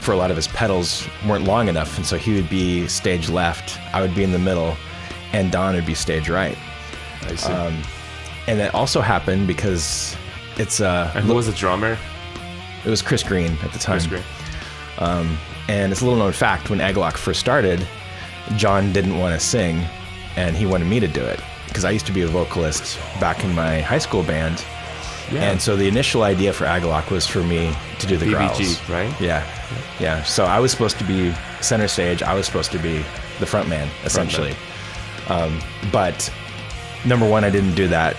for 0.00 0.12
a 0.12 0.16
lot 0.16 0.30
of 0.30 0.36
his 0.36 0.48
pedals 0.48 1.06
weren't 1.26 1.44
long 1.44 1.68
enough. 1.68 1.96
And 1.98 2.06
so 2.06 2.16
he 2.16 2.34
would 2.34 2.48
be 2.48 2.86
stage 2.88 3.28
left, 3.28 3.78
I 3.94 4.00
would 4.00 4.14
be 4.14 4.22
in 4.24 4.32
the 4.32 4.38
middle, 4.38 4.76
and 5.32 5.50
Don 5.52 5.74
would 5.74 5.86
be 5.86 5.94
stage 5.94 6.28
right. 6.28 6.56
I 7.22 7.34
see. 7.34 7.52
Um, 7.52 7.82
and 8.46 8.58
that 8.58 8.74
also 8.74 9.00
happened 9.00 9.46
because 9.46 10.16
it's 10.56 10.80
uh, 10.80 11.12
and 11.14 11.24
who 11.24 11.34
was 11.34 11.46
the 11.46 11.52
drummer? 11.52 11.96
it 12.84 12.88
was 12.88 13.02
Chris 13.02 13.22
Greene 13.22 13.52
at 13.62 13.72
the 13.72 13.78
time. 13.78 14.00
Chris 14.00 14.06
Greene. 14.06 14.24
And 15.70 15.92
it's 15.92 16.00
a 16.00 16.04
little 16.04 16.18
known 16.18 16.32
fact 16.32 16.68
when 16.68 16.80
Agalloch 16.80 17.16
first 17.16 17.38
started, 17.38 17.86
John 18.56 18.92
didn't 18.92 19.18
want 19.18 19.38
to 19.38 19.46
sing 19.46 19.84
and 20.36 20.56
he 20.56 20.66
wanted 20.66 20.86
me 20.86 20.98
to 20.98 21.06
do 21.06 21.24
it 21.24 21.40
because 21.68 21.84
I 21.84 21.92
used 21.92 22.06
to 22.06 22.12
be 22.12 22.22
a 22.22 22.26
vocalist 22.26 22.98
back 23.20 23.44
in 23.44 23.54
my 23.54 23.80
high 23.80 23.98
school 23.98 24.24
band. 24.24 24.64
Yeah. 25.30 25.48
And 25.48 25.62
so 25.62 25.76
the 25.76 25.86
initial 25.86 26.24
idea 26.24 26.52
for 26.52 26.64
Agalloch 26.64 27.10
was 27.12 27.24
for 27.24 27.44
me 27.44 27.72
to 28.00 28.06
do 28.08 28.16
the 28.16 28.26
BBG, 28.26 28.56
growls. 28.56 28.90
right? 28.90 29.20
Yeah. 29.20 29.46
Yeah. 30.00 30.24
So 30.24 30.44
I 30.44 30.58
was 30.58 30.72
supposed 30.72 30.98
to 30.98 31.04
be 31.04 31.32
center 31.60 31.86
stage. 31.86 32.20
I 32.20 32.34
was 32.34 32.46
supposed 32.46 32.72
to 32.72 32.78
be 32.78 33.04
the 33.38 33.46
front 33.46 33.68
man, 33.68 33.88
essentially. 34.04 34.56
Um, 35.28 35.60
but 35.92 36.32
number 37.04 37.28
one, 37.28 37.44
I 37.44 37.50
didn't 37.50 37.74
do 37.74 37.88
that. 37.88 38.16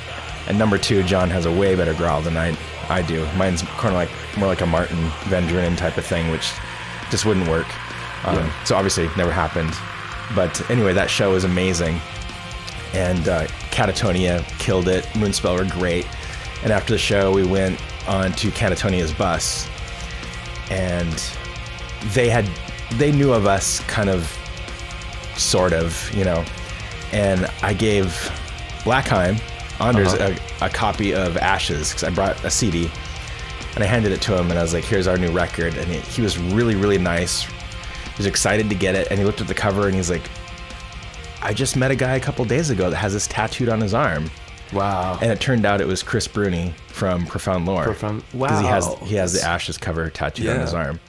And 0.48 0.58
number 0.58 0.78
two, 0.78 1.04
John 1.04 1.30
has 1.30 1.46
a 1.46 1.52
way 1.52 1.76
better 1.76 1.94
growl 1.94 2.22
than 2.22 2.38
I, 2.38 2.58
I 2.90 3.02
do. 3.02 3.26
Mine's 3.38 3.62
kind 3.62 3.90
of 3.90 3.94
like 3.94 4.10
more 4.38 4.48
like 4.48 4.62
a 4.62 4.66
Martin 4.66 4.98
Van 5.26 5.48
Drunen 5.48 5.78
type 5.78 5.98
of 5.98 6.06
thing, 6.06 6.32
which 6.32 6.52
just 7.10 7.26
wouldn't 7.26 7.48
work. 7.48 7.68
Um, 8.26 8.38
Yeah. 8.38 8.64
So 8.64 8.76
obviously, 8.76 9.10
never 9.18 9.32
happened. 9.32 9.76
But 10.36 10.70
anyway, 10.70 10.94
that 10.94 11.10
show 11.10 11.32
was 11.32 11.44
amazing. 11.44 12.00
And 12.94 13.28
uh, 13.28 13.48
Katatonia 13.72 14.43
killed 14.60 14.88
it. 14.88 15.04
Moonspell 15.14 15.58
were 15.58 15.80
great. 15.80 16.08
And 16.64 16.72
after 16.72 16.93
the 16.93 16.99
show, 16.99 17.32
we 17.32 17.45
went 17.45 17.80
on 18.08 18.32
to 18.34 18.49
Katatonia's 18.49 19.14
bus. 19.14 19.68
And 20.70 21.24
they 22.14 22.30
had, 22.30 22.49
they 22.93 23.12
knew 23.12 23.32
of 23.34 23.45
us 23.45 23.80
kind 23.82 24.10
of, 24.10 24.38
sort 25.38 25.74
of, 25.74 26.12
you 26.14 26.24
know. 26.24 26.43
And 27.14 27.45
I 27.62 27.74
gave 27.74 28.07
Blakkheim, 28.84 29.39
Anders, 29.80 30.14
Uh-huh. 30.14 30.36
a, 30.62 30.66
a 30.66 30.70
copy 30.70 31.14
of 31.14 31.38
Ashes 31.38 31.89
because 31.89 32.03
I 32.03 32.09
brought 32.09 32.43
a 32.43 32.49
CD. 32.51 32.89
And 33.76 33.84
I 33.84 33.88
handed 33.88 34.12
it 34.12 34.22
to 34.24 34.38
him 34.38 34.49
and 34.49 34.59
I 34.59 34.62
was 34.62 34.74
like, 34.74 34.84
here's 34.84 35.07
our 35.07 35.18
new 35.18 35.32
record. 35.32 35.76
And 35.78 35.88
he, 35.89 35.99
he 35.99 36.22
was 36.22 36.38
really, 36.38 36.76
really 36.76 36.97
nice. 36.97 37.43
He 37.43 37.51
was 38.18 38.26
excited 38.26 38.70
to 38.70 38.76
get 38.76 38.95
it. 38.95 39.07
And 39.09 39.18
he 39.20 39.26
looked 39.26 39.39
at 39.41 39.47
the 39.47 39.53
cover 39.53 39.88
and 39.88 39.95
he's 39.95 40.09
like, 40.09 40.24
I 41.41 41.53
just 41.53 41.76
met 41.76 41.89
a 41.89 41.95
guy 41.95 42.16
a 42.16 42.20
couple 42.20 42.43
days 42.45 42.70
ago 42.70 42.89
that 42.89 42.97
has 42.97 43.14
this 43.14 43.28
tattooed 43.28 43.70
on 43.70 43.80
his 43.82 43.93
arm. 43.93 44.30
Wow. 44.74 45.18
And 45.22 45.32
it 45.32 45.39
turned 45.39 45.66
out 45.66 45.82
it 45.82 45.88
was 45.88 46.03
Chris 46.03 46.28
Bruni 46.28 46.74
from 46.88 47.26
Profound 47.26 47.66
Lore. 47.66 47.84
Profound- 47.86 48.24
Because 48.32 48.59
he 48.59 48.68
has 48.68 48.93
he 49.03 49.16
has 49.16 49.34
the 49.34 49.41
Ashes 49.41 49.78
cover 49.78 50.09
tattooed 50.09 50.47
on 50.47 50.59
his 50.59 50.74
arm. 50.74 50.99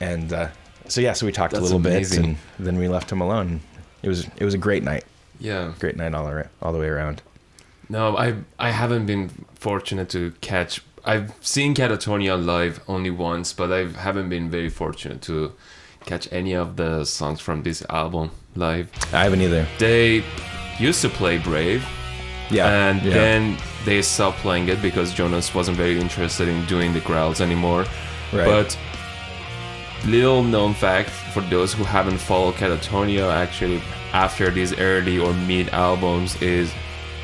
And 0.00 0.32
uh, 0.32 0.48
so 0.86 1.00
yeah, 1.00 1.12
so 1.14 1.26
we 1.26 1.32
talked 1.32 1.54
a 1.54 1.60
little 1.60 1.78
amazing. 1.78 2.22
bit, 2.22 2.36
and 2.58 2.66
then 2.66 2.76
we 2.78 2.88
left 2.88 3.10
him 3.10 3.20
alone. 3.20 3.60
It 4.02 4.08
was 4.08 4.26
it 4.36 4.44
was 4.44 4.54
a 4.54 4.58
great 4.58 4.82
night, 4.82 5.04
yeah. 5.40 5.72
great 5.78 5.96
night 5.96 6.14
all 6.14 6.28
around, 6.28 6.48
all 6.62 6.72
the 6.72 6.78
way 6.78 6.88
around. 6.88 7.22
No, 7.88 8.16
I 8.16 8.34
I 8.58 8.70
haven't 8.70 9.06
been 9.06 9.30
fortunate 9.54 10.08
to 10.10 10.32
catch. 10.40 10.82
I've 11.04 11.32
seen 11.40 11.74
Katatonia 11.74 12.36
live 12.44 12.80
only 12.88 13.10
once, 13.10 13.52
but 13.52 13.70
I 13.72 13.86
haven't 13.86 14.28
been 14.28 14.50
very 14.50 14.68
fortunate 14.70 15.22
to 15.22 15.52
catch 16.04 16.28
any 16.32 16.54
of 16.54 16.76
the 16.76 17.04
songs 17.04 17.40
from 17.40 17.62
this 17.62 17.84
album 17.88 18.30
live. 18.56 18.90
I 19.12 19.24
haven't 19.24 19.40
either. 19.42 19.66
They 19.78 20.24
used 20.78 21.00
to 21.02 21.08
play 21.08 21.38
Brave, 21.38 21.84
Yeah, 22.50 22.68
and 22.88 23.02
yeah. 23.02 23.10
then 23.14 23.58
they 23.84 24.02
stopped 24.02 24.38
playing 24.38 24.68
it 24.68 24.82
because 24.82 25.14
Jonas 25.14 25.54
wasn't 25.54 25.76
very 25.76 25.98
interested 26.00 26.48
in 26.48 26.64
doing 26.66 26.92
the 26.92 27.00
growls 27.00 27.40
anymore. 27.40 27.84
Right. 28.32 28.44
But 28.44 28.76
little 30.06 30.42
known 30.42 30.74
fact 30.74 31.10
for 31.10 31.40
those 31.42 31.72
who 31.72 31.84
haven't 31.84 32.18
followed 32.18 32.54
Katatonia 32.54 33.32
actually 33.32 33.80
after 34.12 34.50
these 34.50 34.76
early 34.78 35.18
or 35.18 35.32
mid 35.34 35.68
albums 35.70 36.40
is 36.42 36.72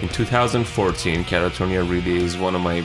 in 0.01 0.09
2014 0.09 1.25
Katatonia 1.25 1.89
released 1.89 2.39
one 2.39 2.55
of 2.55 2.61
my 2.61 2.83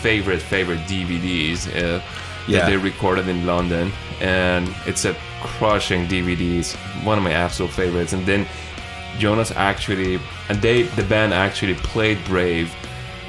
favorite 0.00 0.40
favorite 0.42 0.80
DVDs 0.80 1.66
uh, 1.68 2.00
Yeah. 2.46 2.60
that 2.60 2.66
they 2.70 2.76
recorded 2.76 3.28
in 3.28 3.46
London 3.46 3.92
and 4.20 4.68
it's 4.86 5.04
a 5.04 5.14
crushing 5.42 6.06
DVD 6.06 6.58
it's 6.58 6.74
one 7.04 7.18
of 7.18 7.24
my 7.24 7.32
absolute 7.32 7.72
favorites 7.72 8.12
and 8.12 8.24
then 8.26 8.46
Jonas 9.18 9.52
actually 9.56 10.20
and 10.48 10.60
they 10.62 10.82
the 10.82 11.02
band 11.04 11.32
actually 11.34 11.74
played 11.74 12.18
Brave 12.24 12.72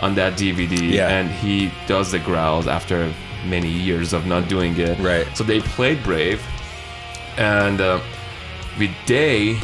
on 0.01 0.15
that 0.15 0.33
DVD 0.33 0.91
Yeah. 0.93 1.09
and 1.09 1.29
he 1.29 1.71
does 1.87 2.11
the 2.11 2.19
growls 2.19 2.67
after 2.67 3.11
many 3.45 3.69
years 3.69 4.13
of 4.13 4.25
not 4.25 4.47
doing 4.49 4.77
it 4.79 4.97
Right. 4.99 5.25
so 5.35 5.43
they 5.43 5.59
played 5.61 6.03
Brave 6.03 6.41
and 7.37 7.79
uh, 7.81 7.99
with 8.79 8.91
Day 9.05 9.59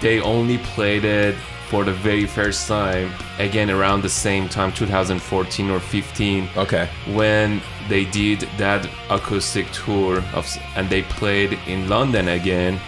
they 0.00 0.20
only 0.20 0.58
played 0.58 1.04
it 1.04 1.36
for 1.68 1.84
the 1.84 1.92
very 1.92 2.26
first 2.26 2.68
time 2.68 3.10
again 3.38 3.70
around 3.70 4.02
the 4.02 4.08
same 4.08 4.48
time 4.48 4.72
2014 4.72 5.70
or 5.70 5.80
15 5.80 6.48
Okay. 6.56 6.88
when 7.14 7.62
they 7.88 8.04
did 8.06 8.40
that 8.58 8.86
acoustic 9.10 9.66
tour 9.72 10.18
of 10.34 10.46
and 10.76 10.88
they 10.90 11.02
played 11.02 11.58
in 11.66 11.88
London 11.88 12.28
again 12.28 12.78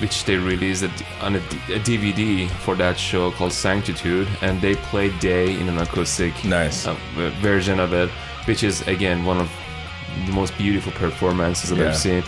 which 0.00 0.24
they 0.24 0.36
released 0.36 0.84
on 1.20 1.34
a, 1.34 1.38
a 1.74 1.80
DVD 1.80 2.48
for 2.64 2.76
that 2.76 2.96
show 2.96 3.32
called 3.32 3.52
Sanctitude 3.52 4.28
and 4.42 4.60
they 4.60 4.76
played 4.76 5.18
Day 5.18 5.58
in 5.60 5.68
an 5.68 5.78
acoustic 5.78 6.32
Nice. 6.44 6.86
uh, 6.86 6.94
version 7.42 7.80
of 7.80 7.92
it 7.92 8.08
which 8.46 8.62
is 8.62 8.86
again 8.86 9.24
one 9.24 9.38
of 9.38 9.50
the 10.26 10.32
most 10.32 10.56
beautiful 10.56 10.92
performances 10.92 11.70
that 11.70 11.78
Yeah. 11.78 11.88
I've 11.88 11.96
seen 11.96 12.22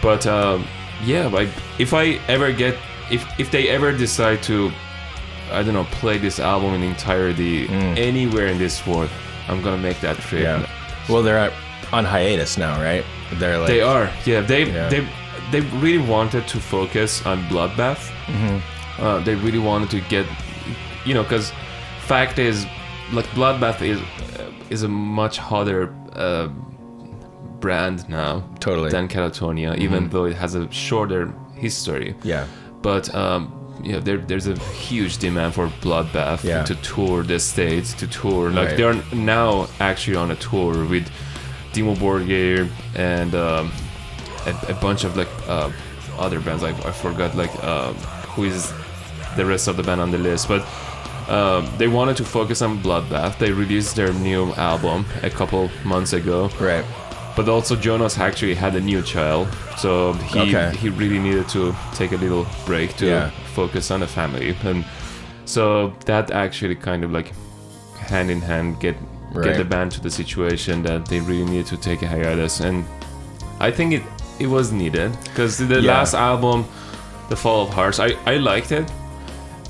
but 0.00 0.26
um, 0.26 0.64
yeah 1.04 1.26
like 1.26 1.48
if 1.78 1.92
I 1.94 2.18
ever 2.28 2.52
get 2.52 2.74
if 3.10 3.24
if 3.38 3.50
they 3.50 3.68
ever 3.68 3.92
decide 3.92 4.42
to 4.44 4.70
I 5.52 5.62
don't 5.62 5.74
know 5.74 5.84
play 6.00 6.18
this 6.18 6.38
album 6.40 6.74
in 6.74 6.82
entirety 6.82 7.68
anywhere 7.96 8.48
in 8.48 8.58
this 8.58 8.86
world 8.86 9.10
I'm 9.48 9.62
gonna 9.62 9.82
make 9.82 10.00
that 10.00 10.16
trip 10.18 10.42
Mm. 10.44 10.60
Yeah. 10.62 10.68
Well, 11.08 11.22
they're 11.22 11.50
on 11.92 12.04
hiatus 12.04 12.58
now, 12.58 12.74
right? 12.82 13.04
They're 13.40 13.58
like 13.58 13.68
they 13.68 13.80
are 13.80 14.10
yeah 14.26 14.40
they 14.42 14.64
Yeah. 14.66 14.88
they 14.90 15.06
they 15.52 15.60
really 15.80 16.04
wanted 16.06 16.46
to 16.48 16.58
focus 16.60 17.24
on 17.26 17.42
bloodbath 17.48 18.10
Mm-hmm. 18.26 18.58
uh, 19.02 19.18
they 19.24 19.34
really 19.36 19.58
wanted 19.70 19.88
to 19.90 20.00
get 20.10 20.26
you 21.06 21.14
know 21.14 21.22
because 21.22 21.52
fact 22.06 22.38
is 22.38 22.66
like 23.12 23.26
bloodbath 23.34 23.80
is 23.80 23.98
uh, 24.38 24.50
is 24.70 24.82
a 24.82 24.88
much 24.88 25.38
hotter 25.38 25.94
uh, 26.14 26.48
brand 27.60 28.08
now 28.08 28.42
Totally. 28.60 28.90
than 28.90 29.08
Katatonia 29.08 29.76
even 29.78 30.08
though 30.10 30.24
it 30.26 30.36
has 30.36 30.54
a 30.54 30.70
shorter 30.70 31.32
history 31.54 32.14
Yeah. 32.22 32.46
but 32.82 33.12
um, 33.14 33.52
you 33.82 33.92
know, 33.92 34.00
there, 34.00 34.18
there's 34.18 34.46
a 34.48 34.58
huge 34.88 35.18
demand 35.18 35.54
for 35.54 35.68
Bloodbath 35.80 36.42
Yeah. 36.44 36.64
to 36.64 36.74
tour 36.76 37.22
the 37.22 37.38
states, 37.38 37.94
to 37.94 38.06
tour. 38.08 38.50
Like 38.50 38.68
Right. 38.68 38.76
they're 38.76 39.02
now 39.14 39.68
actually 39.78 40.16
on 40.16 40.30
a 40.32 40.36
tour 40.36 40.84
with 40.84 41.06
Dimmu 41.72 41.94
Borgir 41.96 42.68
and 42.96 43.34
um, 43.36 43.70
a, 44.46 44.72
a 44.72 44.74
bunch 44.74 45.04
of 45.04 45.16
like 45.16 45.28
uh, 45.48 45.70
other 46.18 46.40
bands. 46.40 46.60
Like 46.62 46.74
I 46.86 46.90
forgot 46.90 47.36
like 47.36 47.54
um, 47.62 47.94
who 48.34 48.44
is 48.44 48.72
the 49.36 49.44
rest 49.46 49.68
of 49.68 49.76
the 49.76 49.82
band 49.84 50.00
on 50.00 50.10
the 50.10 50.18
list, 50.18 50.48
but. 50.48 50.64
Um, 51.28 51.68
they 51.76 51.88
wanted 51.88 52.16
to 52.16 52.24
focus 52.24 52.62
on 52.62 52.78
Bloodbath. 52.82 53.36
They 53.38 53.52
released 53.52 53.96
their 53.96 54.14
new 54.14 54.54
album 54.54 55.04
a 55.22 55.28
couple 55.28 55.70
months 55.84 56.14
ago, 56.14 56.48
Right. 56.58 56.86
But 57.38 57.48
also 57.48 57.76
Jonas 57.76 58.18
actually 58.18 58.54
had 58.54 58.74
a 58.74 58.80
new 58.80 59.00
child, 59.00 59.46
so 59.76 60.12
he 60.34 60.40
Okay. 60.40 60.72
he 60.82 60.88
really 61.02 61.20
needed 61.20 61.46
to 61.56 61.72
take 61.94 62.10
a 62.12 62.16
little 62.24 62.44
break 62.66 62.96
to 62.96 63.06
Yeah. 63.06 63.30
focus 63.54 63.90
on 63.92 64.00
the 64.00 64.06
family, 64.08 64.56
and 64.64 64.84
so 65.44 65.92
that 66.06 66.24
actually 66.32 66.74
kind 66.74 67.04
of 67.04 67.10
like 67.12 67.28
hand 68.10 68.28
in 68.30 68.40
hand 68.40 68.66
get 68.80 68.96
Right. 69.34 69.44
get 69.44 69.56
the 69.56 69.64
band 69.74 69.92
to 69.92 70.00
the 70.00 70.10
situation 70.10 70.82
that 70.82 71.06
they 71.10 71.20
really 71.20 71.44
needed 71.52 71.66
to 71.74 71.76
take 71.76 72.02
a 72.06 72.08
hiatus, 72.08 72.60
and 72.60 72.84
I 73.60 73.70
think 73.70 73.92
it 73.98 74.02
it 74.40 74.48
was 74.48 74.72
needed 74.72 75.10
because 75.24 75.52
the 75.58 75.80
Yeah. 75.80 75.94
last 75.94 76.14
album, 76.14 76.64
The 77.28 77.36
Fall 77.36 77.60
of 77.66 77.70
Hearts, 77.78 77.98
I 78.06 78.08
I 78.32 78.34
liked 78.52 78.72
it. 78.72 78.86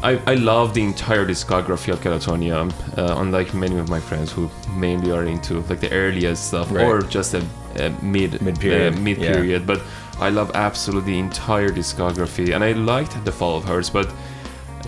I, 0.03 0.20
I 0.26 0.34
love 0.34 0.74
the 0.74 0.82
entire 0.82 1.26
discography 1.26 1.92
of 1.92 2.01
Katatonia, 2.01 2.70
uh, 2.96 3.16
unlike 3.20 3.53
many 3.53 3.76
of 3.78 3.88
my 3.88 3.99
friends 3.99 4.30
who 4.30 4.49
mainly 4.76 5.11
are 5.11 5.24
into 5.24 5.61
like 5.62 5.80
the 5.80 5.90
earliest 5.92 6.49
stuff 6.49 6.70
Right. 6.70 6.84
or 6.86 7.03
just 7.03 7.34
a, 7.34 7.44
a 7.76 7.90
mid 8.03 8.40
Mid-period, 8.40 8.94
uh, 8.94 9.01
mid 9.01 9.18
period. 9.18 9.66
But 9.66 9.80
I 10.20 10.30
love 10.30 10.53
absolutely 10.55 11.12
the 11.14 11.18
entire 11.18 11.70
discography, 11.70 12.55
and 12.55 12.62
I 12.62 12.72
liked 12.72 13.24
the 13.24 13.32
Fall 13.32 13.57
of 13.57 13.64
Hearts, 13.64 13.90
but 13.90 14.07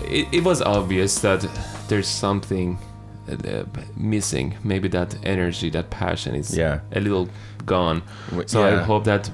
it, 0.05 0.27
it 0.31 0.43
was 0.45 0.61
obvious 0.61 1.19
that 1.19 1.45
there's 1.89 2.07
something 2.07 2.77
uh, 3.29 3.63
missing. 3.97 4.55
Maybe 4.63 4.87
that 4.89 5.15
energy, 5.25 5.69
that 5.71 5.89
passion 5.89 6.35
is 6.35 6.55
Yeah. 6.57 6.79
a 6.93 7.01
little 7.01 7.27
gone. 7.65 8.01
So 8.45 8.63
I 8.63 8.77
hope 8.81 9.03
that 9.05 9.29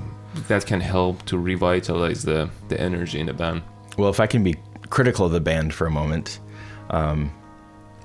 that 0.48 0.66
can 0.66 0.82
help 0.82 1.24
to 1.26 1.38
revitalize 1.38 2.24
the 2.24 2.50
the 2.68 2.80
energy 2.82 3.20
in 3.20 3.28
the 3.28 3.34
band. 3.34 3.62
Well, 3.98 4.10
if 4.12 4.20
I 4.20 4.28
can 4.28 4.44
be 4.44 4.54
critical 4.90 5.26
of 5.26 5.32
the 5.32 5.40
band 5.40 5.74
for 5.74 5.86
a 5.88 5.92
moment. 5.92 6.40
I, 6.90 7.30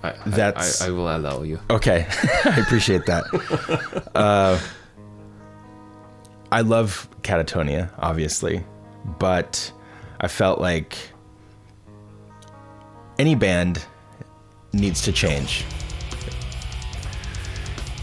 I- 0.03 0.15
That's- 0.27 0.83
I, 0.83 0.87
I 0.87 0.91
will 0.91 1.15
allow 1.15 1.43
you. 1.43 1.61
Okay. 1.71 2.07
I 2.45 2.59
appreciate 2.61 3.07
that. 3.07 3.25
uh, 4.15 4.59
I 6.51 6.61
love 6.61 7.09
Katatonia, 7.23 7.91
obviously, 7.99 8.65
but 9.19 9.73
I 10.21 10.29
felt 10.29 10.61
like 10.61 10.99
any 13.19 13.35
band 13.35 13.85
needs 14.73 15.03
to 15.03 15.13
change. 15.13 15.65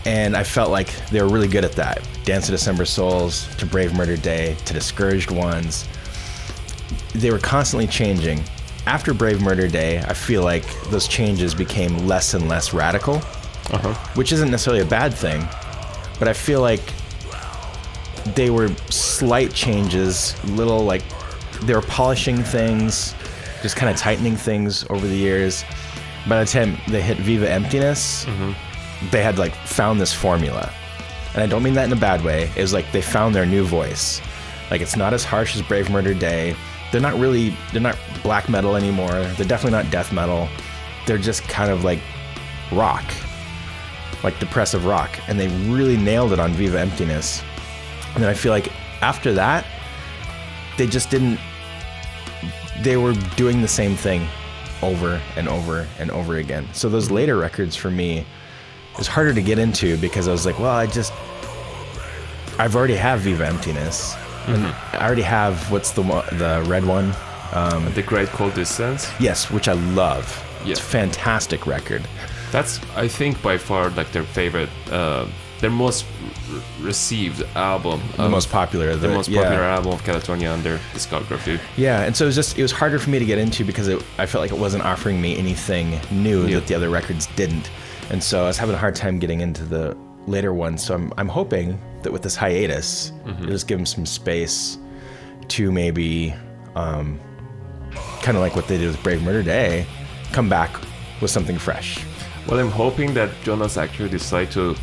And 0.06 0.36
I 0.36 0.44
felt 0.44 0.72
like 0.72 0.94
they 1.10 1.22
were 1.22 1.28
really 1.30 1.48
good 1.48 1.66
at 1.66 1.74
that. 1.74 2.02
Dance 2.24 2.48
of 2.48 2.54
December 2.54 2.86
Souls, 2.86 3.54
to 3.58 3.66
Brave 3.66 3.94
Murder 3.94 4.18
Day, 4.18 4.56
to 4.66 4.74
Discouraged 4.74 5.30
Ones. 5.30 5.88
They 7.14 7.32
were 7.32 7.40
constantly 7.40 7.86
changing. 7.88 8.42
After 8.90 9.14
Brave 9.14 9.40
Murder 9.40 9.68
Day, 9.68 10.00
I 10.00 10.14
feel 10.16 10.42
like 10.44 10.66
those 10.90 11.08
changes 11.08 11.54
became 11.54 12.08
less 12.08 12.34
and 12.34 12.50
less 12.50 12.74
radical 12.74 13.18
Uh-huh. 13.72 13.94
which 14.16 14.32
isn't 14.32 14.50
necessarily 14.50 14.82
a 14.82 14.86
bad 15.00 15.14
thing, 15.14 15.48
but 16.18 16.28
I 16.28 16.34
feel 16.34 16.60
like 16.62 16.82
they 18.36 18.50
were 18.50 18.70
slight 18.90 19.54
changes, 19.54 20.36
little 20.46 20.84
like 20.84 21.04
they 21.62 21.76
were 21.76 21.84
polishing 21.84 22.42
things, 22.44 23.14
just 23.62 23.76
kind 23.76 23.92
of 23.94 23.96
tightening 23.98 24.36
things 24.36 24.86
over 24.90 25.06
the 25.08 25.16
years. 25.16 25.64
By 26.28 26.44
the 26.44 26.50
time 26.50 26.78
they 26.88 27.02
hit 27.02 27.18
Viva 27.18 27.48
Emptiness, 27.50 28.26
they 29.12 29.22
had 29.22 29.38
like 29.38 29.54
found 29.68 30.02
this 30.02 30.14
formula. 30.14 30.72
And 31.36 31.44
I 31.44 31.46
don't 31.46 31.62
mean 31.62 31.76
that 31.76 31.86
in 31.86 31.94
a 31.94 32.02
bad 32.10 32.24
way. 32.24 32.50
It 32.56 32.62
was 32.62 32.74
like 32.74 32.92
they 32.92 33.02
found 33.04 33.36
their 33.36 33.46
new 33.46 33.64
voice. 33.64 34.20
Like 34.72 34.82
it's 34.82 34.96
not 34.96 35.14
as 35.14 35.24
harsh 35.24 35.56
as 35.56 35.62
Brave 35.62 35.92
Murder 35.92 36.16
Day. 36.16 36.56
They're 36.92 37.02
not 37.02 37.18
really 37.20 37.56
they're 37.72 37.82
not 37.82 37.98
black 38.24 38.50
metal 38.50 38.76
anymore. 38.76 39.12
They're 39.12 39.48
definitely 39.48 39.72
not 39.72 39.92
death 39.92 40.12
metal. 40.12 40.50
They're 41.06 41.18
just 41.18 41.44
kind 41.44 41.72
of 41.72 41.84
like 41.84 42.00
rock 42.72 43.06
like 44.24 44.40
depressive 44.40 44.86
rock, 44.86 45.18
and 45.28 45.40
they 45.40 45.48
really 45.70 45.98
nailed 45.98 46.34
it 46.34 46.40
on 46.40 46.52
Viva 46.54 46.80
Emptiness. 46.80 47.42
And 48.14 48.24
then 48.24 48.30
I 48.30 48.34
feel 48.34 48.52
like 48.52 48.72
after 49.02 49.34
that, 49.34 49.66
they 50.78 50.88
just 50.88 51.10
didn't. 51.10 51.40
They 52.82 52.98
were 52.98 53.14
doing 53.36 53.62
the 53.62 53.68
same 53.68 53.96
thing 53.96 54.28
over 54.82 55.22
and 55.36 55.48
over 55.48 55.88
and 56.00 56.10
over 56.12 56.38
again. 56.38 56.68
So 56.74 56.90
those 56.90 57.12
later 57.12 57.38
records 57.38 57.76
for 57.76 57.92
me 57.92 58.26
was 58.98 59.08
harder 59.08 59.34
to 59.34 59.42
get 59.42 59.60
into 59.60 59.98
because 59.98 60.28
I 60.28 60.32
was 60.32 60.46
like, 60.46 60.60
well, 60.60 60.72
I 60.72 60.88
just 60.88 61.14
I've 62.58 62.76
already 62.76 62.96
have 62.96 63.22
Viva 63.22 63.46
Emptiness, 63.46 64.16
and 64.50 64.66
I 64.94 65.06
already 65.06 65.22
have 65.24 65.72
what's 65.72 65.92
the 65.92 66.02
one, 66.02 66.26
the 66.38 66.64
red 66.68 66.86
one. 66.86 67.14
The 67.96 68.04
Great 68.06 68.30
Cold 68.30 68.54
Distance. 68.54 69.10
Yes, 69.20 69.50
which 69.50 69.68
I 69.68 69.74
love. 69.74 70.26
Yeah. 70.64 70.72
It's 70.72 70.80
a 70.80 70.84
fantastic 70.84 71.66
record. 71.66 72.08
That's 72.52 72.80
I 72.96 73.08
think 73.08 73.42
by 73.42 73.58
far 73.58 73.90
like 73.92 74.12
their 74.12 74.24
favorite, 74.24 74.70
uh, 74.92 75.26
their 75.60 75.70
most 75.70 76.06
r- 76.52 76.62
received 76.82 77.44
album. 77.56 78.02
The 78.18 78.28
most 78.30 78.50
popular. 78.50 78.96
the 78.96 79.08
most 79.08 79.30
yeah. 79.30 79.44
popular 79.44 79.64
album 79.64 79.94
of 79.94 80.02
Katatonia 80.04 80.54
on 80.54 80.64
their 80.64 80.80
discography. 80.94 81.60
Yeah, 81.78 82.02
and 82.04 82.16
so 82.16 82.26
it 82.26 82.28
was 82.28 82.36
just 82.36 82.58
it 82.58 82.62
was 82.62 82.72
harder 82.72 83.00
for 83.00 83.10
me 83.10 83.20
to 83.20 83.26
get 83.26 83.38
into 83.38 83.64
because 83.64 83.88
it, 83.88 84.04
I 84.18 84.26
felt 84.26 84.42
like 84.42 84.52
it 84.52 84.58
wasn't 84.60 84.84
offering 84.84 85.22
me 85.22 85.38
anything 85.38 86.00
new 86.12 86.46
Yeah. 86.48 86.56
that 86.56 86.68
the 86.68 86.76
other 86.76 86.90
records 86.90 87.28
didn't, 87.36 87.70
and 88.10 88.22
so 88.22 88.44
I 88.44 88.48
was 88.48 88.58
having 88.58 88.76
a 88.76 88.80
hard 88.80 88.96
time 88.96 89.20
getting 89.20 89.42
into 89.42 89.64
the 89.64 89.96
later 90.30 90.54
ones. 90.54 90.84
So 90.84 90.94
I'm 90.96 91.12
I'm 91.18 91.28
hoping 91.28 91.80
that 92.04 92.12
with 92.14 92.22
this 92.22 92.36
hiatus, 92.36 93.12
it'll 93.28 93.48
just 93.48 93.68
give 93.68 93.78
them 93.78 93.86
some 93.86 94.06
space 94.06 94.78
to 95.50 95.72
maybe, 95.72 96.34
um, 96.76 97.20
kind 98.22 98.38
of 98.38 98.42
like 98.44 98.56
what 98.56 98.68
they 98.68 98.78
did 98.78 98.88
with 98.88 99.02
Brave 99.04 99.22
Murder 99.24 99.44
Day, 99.44 99.86
come 100.32 100.48
back 100.48 100.70
with 101.22 101.32
something 101.32 101.58
fresh. 101.58 102.00
Well, 102.48 102.60
I'm 102.60 102.72
hoping 102.72 103.14
that 103.16 103.30
Jonas 103.44 103.76
actually 103.78 104.10
decide 104.10 104.52
to 104.52 104.76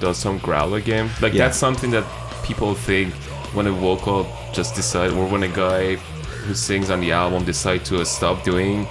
do 0.00 0.14
some 0.14 0.38
growl 0.38 0.74
again. 0.74 1.10
Like 1.20 1.32
Yeah. 1.34 1.46
that's 1.46 1.58
something 1.58 1.90
that 1.90 2.04
people 2.44 2.74
think 2.74 3.12
when 3.54 3.66
a 3.66 3.72
vocal 3.72 4.26
just 4.52 4.74
decide, 4.74 5.10
or 5.12 5.26
when 5.26 5.42
a 5.42 5.48
guy 5.48 5.96
who 5.96 6.54
sings 6.54 6.90
on 6.90 7.00
the 7.00 7.12
album 7.12 7.44
decide 7.44 7.84
to 7.86 8.04
stop 8.04 8.44
doing, 8.44 8.86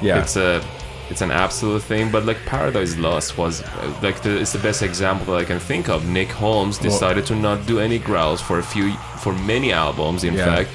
Yeah. 0.00 0.20
it's 0.20 0.36
a 0.36 0.62
it's 1.10 1.20
an 1.22 1.30
absolute 1.30 1.82
thing. 1.82 2.10
But 2.10 2.24
like 2.26 2.38
Paradise 2.46 2.96
Lost 2.96 3.38
was 3.38 3.62
uh, 3.62 3.98
like 4.02 4.22
the, 4.22 4.38
it's 4.40 4.52
the 4.52 4.58
best 4.58 4.82
example 4.82 5.26
that 5.34 5.40
I 5.40 5.44
can 5.44 5.58
think 5.58 5.88
of. 5.88 6.06
Nick 6.08 6.28
Holmes 6.30 6.78
decided 6.78 7.24
to 7.26 7.34
not 7.34 7.66
do 7.66 7.78
any 7.80 7.98
growls 7.98 8.40
for 8.40 8.58
a 8.58 8.62
few 8.62 8.92
for 9.22 9.32
many 9.32 9.72
albums, 9.72 10.24
in 10.24 10.34
Yeah. 10.34 10.44
fact, 10.44 10.70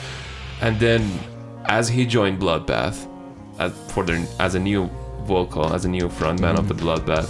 and 0.61 0.79
then 0.79 1.01
as 1.65 1.88
he 1.89 2.05
joined 2.05 2.39
Bloodbath, 2.39 3.07
as 3.59 3.71
for 3.93 4.03
the 4.03 4.27
as 4.39 4.55
a 4.55 4.59
new 4.59 4.89
vocal, 5.25 5.73
as 5.73 5.86
a 5.86 5.89
new 5.89 6.07
frontman 6.09 6.57
of 6.57 6.67
the 6.67 6.73
Mm-hmm. 6.75 6.86
Bloodbath, 7.11 7.29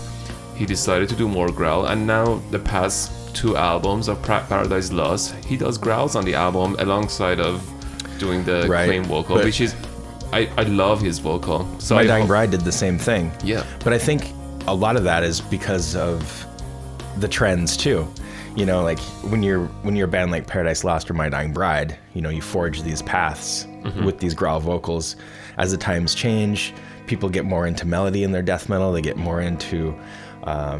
he 0.57 0.65
decided 0.65 1.09
to 1.09 1.15
do 1.15 1.27
more 1.27 1.51
growl. 1.51 1.85
And 1.87 2.07
now 2.07 2.41
the 2.51 2.59
past 2.59 3.11
two 3.35 3.55
albums 3.57 4.07
of 4.07 4.21
Pra- 4.21 4.45
Paradise 4.47 4.91
Lost, 4.91 5.33
he 5.45 5.57
does 5.57 5.77
growls 5.77 6.15
on 6.15 6.23
the 6.25 6.35
album 6.35 6.75
alongside 6.79 7.39
of 7.39 7.61
doing 8.19 8.43
the 8.45 8.65
Right, 8.67 8.85
clean 8.87 9.03
vocal, 9.03 9.35
but- 9.35 9.45
which 9.45 9.59
is 9.61 9.73
I, 10.33 10.49
I 10.57 10.63
love 10.63 11.01
his 11.01 11.19
vocal. 11.19 11.67
So 11.79 11.95
My 11.95 12.01
I 12.01 12.05
Dying 12.07 12.21
hope- 12.21 12.27
Bride 12.27 12.51
did 12.51 12.61
the 12.61 12.71
same 12.71 12.97
thing. 12.97 13.31
Yeah. 13.43 13.65
But 13.83 13.93
I 13.93 13.97
think 13.97 14.31
a 14.67 14.73
lot 14.73 14.95
of 14.95 15.03
that 15.03 15.23
is 15.23 15.41
because 15.41 15.95
of 15.95 16.45
the 17.17 17.27
trends 17.27 17.77
too. 17.77 18.07
You 18.55 18.65
know, 18.65 18.83
like 18.83 18.99
when 19.31 19.41
you're 19.41 19.65
when 19.81 19.95
you're 19.95 20.07
a 20.07 20.11
band 20.11 20.29
like 20.31 20.45
Paradise 20.45 20.83
Lost 20.83 21.09
or 21.09 21.13
My 21.15 21.27
Dying 21.29 21.53
Bride, 21.53 21.97
you 22.13 22.21
know, 22.21 22.29
you 22.29 22.41
forge 22.41 22.83
these 22.83 23.01
paths 23.01 23.67
with 24.05 24.19
these 24.19 24.33
growl 24.33 24.59
vocals. 24.59 25.15
As 25.57 25.71
the 25.71 25.77
times 25.77 26.13
change, 26.15 26.73
people 27.07 27.29
get 27.29 27.45
more 27.45 27.65
into 27.67 27.85
melody 27.85 28.23
in 28.23 28.31
their 28.31 28.41
death 28.43 28.69
metal. 28.69 28.91
They 28.93 29.01
get 29.01 29.17
more 29.17 29.41
into 29.41 29.93
uh, 30.43 30.79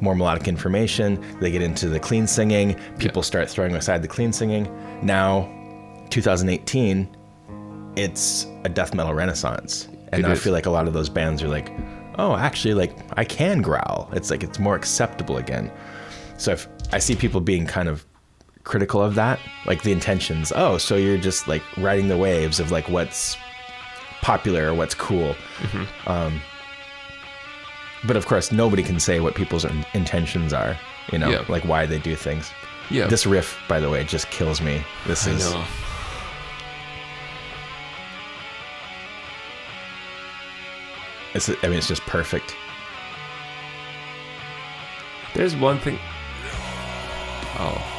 more 0.00 0.14
melodic 0.14 0.48
information. 0.48 1.18
They 1.40 1.50
get 1.50 1.62
into 1.62 1.88
the 1.88 1.98
clean 1.98 2.26
singing. 2.26 2.78
People 2.98 3.22
start 3.22 3.48
throwing 3.50 3.74
aside 3.74 4.02
the 4.02 4.08
clean 4.08 4.32
singing. 4.32 4.68
Now, 5.02 5.48
2018, 6.10 7.08
it's 7.96 8.46
a 8.64 8.68
death 8.68 8.94
metal 8.94 9.14
renaissance. 9.14 9.88
And 10.12 10.24
It 10.24 10.28
I 10.28 10.32
is. 10.32 10.42
feel 10.42 10.52
like 10.52 10.66
a 10.66 10.70
lot 10.70 10.86
of 10.88 10.94
those 10.94 11.08
bands 11.08 11.42
are 11.42 11.48
like, 11.48 11.70
oh, 12.18 12.36
actually, 12.36 12.74
like 12.74 12.96
I 13.18 13.24
can 13.24 13.62
growl. 13.62 14.08
It's 14.12 14.30
like 14.30 14.42
it's 14.42 14.58
more 14.58 14.74
acceptable 14.76 15.36
again. 15.36 15.70
So 16.38 16.52
if 16.52 16.66
I 16.92 16.98
see 16.98 17.14
people 17.16 17.40
being 17.40 17.66
kind 17.66 17.88
of 17.88 18.04
critical 18.64 19.02
of 19.02 19.14
that, 19.16 19.38
like 19.66 19.82
the 19.82 19.92
intentions, 19.92 20.52
oh, 20.54 20.78
so 20.78 20.96
you're 20.96 21.18
just 21.18 21.46
like 21.48 21.62
riding 21.76 22.08
the 22.08 22.16
waves 22.16 22.58
of 22.60 22.70
like 22.70 22.88
what's 22.88 23.36
popular 24.22 24.68
or 24.70 24.74
what's 24.74 24.94
cool. 24.94 25.34
Mm-hmm. 25.60 26.10
Um, 26.10 26.40
but 28.06 28.16
of 28.16 28.26
course, 28.26 28.52
nobody 28.52 28.82
can 28.82 29.00
say 29.00 29.20
what 29.20 29.34
people's 29.34 29.64
intentions 29.94 30.52
are, 30.52 30.76
you 31.12 31.18
know, 31.18 31.30
Yeah. 31.30 31.44
like 31.48 31.64
why 31.64 31.86
they 31.86 31.98
do 31.98 32.14
things. 32.14 32.50
Yeah. 32.90 33.06
This 33.06 33.24
riff, 33.26 33.58
by 33.68 33.80
the 33.80 33.88
way, 33.88 34.04
just 34.04 34.30
kills 34.30 34.60
me. 34.60 34.82
This 35.06 35.26
I 35.26 35.30
is 35.30 35.50
know. 35.52 35.64
It's, 41.34 41.48
I 41.48 41.54
mean, 41.68 41.74
it's 41.78 41.88
just 41.88 42.02
perfect. 42.02 42.56
There's 45.34 45.56
one 45.56 45.78
thing. 45.78 45.98
Oh. 47.58 47.90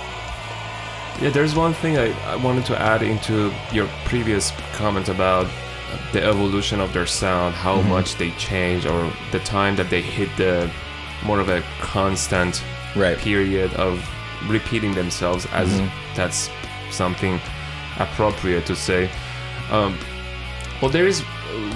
Yeah, 1.22 1.30
there's 1.30 1.56
one 1.56 1.74
thing 1.74 1.98
I, 1.98 2.12
I 2.32 2.36
wanted 2.36 2.66
to 2.68 2.82
add 2.82 3.02
into 3.02 3.54
your 3.72 3.88
previous 4.06 4.52
comment 4.74 5.10
about 5.10 5.48
the 6.12 6.24
evolution 6.24 6.80
of 6.82 6.92
their 6.94 7.06
sound, 7.06 7.56
how 7.56 7.82
much 7.84 8.16
they 8.16 8.32
change, 8.32 8.86
or 8.86 9.12
the 9.32 9.40
time 9.40 9.76
that 9.78 9.90
they 9.90 10.02
hit 10.02 10.30
the 10.38 10.70
more 11.24 11.40
of 11.40 11.50
a 11.50 11.62
constant 11.80 12.64
Right. 12.96 13.18
period 13.18 13.74
of 13.74 14.02
repeating 14.48 14.94
themselves, 14.94 15.46
as 15.48 15.70
that's 16.16 16.50
something 16.92 17.42
appropriate 18.00 18.66
to 18.68 18.76
say. 18.76 19.10
Um, 19.70 19.98
well, 20.82 20.90
there 20.92 21.06
is 21.06 21.22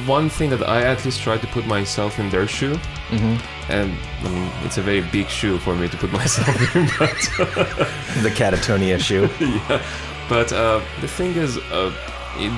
one 0.06 0.30
thing 0.30 0.50
that 0.52 0.64
I 0.68 0.82
at 0.84 1.04
least 1.06 1.22
try 1.22 1.38
to 1.38 1.48
put 1.48 1.66
myself 1.68 2.20
in 2.20 2.30
their 2.30 2.48
shoe, 2.48 2.78
and 3.12 3.92
I 4.24 4.30
mean, 4.30 4.52
it's 4.66 4.78
a 4.78 4.82
very 4.82 5.02
big 5.02 5.28
shoe 5.30 5.58
for 5.60 5.76
me 5.76 5.88
to 5.88 5.98
put 5.98 6.12
myself 6.22 6.76
in. 6.76 6.86
But, 6.98 7.10
The 8.24 8.30
Katatonia 8.30 9.00
shoe. 9.00 9.30
yeah. 9.40 9.82
but 10.30 10.52
uh, 10.54 10.82
the 11.02 11.08
thing 11.08 11.36
is, 11.36 11.58
uh, 11.58 11.92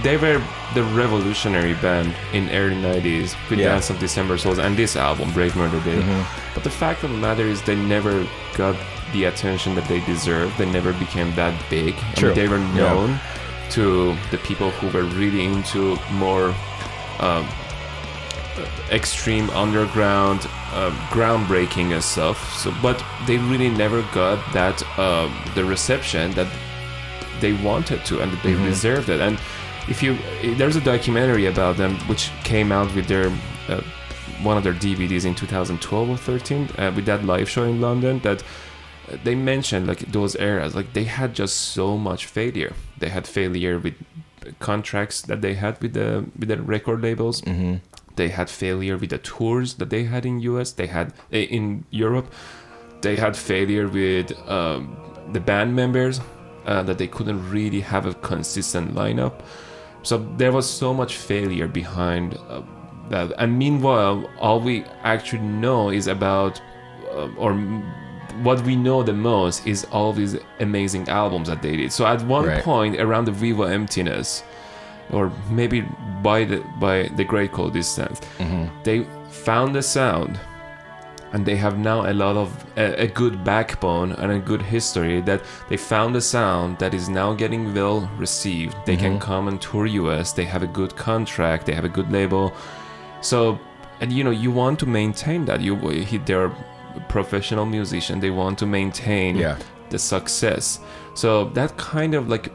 they 0.04 0.18
were 0.18 0.42
the 0.74 0.84
revolutionary 0.84 1.74
band 1.76 2.14
in 2.34 2.50
early 2.50 2.76
90s 2.76 3.36
with 3.50 3.60
Yeah. 3.60 3.70
Dance 3.74 3.90
of 3.90 4.00
December 4.00 4.38
Souls 4.38 4.60
and 4.60 4.76
this 4.78 4.96
album, 4.96 5.32
Brave 5.34 5.56
Murder 5.56 5.80
Day. 5.84 6.02
But 6.54 6.64
the 6.64 6.70
fact 6.70 7.04
of 7.04 7.10
the 7.12 7.18
matter 7.18 7.44
is, 7.44 7.62
they 7.64 7.76
never 7.76 8.28
got 8.56 8.76
the 9.14 9.26
attention 9.26 9.76
that 9.76 9.88
they 9.88 10.00
deserved. 10.06 10.58
They 10.58 10.70
never 10.70 10.94
became 10.94 11.34
that 11.36 11.54
big. 11.70 11.94
I 11.96 12.02
mean, 12.06 12.16
True. 12.16 12.34
they 12.34 12.48
were 12.48 12.58
Yeah. 12.60 12.76
known 12.84 13.20
to 13.72 14.16
the 14.32 14.38
people 14.40 14.70
who 14.72 14.88
were 14.96 15.06
really 15.16 15.46
into 15.46 15.98
more 16.12 16.54
um, 17.22 17.48
extreme 18.92 19.50
underground, 19.52 20.42
uh, 20.74 20.92
groundbreaking 21.10 21.94
and 21.94 22.04
stuff. 22.04 22.54
So, 22.58 22.74
but 22.82 23.04
they 23.26 23.38
really 23.38 23.70
never 23.70 24.02
got 24.14 24.40
that 24.54 24.84
uh, 24.98 25.30
the 25.56 25.64
reception 25.64 26.32
that 26.32 26.48
they 27.40 27.54
wanted 27.54 28.06
to 28.06 28.22
and 28.22 28.32
they 28.44 28.54
deserved 28.54 29.10
it. 29.10 29.20
And 29.20 29.40
if 29.88 30.04
you, 30.04 30.18
there's 30.56 30.76
a 30.76 30.82
documentary 30.82 31.48
about 31.48 31.78
them 31.78 31.96
which 32.08 32.30
came 32.44 32.72
out 32.72 32.94
with 32.96 33.08
their 33.08 33.32
uh, 33.68 33.82
one 34.44 34.58
of 34.58 34.64
their 34.64 34.74
DVDs 34.74 35.26
in 35.26 35.36
2012 35.36 36.10
or 36.10 36.18
13 36.18 36.70
uh, 36.78 36.92
with 36.96 37.06
that 37.06 37.24
live 37.24 37.48
show 37.48 37.64
in 37.64 37.80
London 37.80 38.20
that 38.20 38.44
they 39.24 39.36
mentioned 39.36 39.88
like 39.88 40.00
those 40.12 40.36
eras 40.38 40.74
like 40.74 40.94
they 40.94 41.04
had 41.04 41.34
just 41.34 41.58
so 41.58 41.98
much 41.98 42.26
failure 42.26 42.74
they 42.98 43.10
had 43.10 43.28
failure 43.28 43.78
with 43.78 43.94
contracts 44.60 45.22
that 45.22 45.42
they 45.42 45.54
had 45.54 45.82
with 45.82 45.94
the 45.94 46.26
with 46.38 46.50
the 46.50 46.62
record 46.62 47.02
labels. 47.02 47.42
Mm-hmm. 47.42 47.76
they 48.16 48.30
had 48.30 48.50
failure 48.50 48.98
with 48.98 49.10
the 49.10 49.18
tours 49.18 49.76
that 49.76 49.90
they 49.90 50.04
had 50.04 50.26
in 50.26 50.42
US 50.42 50.74
they 50.74 50.88
had 50.88 51.14
uh, 51.34 51.38
in 51.58 51.86
Europe 51.92 52.28
they 53.02 53.16
had 53.16 53.36
failure 53.36 53.88
with 53.88 54.32
um, 54.48 54.96
the 55.32 55.40
band 55.40 55.76
members 55.76 56.20
uh, 56.66 56.84
that 56.84 56.98
they 56.98 57.08
couldn't 57.08 57.50
really 57.50 57.82
have 57.82 58.06
a 58.06 58.14
consistent 58.14 58.94
lineup. 58.94 59.42
So 60.04 60.18
there 60.38 60.52
was 60.52 60.70
so 60.70 60.94
much 60.94 61.18
failure 61.18 61.68
behind 61.68 62.38
uh, 62.50 62.62
that. 63.10 63.34
And 63.38 63.58
meanwhile 63.58 64.30
all 64.40 64.60
we 64.60 64.84
actually 65.04 65.44
know 65.44 65.90
is 65.90 66.08
about 66.08 66.62
uh, 67.12 67.30
or 67.38 67.54
what 68.44 68.62
we 68.64 68.76
know 68.76 69.04
the 69.04 69.14
most 69.14 69.68
is 69.68 69.86
all 69.92 70.14
these 70.14 70.38
amazing 70.60 71.08
albums 71.10 71.48
that 71.48 71.62
they 71.62 71.78
did. 71.78 71.92
So 71.92 72.06
at 72.06 72.22
one 72.24 72.46
Right. 72.46 72.64
point 72.64 73.00
around 73.00 73.26
the 73.26 73.32
viva 73.32 73.64
emptiness 73.64 74.44
or 75.12 75.32
maybe 75.50 75.82
by 76.22 76.46
the 76.46 76.58
by 76.80 77.10
the 77.16 77.24
great 77.24 77.52
cold 77.52 77.74
distance 77.74 78.22
mm-hmm. 78.38 78.66
they 78.84 79.06
found 79.30 79.76
a 79.76 79.82
sound 79.82 80.40
and 81.34 81.46
they 81.46 81.56
have 81.56 81.78
now 81.78 82.10
a 82.10 82.14
lot 82.14 82.36
of 82.36 82.50
a, 82.78 83.04
a 83.04 83.08
good 83.08 83.44
backbone 83.44 84.12
and 84.14 84.32
a 84.32 84.40
good 84.40 84.62
history 84.62 85.22
that 85.22 85.42
they 85.70 85.78
found 85.78 86.16
a 86.16 86.22
sound 86.22 86.78
that 86.80 86.94
is 86.94 87.08
now 87.08 87.34
getting 87.34 87.74
well 87.74 88.10
received. 88.18 88.76
They 88.86 88.98
can 88.98 89.14
mm-hmm. 89.14 89.22
come 89.32 89.48
and 89.48 89.62
tour 89.62 89.88
us 89.88 90.34
they 90.34 90.46
have 90.46 90.64
a 90.64 90.68
good 90.68 90.96
contract 90.96 91.66
they 91.66 91.74
have 91.74 91.86
a 91.86 91.90
good 91.90 92.12
label. 92.12 92.54
So 93.22 93.60
and 94.02 94.12
you 94.12 94.24
know 94.24 94.32
you 94.32 94.52
want 94.52 94.80
to 94.80 94.86
maintain 94.86 95.46
that. 95.46 95.62
You 95.62 95.76
he- 95.78 96.18
they're 96.18 96.46
a 96.46 96.56
professional 97.10 97.66
musician 97.66 98.20
they 98.20 98.30
want 98.32 98.58
to 98.60 98.66
maintain 98.66 99.36
Yeah. 99.38 99.58
the 99.90 100.00
success. 100.00 100.80
So 101.14 101.46
that 101.54 101.76
kind 101.78 102.14
of 102.16 102.28
like 102.30 102.52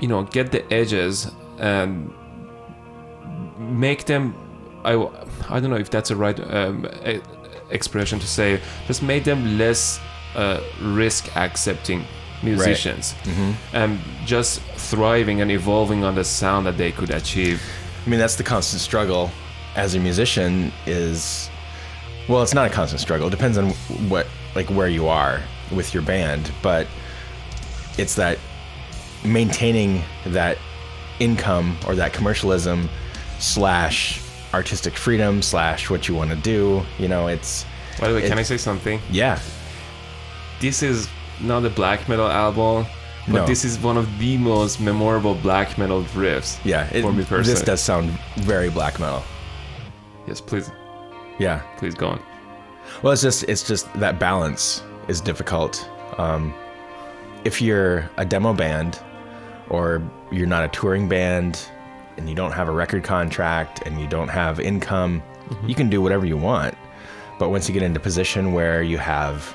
you 0.00 0.08
know 0.08 0.22
get 0.24 0.52
the 0.52 0.62
edges 0.72 1.30
and 1.58 2.12
make 3.58 4.04
them 4.04 4.34
i 4.84 4.92
i 5.48 5.58
don't 5.60 5.70
know 5.70 5.76
if 5.76 5.88
that's 5.90 6.10
a 6.10 6.16
right 6.16 6.38
um, 6.54 6.86
expression 7.70 8.18
to 8.18 8.26
say 8.26 8.60
just 8.86 9.02
make 9.02 9.24
them 9.24 9.56
less 9.58 9.98
uh, 10.34 10.60
risk 10.82 11.34
accepting 11.36 12.04
musicians 12.42 13.14
and 13.72 13.98
just 14.26 14.60
thriving 14.90 15.40
and 15.40 15.50
evolving 15.50 16.04
on 16.04 16.14
the 16.14 16.22
sound 16.24 16.66
that 16.66 16.76
they 16.76 16.92
could 16.92 17.10
achieve. 17.10 17.62
I 18.04 18.10
mean, 18.10 18.20
that's 18.20 18.36
the 18.36 18.44
constant 18.44 18.82
struggle 18.82 19.30
as 19.74 19.94
a 19.94 19.98
musician 19.98 20.70
is 20.84 21.48
well, 22.28 22.42
it's 22.42 22.54
not 22.54 22.66
a 22.66 22.70
constant 22.70 23.00
struggle. 23.00 23.28
It 23.28 23.30
depends 23.30 23.58
on 23.58 23.70
what 24.10 24.26
like 24.54 24.68
where 24.70 24.88
you 24.88 25.06
are 25.08 25.40
with 25.74 25.92
your 25.94 26.02
band, 26.02 26.50
but 26.62 26.86
it's 27.98 28.14
that 28.16 28.38
maintaining 29.24 30.02
that 30.26 30.58
income 31.18 31.76
or 31.86 31.94
that 31.94 32.12
commercialism 32.12 32.88
slash 33.38 34.22
artistic 34.54 34.94
freedom 34.96 35.42
slash 35.42 35.90
what 35.90 36.08
you 36.08 36.14
want 36.14 36.30
to 36.30 36.36
do. 36.36 36.82
You 36.98 37.08
know, 37.08 37.26
it's 37.28 37.64
by 38.00 38.08
the 38.08 38.14
way 38.14 38.28
can 38.28 38.38
i 38.38 38.42
say 38.42 38.56
something 38.56 39.00
yeah, 39.10 39.38
this 40.60 40.82
is 40.82 41.08
not 41.40 41.64
a 41.64 41.70
black 41.70 42.08
metal 42.08 42.26
album 42.28 42.86
but 43.26 43.32
No. 43.32 43.46
this 43.46 43.64
is 43.64 43.78
one 43.78 43.96
of 43.96 44.18
the 44.18 44.36
most 44.36 44.80
memorable 44.80 45.34
black 45.34 45.78
metal 45.78 46.04
riffs 46.14 46.58
yeah. 46.64 46.88
It, 46.92 47.02
for 47.02 47.12
me 47.12 47.24
personally. 47.24 47.54
this 47.54 47.62
does 47.62 47.80
sound 47.82 48.10
very 48.36 48.70
black 48.70 49.00
metal. 49.00 49.22
yes 50.26 50.40
please 50.40 50.70
Yeah. 51.38 51.60
please 51.76 51.94
go 51.94 52.08
on 52.08 52.22
Well, 53.02 53.12
it's 53.12 53.22
just 53.22 53.44
it's 53.44 53.66
just 53.66 53.92
that 53.94 54.18
balance 54.18 54.82
is 55.08 55.20
difficult. 55.20 55.88
Um, 56.18 56.54
if 57.44 57.60
you're 57.62 58.08
a 58.16 58.24
demo 58.24 58.52
band 58.52 58.98
or 59.68 60.02
you're 60.30 60.46
not 60.46 60.64
a 60.64 60.68
touring 60.68 61.08
band 61.08 61.68
and 62.16 62.28
you 62.28 62.34
don't 62.34 62.52
have 62.52 62.68
a 62.68 62.72
record 62.72 63.04
contract 63.04 63.82
and 63.86 64.00
you 64.00 64.06
don't 64.06 64.28
have 64.28 64.58
income, 64.58 65.22
you 65.66 65.74
can 65.74 65.88
do 65.90 66.00
whatever 66.00 66.26
you 66.26 66.36
want. 66.36 66.74
But 67.38 67.50
once 67.50 67.68
you 67.68 67.74
get 67.74 67.82
into 67.82 68.00
a 68.00 68.02
position 68.02 68.52
where 68.52 68.82
you 68.82 68.98
have 68.98 69.54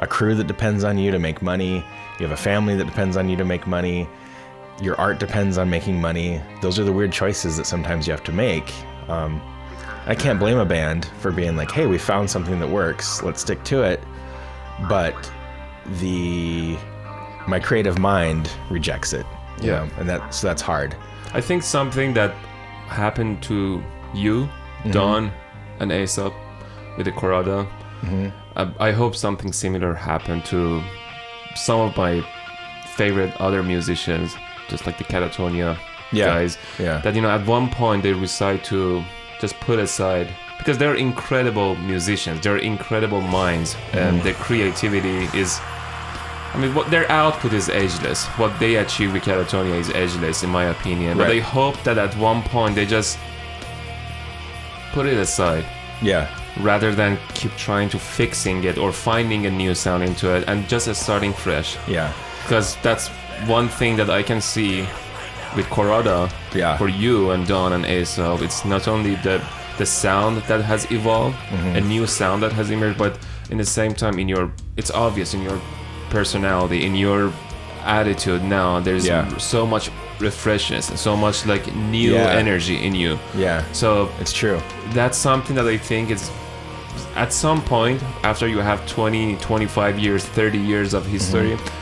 a 0.00 0.06
crew 0.06 0.34
that 0.34 0.46
depends 0.46 0.82
on 0.82 0.98
you 0.98 1.10
to 1.10 1.18
make 1.18 1.40
money, 1.40 1.84
you 2.18 2.26
have 2.26 2.32
a 2.32 2.42
family 2.42 2.74
that 2.76 2.84
depends 2.84 3.16
on 3.16 3.28
you 3.28 3.36
to 3.36 3.44
make 3.44 3.66
money, 3.66 4.08
your 4.82 4.96
art 5.00 5.20
depends 5.20 5.56
on 5.58 5.70
making 5.70 6.00
money. 6.00 6.40
Those 6.62 6.78
are 6.78 6.84
the 6.84 6.92
weird 6.92 7.12
choices 7.12 7.56
that 7.58 7.66
sometimes 7.66 8.06
you 8.06 8.10
have 8.12 8.24
to 8.24 8.32
make. 8.32 8.72
Um, 9.08 9.40
I 10.06 10.14
can't 10.14 10.38
blame 10.38 10.58
a 10.58 10.64
band 10.64 11.06
for 11.20 11.30
being 11.30 11.56
like, 11.56 11.70
"Hey, 11.70 11.86
we 11.86 11.98
found 11.98 12.28
something 12.30 12.58
that 12.60 12.68
works. 12.68 13.22
Let's 13.22 13.40
stick 13.40 13.62
to 13.64 13.82
it." 13.82 14.00
But 14.88 15.30
the 16.00 16.76
my 17.46 17.60
creative 17.60 17.98
mind 17.98 18.50
rejects 18.70 19.12
it. 19.12 19.26
you 19.60 19.68
Yeah. 19.70 19.84
know, 19.84 19.88
and 19.98 20.08
that 20.08 20.34
so 20.34 20.46
that's 20.46 20.62
hard. 20.62 20.96
I 21.34 21.40
think 21.40 21.62
something 21.62 22.14
that 22.14 22.32
happened 22.88 23.42
to 23.44 23.82
you, 24.14 24.48
Mm-hmm. 24.80 24.90
Don, 24.92 25.32
and 25.80 25.92
Aesop 25.92 26.32
with 26.96 27.04
the 27.06 27.12
Khorada. 27.12 27.66
Mm-hmm. 28.00 28.28
I, 28.56 28.88
I 28.88 28.92
hope 28.92 29.14
something 29.14 29.52
similar 29.52 29.92
happened 29.94 30.44
to 30.46 30.82
some 31.54 31.80
of 31.80 31.96
my 31.96 32.24
favorite 32.96 33.38
other 33.38 33.62
musicians, 33.62 34.34
just 34.68 34.86
like 34.86 34.96
the 34.96 35.04
Katatonia 35.04 35.76
Yeah. 36.12 36.26
guys. 36.26 36.56
Yeah. 36.78 36.98
That 37.02 37.14
you 37.14 37.20
know, 37.20 37.28
at 37.30 37.46
one 37.46 37.68
point 37.68 38.02
they 38.02 38.14
decide 38.18 38.64
to 38.64 39.04
just 39.40 39.58
put 39.60 39.78
aside 39.78 40.28
because 40.58 40.76
they're 40.76 40.94
incredible 40.94 41.74
musicians, 41.76 42.42
they're 42.42 42.58
incredible 42.58 43.22
minds, 43.22 43.76
and 43.92 44.20
mm. 44.20 44.22
their 44.22 44.34
creativity 44.34 45.26
is. 45.38 45.58
I 46.52 46.58
mean, 46.58 46.74
what 46.74 46.90
their 46.90 47.10
output 47.10 47.52
is 47.52 47.68
ageless. 47.68 48.26
What 48.36 48.58
they 48.58 48.74
achieve 48.76 49.12
with 49.12 49.22
Katatonia 49.22 49.78
is 49.78 49.88
ageless, 49.90 50.42
in 50.42 50.50
my 50.50 50.64
opinion. 50.64 51.16
But 51.16 51.28
Right. 51.28 51.36
I 51.36 51.44
hope 51.44 51.80
that 51.84 51.96
at 51.96 52.16
one 52.16 52.42
point 52.42 52.74
they 52.74 52.86
just 52.86 53.18
put 54.92 55.06
it 55.06 55.16
aside 55.16 55.64
Yeah. 56.02 56.26
rather 56.60 56.92
than 56.92 57.18
keep 57.34 57.56
trying 57.56 57.88
to 57.90 57.98
fixing 58.00 58.64
it 58.64 58.78
or 58.78 58.90
finding 58.90 59.46
a 59.46 59.50
new 59.50 59.76
sound 59.76 60.02
into 60.02 60.34
it 60.34 60.42
and 60.48 60.68
just 60.68 60.92
starting 60.96 61.32
fresh. 61.32 61.78
Yeah. 61.86 62.12
Because 62.42 62.76
that's 62.82 63.06
one 63.46 63.68
thing 63.68 63.96
that 63.96 64.10
I 64.10 64.22
can 64.24 64.40
see 64.40 64.88
with 65.54 65.66
Khorada 65.66 66.28
Yeah. 66.54 66.76
for 66.78 66.88
you 66.88 67.30
and 67.30 67.46
Don 67.46 67.72
and 67.72 67.84
Aesop. 67.86 68.42
It's 68.42 68.64
not 68.64 68.88
only 68.88 69.14
the 69.16 69.40
the 69.78 69.86
sound 69.86 70.42
that 70.48 70.60
has 70.62 70.84
evolved, 70.90 71.36
Mm-hmm. 71.50 71.76
a 71.76 71.80
new 71.80 72.06
sound 72.06 72.42
that 72.42 72.52
has 72.52 72.70
emerged, 72.70 72.98
but 72.98 73.12
in 73.50 73.56
the 73.58 73.64
same 73.64 73.94
time, 73.94 74.18
in 74.18 74.28
your 74.28 74.50
it's 74.76 74.90
obvious 74.90 75.34
in 75.34 75.42
your 75.42 75.58
personality, 76.10 76.84
in 76.84 76.94
your 76.94 77.32
attitude 77.84 78.42
now. 78.44 78.80
There's 78.80 79.06
Yeah. 79.06 79.26
so 79.38 79.66
much 79.66 79.90
refreshness, 80.18 80.90
and 80.90 80.98
so 80.98 81.16
much 81.16 81.46
like 81.46 81.66
new 81.74 82.12
Yeah. 82.12 82.38
energy 82.42 82.76
in 82.86 82.94
you. 82.94 83.18
Yeah. 83.34 83.62
So 83.72 84.08
It's 84.20 84.32
true. 84.32 84.60
that's 84.94 85.16
something 85.16 85.56
that 85.56 85.66
I 85.66 85.78
think 85.78 86.10
is 86.10 86.30
at 87.16 87.32
some 87.32 87.60
point 87.62 88.02
after 88.22 88.46
you 88.46 88.60
have 88.62 88.80
20, 88.86 89.36
25 89.36 89.98
years, 89.98 90.24
30 90.24 90.58
years 90.58 90.94
of 90.94 91.06
history, 91.06 91.52
Mm-hmm. 91.52 91.79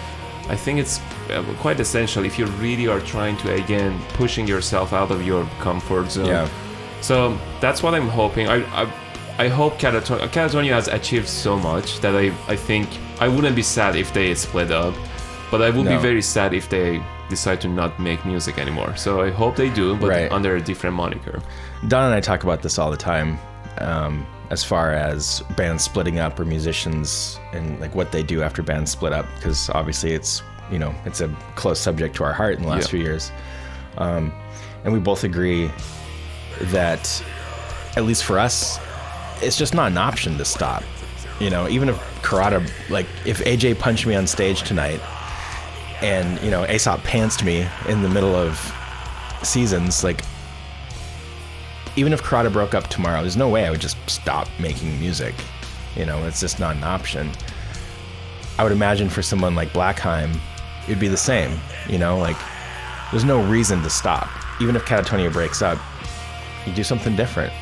I 0.49 0.57
think 0.57 0.79
it's 0.81 1.01
uh, 1.31 1.43
quite 1.61 1.79
essential 1.81 2.25
if 2.25 2.39
you 2.39 2.47
really 2.61 2.89
are 2.89 3.01
trying 3.01 3.37
to 3.39 3.55
again 3.55 3.99
pushing 4.15 4.47
yourself 4.49 4.93
out 4.93 5.11
of 5.11 5.23
your 5.27 5.45
comfort 5.61 6.11
zone. 6.11 6.27
Yeah. 6.27 6.49
So 7.01 7.37
that's 7.61 7.83
what 7.83 7.95
I'm 7.95 8.09
hoping. 8.09 8.49
I 8.49 8.57
I, 8.83 8.87
I 9.39 9.49
hope 9.49 9.79
Katatonia, 9.79 10.29
Katatonia 10.29 10.73
has 10.73 10.89
achieved 10.89 11.29
so 11.29 11.57
much 11.59 12.01
that 12.01 12.15
I 12.17 12.33
I 12.53 12.57
think 12.57 12.89
I 13.21 13.29
wouldn't 13.29 13.57
be 13.57 13.63
sad 13.63 13.95
if 13.97 14.13
they 14.13 14.35
split 14.35 14.71
up, 14.71 14.95
but 15.51 15.61
I 15.63 15.71
would 15.71 15.87
be 15.87 15.97
very 15.97 16.23
sad 16.23 16.55
if 16.55 16.69
they 16.69 17.01
decide 17.29 17.61
to 17.61 17.69
not 17.69 17.99
make 18.01 18.25
music 18.25 18.59
anymore. 18.59 18.97
So 18.97 19.21
I 19.27 19.31
hope 19.31 19.55
they 19.55 19.69
do, 19.71 19.95
but 19.97 20.09
Right. 20.09 20.33
under 20.33 20.57
a 20.57 20.61
different 20.61 20.97
moniker. 20.97 21.41
Don 21.89 22.05
and 22.07 22.15
I 22.15 22.21
talk 22.21 22.43
about 22.43 22.63
this 22.63 22.79
all 22.79 22.91
the 22.91 22.97
time, 23.13 23.39
um, 23.81 24.27
as 24.51 24.65
far 24.65 24.93
as 24.93 25.43
bands 25.57 25.85
splitting 25.85 26.19
up 26.19 26.39
or 26.41 26.45
musicians 26.45 27.39
and 27.53 27.79
like 27.81 27.95
what 27.95 28.13
they 28.13 28.23
do 28.23 28.43
after 28.43 28.63
bands 28.63 28.91
split 28.91 29.13
up, 29.13 29.27
because 29.37 29.69
obviously 29.71 30.13
it's 30.13 30.43
you 30.71 30.79
know 30.79 30.95
it's 31.05 31.21
a 31.21 31.29
close 31.55 31.79
subject 31.81 32.17
to 32.17 32.25
our 32.25 32.33
heart 32.33 32.57
in 32.57 32.63
the 32.63 32.69
last 32.69 32.85
Yeah. 32.85 32.91
few 32.91 33.01
years, 33.01 33.31
um, 33.99 34.33
and 34.85 34.93
we 34.93 35.01
both 35.01 35.25
agree 35.25 35.71
that 36.73 37.23
at 37.97 38.05
least 38.05 38.25
for 38.25 38.39
us, 38.39 38.79
it's 39.43 39.57
just 39.57 39.75
not 39.75 39.91
an 39.93 39.99
option 39.99 40.37
to 40.39 40.45
stop. 40.45 40.83
You 41.41 41.51
know, 41.51 41.69
even 41.69 41.89
if 41.89 41.97
Khorada, 42.23 42.67
like 42.91 43.07
if 43.25 43.39
AJ 43.45 43.79
punched 43.79 44.07
me 44.07 44.15
on 44.15 44.27
stage 44.27 44.63
tonight, 44.63 45.01
and 46.03 46.41
you 46.43 46.51
know 46.51 46.65
Aesop 46.65 47.01
pantsed 47.01 47.45
me 47.45 47.67
in 47.89 48.03
the 48.03 48.09
middle 48.09 48.35
of 48.35 48.59
seasons, 49.43 50.03
like 50.03 50.23
even 51.99 52.13
if 52.13 52.23
Khorada 52.23 52.53
broke 52.53 52.75
up 52.75 52.87
tomorrow, 52.87 53.23
there's 53.23 53.37
no 53.37 53.49
way 53.49 53.67
I 53.67 53.71
would 53.71 53.81
just 53.81 53.97
stop 54.09 54.49
making 54.61 54.99
music. 55.01 55.35
You 55.97 56.07
know, 56.07 56.25
it's 56.27 56.39
just 56.39 56.61
not 56.61 56.77
an 56.77 56.85
option. 56.85 57.29
I 58.57 58.63
would 58.63 58.71
imagine 58.71 59.09
for 59.09 59.21
someone 59.21 59.57
like 59.57 59.71
Blakkheim, 59.71 60.39
it'd 60.85 61.01
be 61.01 61.09
the 61.09 61.17
same. 61.17 61.59
You 61.89 61.99
know, 61.99 62.17
like 62.17 62.37
there's 63.11 63.25
no 63.25 63.43
reason 63.43 63.83
to 63.83 63.91
stop. 63.91 64.29
Even 64.61 64.77
if 64.77 64.85
Katatonia 64.85 65.33
breaks 65.33 65.61
up, 65.61 65.79
you 66.67 66.73
do 66.73 66.85
something 66.85 67.17
different. 67.17 67.53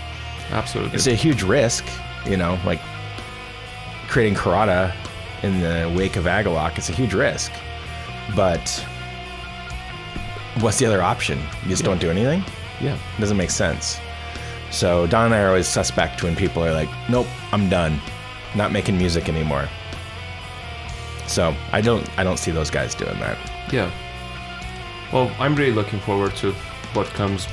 Absolutely. 0.50 0.94
It's 0.94 1.06
a 1.06 1.14
huge 1.14 1.42
risk, 1.42 1.84
you 2.26 2.36
know, 2.36 2.58
like 2.66 2.80
creating 4.08 4.34
Khorada 4.34 4.94
in 5.42 5.60
the 5.60 5.92
wake 5.96 6.16
of 6.16 6.24
Agalloch. 6.24 6.76
It's 6.76 6.90
a 6.90 6.92
huge 6.92 7.14
risk. 7.14 7.52
But 8.34 8.68
what's 10.60 10.78
the 10.78 10.84
other 10.84 11.02
option? 11.02 11.38
You 11.62 11.70
just 11.70 11.84
don't 11.84 12.00
do 12.00 12.10
anything? 12.10 12.44
yeah. 12.82 12.98
It 13.16 13.20
doesn't 13.20 13.38
make 13.38 13.50
sense. 13.50 13.98
So 14.76 15.06
Don 15.06 15.24
and 15.26 15.34
I 15.34 15.40
are 15.40 15.48
always 15.48 15.66
suspect 15.66 16.22
when 16.22 16.36
people 16.36 16.62
are 16.62 16.72
like, 16.72 16.90
"Nope, 17.08 17.26
I'm 17.50 17.70
done, 17.70 17.98
not 18.54 18.72
making 18.72 18.98
music 18.98 19.28
anymore." 19.28 19.68
So 21.26 21.54
I 21.72 21.80
don't, 21.80 22.06
I 22.18 22.22
don't 22.24 22.38
see 22.38 22.50
those 22.50 22.70
guys 22.70 22.94
doing 22.94 23.18
that. 23.20 23.38
Yeah. 23.72 23.90
Well, 25.12 25.30
I'm 25.40 25.54
really 25.56 25.72
looking 25.72 25.98
forward 26.00 26.36
to 26.36 26.52
what 26.92 27.06
comes 27.14 27.48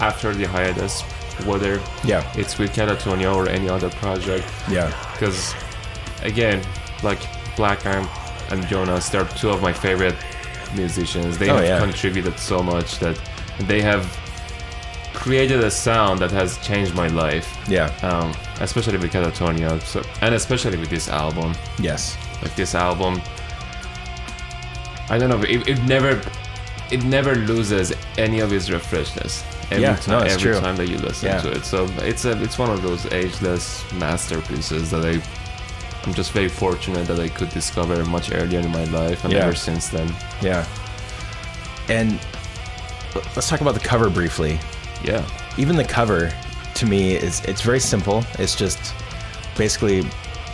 after 0.00 0.34
the 0.34 0.46
hiatus, 0.46 1.02
whether 1.46 1.80
Yeah, 2.04 2.22
it's 2.36 2.58
with 2.58 2.74
Katatonia 2.74 3.34
or 3.34 3.48
any 3.48 3.68
other 3.68 3.88
project. 3.90 4.46
yeah, 4.68 4.92
Because, 5.12 5.54
again, 6.22 6.60
like 7.02 7.20
Blakkheim 7.56 8.06
and 8.50 8.66
Jonas, 8.66 9.08
they're 9.10 9.24
two 9.40 9.50
of 9.50 9.62
my 9.62 9.72
favorite 9.72 10.16
musicians. 10.74 11.38
They 11.38 11.48
Oh, 11.50 11.56
have 11.56 11.64
yeah. 11.64 11.78
contributed 11.80 12.38
so 12.38 12.62
much 12.62 12.98
that 12.98 13.16
they 13.60 13.80
have 13.80 14.04
created 15.26 15.60
a 15.64 15.70
sound 15.70 16.20
that 16.20 16.30
has 16.30 16.56
changed 16.68 16.94
my 16.94 17.08
life. 17.08 17.48
yeah, 17.68 17.88
Um, 18.10 18.28
especially 18.60 18.98
with 19.02 19.12
Katatonia, 19.12 19.70
so, 19.82 20.00
and 20.20 20.32
especially 20.34 20.78
with 20.78 20.88
this 20.96 21.08
album. 21.08 21.50
yes, 21.90 22.16
like 22.42 22.54
this 22.54 22.74
album 22.74 23.20
i 25.08 25.16
don't 25.18 25.30
know 25.30 25.40
it, 25.54 25.60
it 25.72 25.78
never 25.94 26.20
it 26.90 27.02
never 27.04 27.34
loses 27.52 27.92
any 28.18 28.38
of 28.44 28.52
its 28.52 28.68
refreshness 28.68 29.32
every 29.70 29.82
Yeah, 29.84 29.96
time 29.96 30.12
no, 30.18 30.24
it's 30.24 30.34
every 30.34 30.50
true. 30.52 30.60
time 30.60 30.76
that 30.80 30.88
you 30.92 30.98
listen 30.98 31.28
Yeah. 31.28 31.40
to 31.42 31.48
it 31.56 31.64
so 31.64 31.78
it's 32.10 32.24
a 32.24 32.32
it's 32.46 32.58
one 32.58 32.70
of 32.76 32.80
those 32.82 33.02
ageless 33.12 33.64
masterpieces 33.92 34.90
that 34.92 35.04
i 35.10 35.14
i'm 36.04 36.12
just 36.20 36.32
very 36.32 36.48
fortunate 36.48 37.04
that 37.10 37.20
i 37.26 37.28
could 37.28 37.50
discover 37.50 38.04
much 38.16 38.26
earlier 38.38 38.60
in 38.68 38.72
my 38.80 38.84
life 39.00 39.18
and 39.24 39.32
Yeah. 39.32 39.44
ever 39.46 39.54
since 39.68 39.84
then 39.96 40.08
yeah. 40.42 40.62
And 41.88 42.18
let's 43.36 43.48
talk 43.48 43.60
about 43.60 43.74
the 43.80 43.86
cover 43.92 44.08
briefly. 44.10 44.58
Yeah 45.06 45.24
Even 45.56 45.76
the 45.76 45.84
cover, 45.84 46.32
to 46.74 46.86
me, 46.86 47.14
is 47.16 47.42
it's 47.44 47.62
very 47.62 47.80
simple. 47.80 48.24
It's 48.38 48.54
just 48.54 48.94
basically 49.56 50.00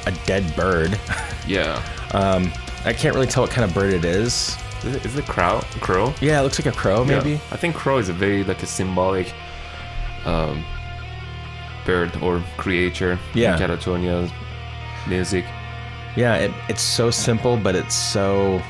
a 0.06 0.12
dead 0.26 0.54
bird. 0.54 0.98
yeah 1.46 1.82
Um, 2.12 2.52
I 2.84 2.92
can't 2.92 3.14
really 3.14 3.26
tell 3.26 3.42
what 3.44 3.50
kind 3.52 3.64
of 3.68 3.72
bird 3.74 3.92
it 3.94 4.04
is. 4.04 4.56
is 4.84 4.94
it, 4.96 5.04
is 5.06 5.16
it 5.16 5.26
crow 5.26 5.60
crow 5.80 6.12
Yeah, 6.20 6.40
it 6.40 6.42
looks 6.44 6.58
like 6.64 6.72
a 6.74 6.76
crow, 6.76 7.04
Maybe. 7.04 7.32
Yeah. 7.32 7.38
i 7.52 7.56
think 7.56 7.74
crow 7.74 7.98
is 7.98 8.08
a 8.08 8.12
very 8.12 8.44
like 8.44 8.62
a 8.62 8.66
symbolic 8.66 9.32
um 10.24 10.64
bird 11.84 12.10
or 12.22 12.42
creature 12.56 13.18
Yeah. 13.34 13.54
in 13.56 13.60
Katatonia 13.62 14.30
music 15.08 15.44
Yeah, 16.16 16.36
it, 16.44 16.50
it's 16.68 16.82
so 16.82 17.10
simple, 17.10 17.56
but 17.56 17.74
it's 17.74 17.94
so. 17.94 18.60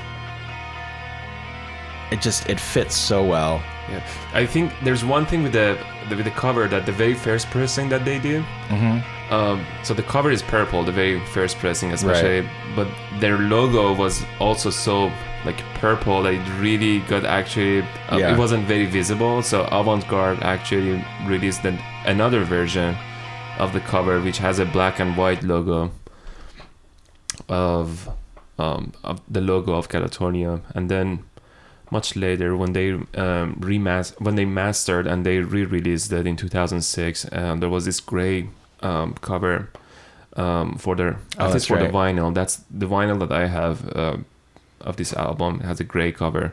It 2.11 2.21
just 2.23 2.49
it 2.49 2.61
fits 2.61 2.95
so 2.97 3.25
well. 3.25 3.61
Yeah, 3.91 4.01
I 4.33 4.47
think 4.47 4.73
there's 4.85 5.05
one 5.05 5.27
thing 5.27 5.43
with 5.43 5.53
the, 5.53 5.77
the 6.09 6.17
with 6.17 6.25
the 6.25 6.31
cover 6.31 6.69
that 6.69 6.87
the 6.87 6.93
very 6.93 7.15
first 7.15 7.51
pressing 7.51 7.89
that 7.89 8.05
they 8.05 8.19
did. 8.19 8.43
Mm-hmm. 8.69 9.33
Um, 9.35 9.67
so 9.83 9.93
the 9.95 10.03
cover 10.03 10.31
is 10.31 10.43
purple, 10.43 10.85
the 10.85 10.93
very 10.93 11.19
first 11.27 11.57
pressing, 11.59 11.93
especially. 11.93 12.49
But 12.77 12.87
their 13.19 13.39
logo 13.39 13.95
was 13.95 14.23
also 14.39 14.71
so 14.71 15.11
like 15.45 15.59
purple 15.81 16.23
that 16.23 16.35
it 16.35 16.61
really 16.61 17.01
got 17.09 17.25
actually. 17.25 17.83
Uh, 18.11 18.19
Yeah. 18.19 18.35
It 18.35 18.39
wasn't 18.39 18.67
very 18.69 18.87
visible. 18.87 19.43
So 19.43 19.65
Avant 19.73 20.07
Garde 20.09 20.39
actually 20.43 21.05
released 21.27 21.65
an, 21.65 21.79
another 22.07 22.45
version 22.45 22.95
of 23.59 23.73
the 23.73 23.81
cover, 23.81 24.21
which 24.21 24.39
has 24.39 24.59
a 24.59 24.65
black 24.65 25.01
and 25.01 25.17
white 25.17 25.43
logo 25.43 25.91
of 27.49 28.09
um, 28.59 28.93
of 29.03 29.21
the 29.29 29.41
logo 29.41 29.73
of 29.75 29.89
Katatonia, 29.89 30.61
and 30.75 30.89
then 30.91 31.25
much 31.93 32.17
later 32.17 32.57
when 32.57 32.73
they 32.73 32.89
um, 33.25 33.47
remas- 33.61 34.15
when 34.21 34.35
they 34.35 34.45
mastered 34.47 35.07
and 35.07 35.25
they 35.27 35.39
re-released 35.57 36.11
it 36.13 36.27
in 36.27 36.37
2006. 36.37 37.27
Um, 37.33 37.61
there 37.61 37.69
was 37.77 37.85
this 37.85 38.01
gray 38.01 38.49
um, 38.81 39.15
cover 39.21 39.69
um, 40.37 40.77
for 40.79 40.97
their 40.97 41.13
Oh, 41.13 41.17
at 41.17 41.39
that's 41.39 41.55
least 41.55 41.69
for 41.69 41.77
right. 41.77 41.87
the 41.93 41.99
vinyl. 41.99 42.33
That's 42.35 42.57
the 42.71 42.87
vinyl 42.87 43.19
that 43.21 43.33
I 43.33 43.47
have 43.47 43.77
uh, 43.97 44.17
of 44.81 44.97
this 44.97 45.13
album. 45.13 45.61
It 45.63 45.67
has 45.67 45.81
a 45.81 45.85
gray 45.85 46.11
cover, 46.13 46.53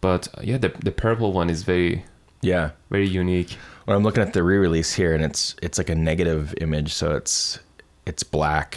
but 0.00 0.28
uh, 0.36 0.42
yeah, 0.44 0.58
the 0.58 0.68
the 0.84 0.92
purple 0.92 1.32
one 1.32 1.50
is 1.50 1.62
very 1.64 2.04
Yeah. 2.42 2.70
very 2.90 3.08
unique. 3.08 3.56
Well, 3.86 3.96
I'm 3.96 4.04
looking 4.04 4.22
at 4.22 4.32
the 4.34 4.42
re-release 4.42 4.92
here, 5.00 5.14
and 5.16 5.24
it's 5.24 5.56
it's 5.62 5.78
like 5.78 5.90
a 5.92 5.94
negative 6.10 6.54
image, 6.60 6.92
so 6.92 7.16
it's 7.16 7.58
it's 8.06 8.22
black, 8.22 8.76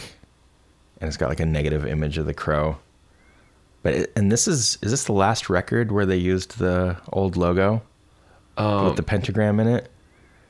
and 1.00 1.08
it's 1.08 1.16
got 1.18 1.28
like 1.28 1.42
a 1.42 1.46
negative 1.58 1.86
image 1.86 2.18
of 2.20 2.26
the 2.26 2.34
crow. 2.34 2.76
But 3.82 4.10
and 4.16 4.30
this 4.30 4.46
is 4.46 4.78
is 4.82 4.90
this 4.90 5.04
the 5.04 5.12
last 5.12 5.50
record 5.50 5.90
where 5.92 6.06
they 6.06 6.16
used 6.16 6.58
the 6.58 6.96
old 7.12 7.36
logo 7.36 7.82
Um, 8.56 8.84
with 8.86 8.96
the 8.96 9.02
pentagram 9.02 9.58
in 9.60 9.66
it? 9.68 9.90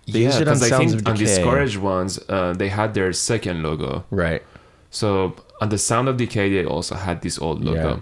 They 0.07 0.21
yeah, 0.21 0.27
used 0.29 0.41
it 0.41 0.49
on 0.49 0.57
I 0.57 0.69
Sounds 0.69 0.91
think 0.93 1.01
of 1.03 1.09
on 1.09 1.15
Decay. 1.15 1.25
Discouraged 1.27 1.77
ones, 1.79 2.19
uh, 2.29 2.53
they 2.55 2.69
had 2.69 2.93
their 2.95 3.13
second 3.13 3.63
logo. 3.63 4.05
Right. 4.11 4.43
So 4.91 5.35
on 5.61 5.69
the 5.71 5.79
Sound 5.79 6.09
of 6.09 6.17
Decay, 6.17 6.51
they 6.51 6.65
also 6.65 6.95
had 6.97 7.23
this 7.23 7.39
old 7.39 7.65
logo. 7.65 7.95
Yeah. 7.97 8.01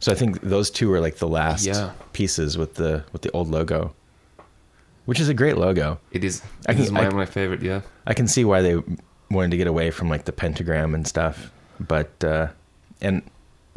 So 0.00 0.12
I 0.12 0.14
think 0.14 0.40
those 0.42 0.70
two 0.70 0.88
were 0.90 1.00
like 1.00 1.16
the 1.16 1.26
last 1.26 1.64
Yeah. 1.66 1.90
pieces 2.12 2.56
with 2.56 2.74
the 2.74 3.02
with 3.12 3.22
the 3.22 3.30
old 3.32 3.48
logo, 3.48 3.94
which 5.06 5.18
is 5.18 5.28
a 5.28 5.34
great 5.34 5.56
logo. 5.56 5.98
It 6.12 6.22
is. 6.22 6.42
I 6.68 6.74
can- 6.74 6.82
is 6.84 6.92
my, 6.92 7.06
I- 7.06 7.10
my 7.10 7.26
favorite. 7.26 7.62
Yeah. 7.62 7.80
I 8.06 8.14
can 8.14 8.28
see 8.28 8.44
why 8.44 8.62
they 8.62 8.76
wanted 9.30 9.50
to 9.50 9.56
get 9.56 9.66
away 9.66 9.90
from 9.90 10.08
like 10.08 10.24
the 10.24 10.32
pentagram 10.32 10.94
and 10.94 11.06
stuff, 11.06 11.50
but 11.80 12.10
uh, 12.22 12.48
and 13.00 13.22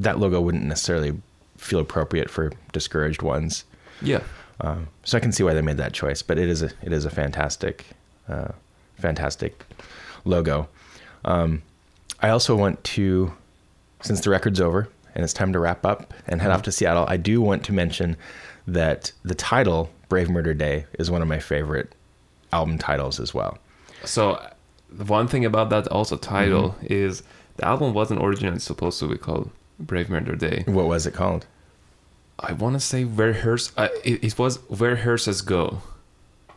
that 0.01 0.19
logo 0.19 0.41
wouldn't 0.41 0.63
necessarily 0.65 1.13
feel 1.57 1.79
appropriate 1.79 2.29
for 2.29 2.51
discouraged 2.73 3.21
ones. 3.21 3.63
Yeah. 4.01 4.21
Um, 4.59 4.87
so 5.03 5.17
I 5.17 5.21
can 5.21 5.31
see 5.31 5.43
why 5.43 5.53
they 5.53 5.61
made 5.61 5.77
that 5.77 5.93
choice. 5.93 6.21
But 6.21 6.37
it 6.37 6.49
is 6.49 6.61
a 6.61 6.69
it 6.81 6.91
is 6.93 7.05
a 7.05 7.09
fantastic, 7.09 7.85
uh, 8.27 8.49
fantastic 8.97 9.65
logo. 10.25 10.67
Um, 11.25 11.61
I 12.19 12.29
also 12.29 12.55
want 12.55 12.83
to, 12.95 13.33
since 14.01 14.21
the 14.21 14.29
record's 14.29 14.61
over 14.61 14.87
and 15.15 15.23
it's 15.23 15.33
time 15.33 15.51
to 15.53 15.59
wrap 15.59 15.85
up 15.85 16.13
and 16.27 16.41
head 16.41 16.51
off 16.51 16.61
to 16.63 16.71
Seattle, 16.71 17.05
I 17.07 17.17
do 17.17 17.41
want 17.41 17.63
to 17.65 17.73
mention 17.73 18.17
that 18.67 19.11
the 19.23 19.35
title 19.35 19.89
"Brave 20.09 20.29
Murder 20.29 20.53
Day" 20.53 20.85
is 20.99 21.09
one 21.11 21.21
of 21.21 21.27
my 21.27 21.39
favorite 21.39 21.93
album 22.53 22.77
titles 22.77 23.19
as 23.19 23.33
well. 23.33 23.57
So 24.03 24.43
the 24.91 25.05
one 25.05 25.27
thing 25.27 25.45
about 25.45 25.69
that 25.69 25.87
also 25.87 26.17
title 26.17 26.69
Mm-hmm. 26.71 26.85
is 26.89 27.23
the 27.57 27.65
album 27.65 27.93
wasn't 27.93 28.21
originally 28.23 28.59
supposed 28.59 28.99
to 28.99 29.07
be 29.07 29.17
called 29.17 29.49
Brave 29.81 30.09
Murder 30.09 30.35
Day. 30.35 30.63
What 30.67 30.87
was 30.87 31.05
it 31.05 31.13
called? 31.13 31.45
I 32.39 32.53
want 32.53 32.73
to 32.75 32.79
say 32.79 33.03
where 33.03 33.33
hearse. 33.33 33.71
Uh, 33.77 33.87
it, 34.03 34.23
it 34.23 34.39
was 34.39 34.57
where 34.69 34.95
hearses 34.95 35.41
go. 35.41 35.81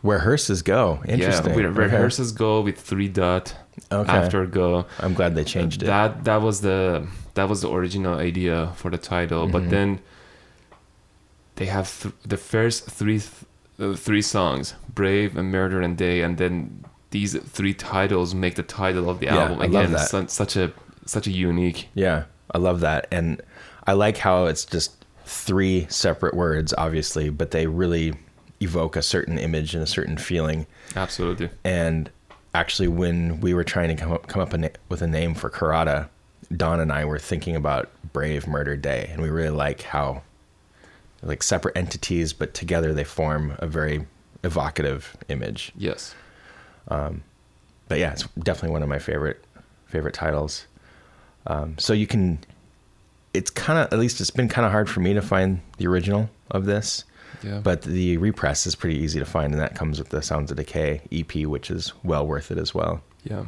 Where 0.02 0.20
hearses 0.20 0.62
go. 0.62 1.00
Interesting. 1.06 1.50
Yeah, 1.50 1.56
where, 1.56 1.72
where 1.72 1.86
Okay. 1.86 1.96
hearses 1.96 2.32
go 2.32 2.60
with 2.60 2.78
three 2.78 3.08
dot 3.08 3.54
Okay. 3.90 4.10
after 4.12 4.46
go. 4.46 4.86
I'm 5.00 5.14
glad 5.14 5.34
they 5.34 5.44
changed 5.44 5.82
it. 5.82 5.86
That 5.86 6.24
that 6.24 6.40
was 6.42 6.60
the 6.60 7.06
that 7.34 7.48
was 7.48 7.62
the 7.62 7.70
original 7.70 8.18
idea 8.18 8.72
for 8.76 8.90
the 8.90 8.98
title, 8.98 9.46
Mhm. 9.48 9.52
but 9.52 9.70
then 9.70 10.00
they 11.56 11.66
have 11.66 11.88
th- 12.02 12.14
the 12.26 12.36
first 12.36 12.90
three 12.90 13.18
th- 13.20 13.30
uh, 13.80 13.94
three 13.96 14.22
songs, 14.22 14.74
Brave 14.94 15.36
and 15.36 15.50
Murder 15.50 15.80
and 15.80 15.96
Day, 15.96 16.22
and 16.22 16.38
then 16.38 16.84
these 17.10 17.36
three 17.38 17.74
titles 17.74 18.34
make 18.34 18.54
the 18.56 18.62
title 18.62 19.08
of 19.10 19.20
the 19.20 19.26
Yeah, 19.26 19.38
album 19.38 19.60
I 19.60 19.66
love 19.66 19.84
again. 19.84 19.92
that. 19.92 20.08
su- 20.08 20.26
such 20.28 20.56
a 20.56 20.72
such 21.06 21.26
a 21.26 21.30
unique. 21.30 21.88
Yeah, 21.94 22.24
I 22.54 22.58
love 22.58 22.80
that. 22.80 23.06
And 23.10 23.42
I 23.86 23.92
like 23.92 24.16
how 24.16 24.46
it's 24.46 24.64
just 24.64 25.04
three 25.26 25.86
separate 25.88 26.34
words, 26.34 26.72
obviously, 26.78 27.30
but 27.30 27.50
they 27.50 27.66
really 27.66 28.14
evoke 28.60 28.96
a 28.96 29.02
certain 29.02 29.38
image 29.38 29.74
and 29.74 29.82
a 29.82 29.86
certain 29.86 30.16
feeling. 30.16 30.66
Absolutely. 30.96 31.50
And 31.64 32.10
actually, 32.54 32.88
when 32.88 33.40
we 33.40 33.52
were 33.52 33.64
trying 33.64 33.88
to 33.88 33.94
come 33.96 34.12
up, 34.12 34.26
come 34.28 34.40
up 34.40 34.54
with 34.88 35.02
a 35.02 35.06
name 35.06 35.34
for 35.34 35.50
Khorada, 35.50 36.08
Don 36.56 36.80
and 36.80 36.92
I 36.92 37.04
were 37.04 37.18
thinking 37.18 37.56
about 37.56 37.90
Brave 38.12 38.46
Murder 38.46 38.76
Day, 38.76 39.08
and 39.12 39.20
we 39.20 39.28
really 39.28 39.50
like 39.50 39.82
how 39.82 40.22
like 41.22 41.42
separate 41.42 41.76
entities, 41.76 42.32
but 42.32 42.54
together 42.54 42.92
they 42.92 43.04
form 43.04 43.56
a 43.58 43.66
very 43.66 44.06
evocative 44.44 45.16
image. 45.28 45.72
Yes. 45.76 46.14
Um, 46.88 47.22
but 47.88 47.98
yeah, 47.98 48.12
it's 48.12 48.26
definitely 48.38 48.70
one 48.70 48.82
of 48.82 48.88
my 48.88 48.98
favorite 48.98 49.42
favorite 49.86 50.14
titles. 50.14 50.66
Um, 51.46 51.76
so 51.78 51.92
you 51.92 52.06
can, 52.06 52.38
it's 53.32 53.50
kind 53.50 53.78
of 53.78 53.92
at 53.92 53.98
least 53.98 54.20
it's 54.20 54.30
been 54.30 54.48
kind 54.48 54.64
of 54.64 54.72
hard 54.72 54.88
for 54.88 55.00
me 55.00 55.14
to 55.14 55.22
find 55.22 55.60
the 55.78 55.86
original 55.86 56.30
of 56.50 56.64
this, 56.66 57.04
Yeah. 57.42 57.58
but 57.62 57.82
the 57.82 58.16
repress 58.18 58.66
is 58.66 58.74
pretty 58.74 58.96
easy 58.98 59.18
to 59.18 59.26
find, 59.26 59.52
and 59.52 59.60
that 59.60 59.74
comes 59.74 59.98
with 59.98 60.08
the 60.10 60.22
Sounds 60.22 60.50
of 60.50 60.56
Decay 60.56 61.02
EP, 61.12 61.46
which 61.46 61.70
is 61.70 61.92
well 62.02 62.26
worth 62.26 62.50
it 62.50 62.58
as 62.58 62.74
well. 62.74 63.00
yeah. 63.24 63.44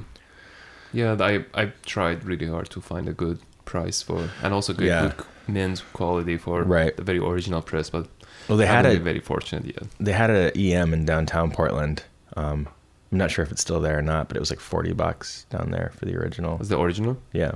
Yeah, 0.92 1.16
I 1.20 1.44
I 1.54 1.72
tried 1.84 2.24
really 2.24 2.46
hard 2.46 2.70
to 2.70 2.80
find 2.80 3.08
a 3.08 3.12
good 3.12 3.38
price 3.64 4.00
for 4.02 4.30
and 4.42 4.54
also 4.54 4.72
good, 4.72 4.86
Yeah. 4.86 5.12
good 5.16 5.26
men's 5.48 5.82
quality 5.92 6.36
for 6.38 6.62
Right. 6.62 6.96
the 6.96 7.02
very 7.02 7.18
original 7.18 7.60
press, 7.60 7.90
but 7.90 8.06
Well, 8.48 8.56
they 8.56 8.66
had 8.66 8.86
a 8.86 8.98
very 8.98 9.18
fortunate 9.20 9.66
yet. 9.66 9.82
they 10.00 10.12
had 10.12 10.30
a 10.30 10.56
EM 10.56 10.94
in 10.94 11.04
downtown 11.04 11.50
Portland. 11.50 12.04
Um, 12.36 12.68
I'm 13.12 13.18
not 13.18 13.30
sure 13.30 13.44
if 13.44 13.50
it's 13.52 13.60
still 13.60 13.80
there 13.80 13.98
or 13.98 14.02
not, 14.02 14.28
but 14.28 14.36
it 14.36 14.40
was 14.40 14.50
like 14.50 14.60
40 14.60 14.92
bucks 14.92 15.44
down 15.50 15.70
there 15.70 15.92
for 15.96 16.04
the 16.06 16.16
original. 16.16 16.56
Was 16.56 16.68
the 16.68 16.78
original? 16.80 17.18
Yeah, 17.32 17.52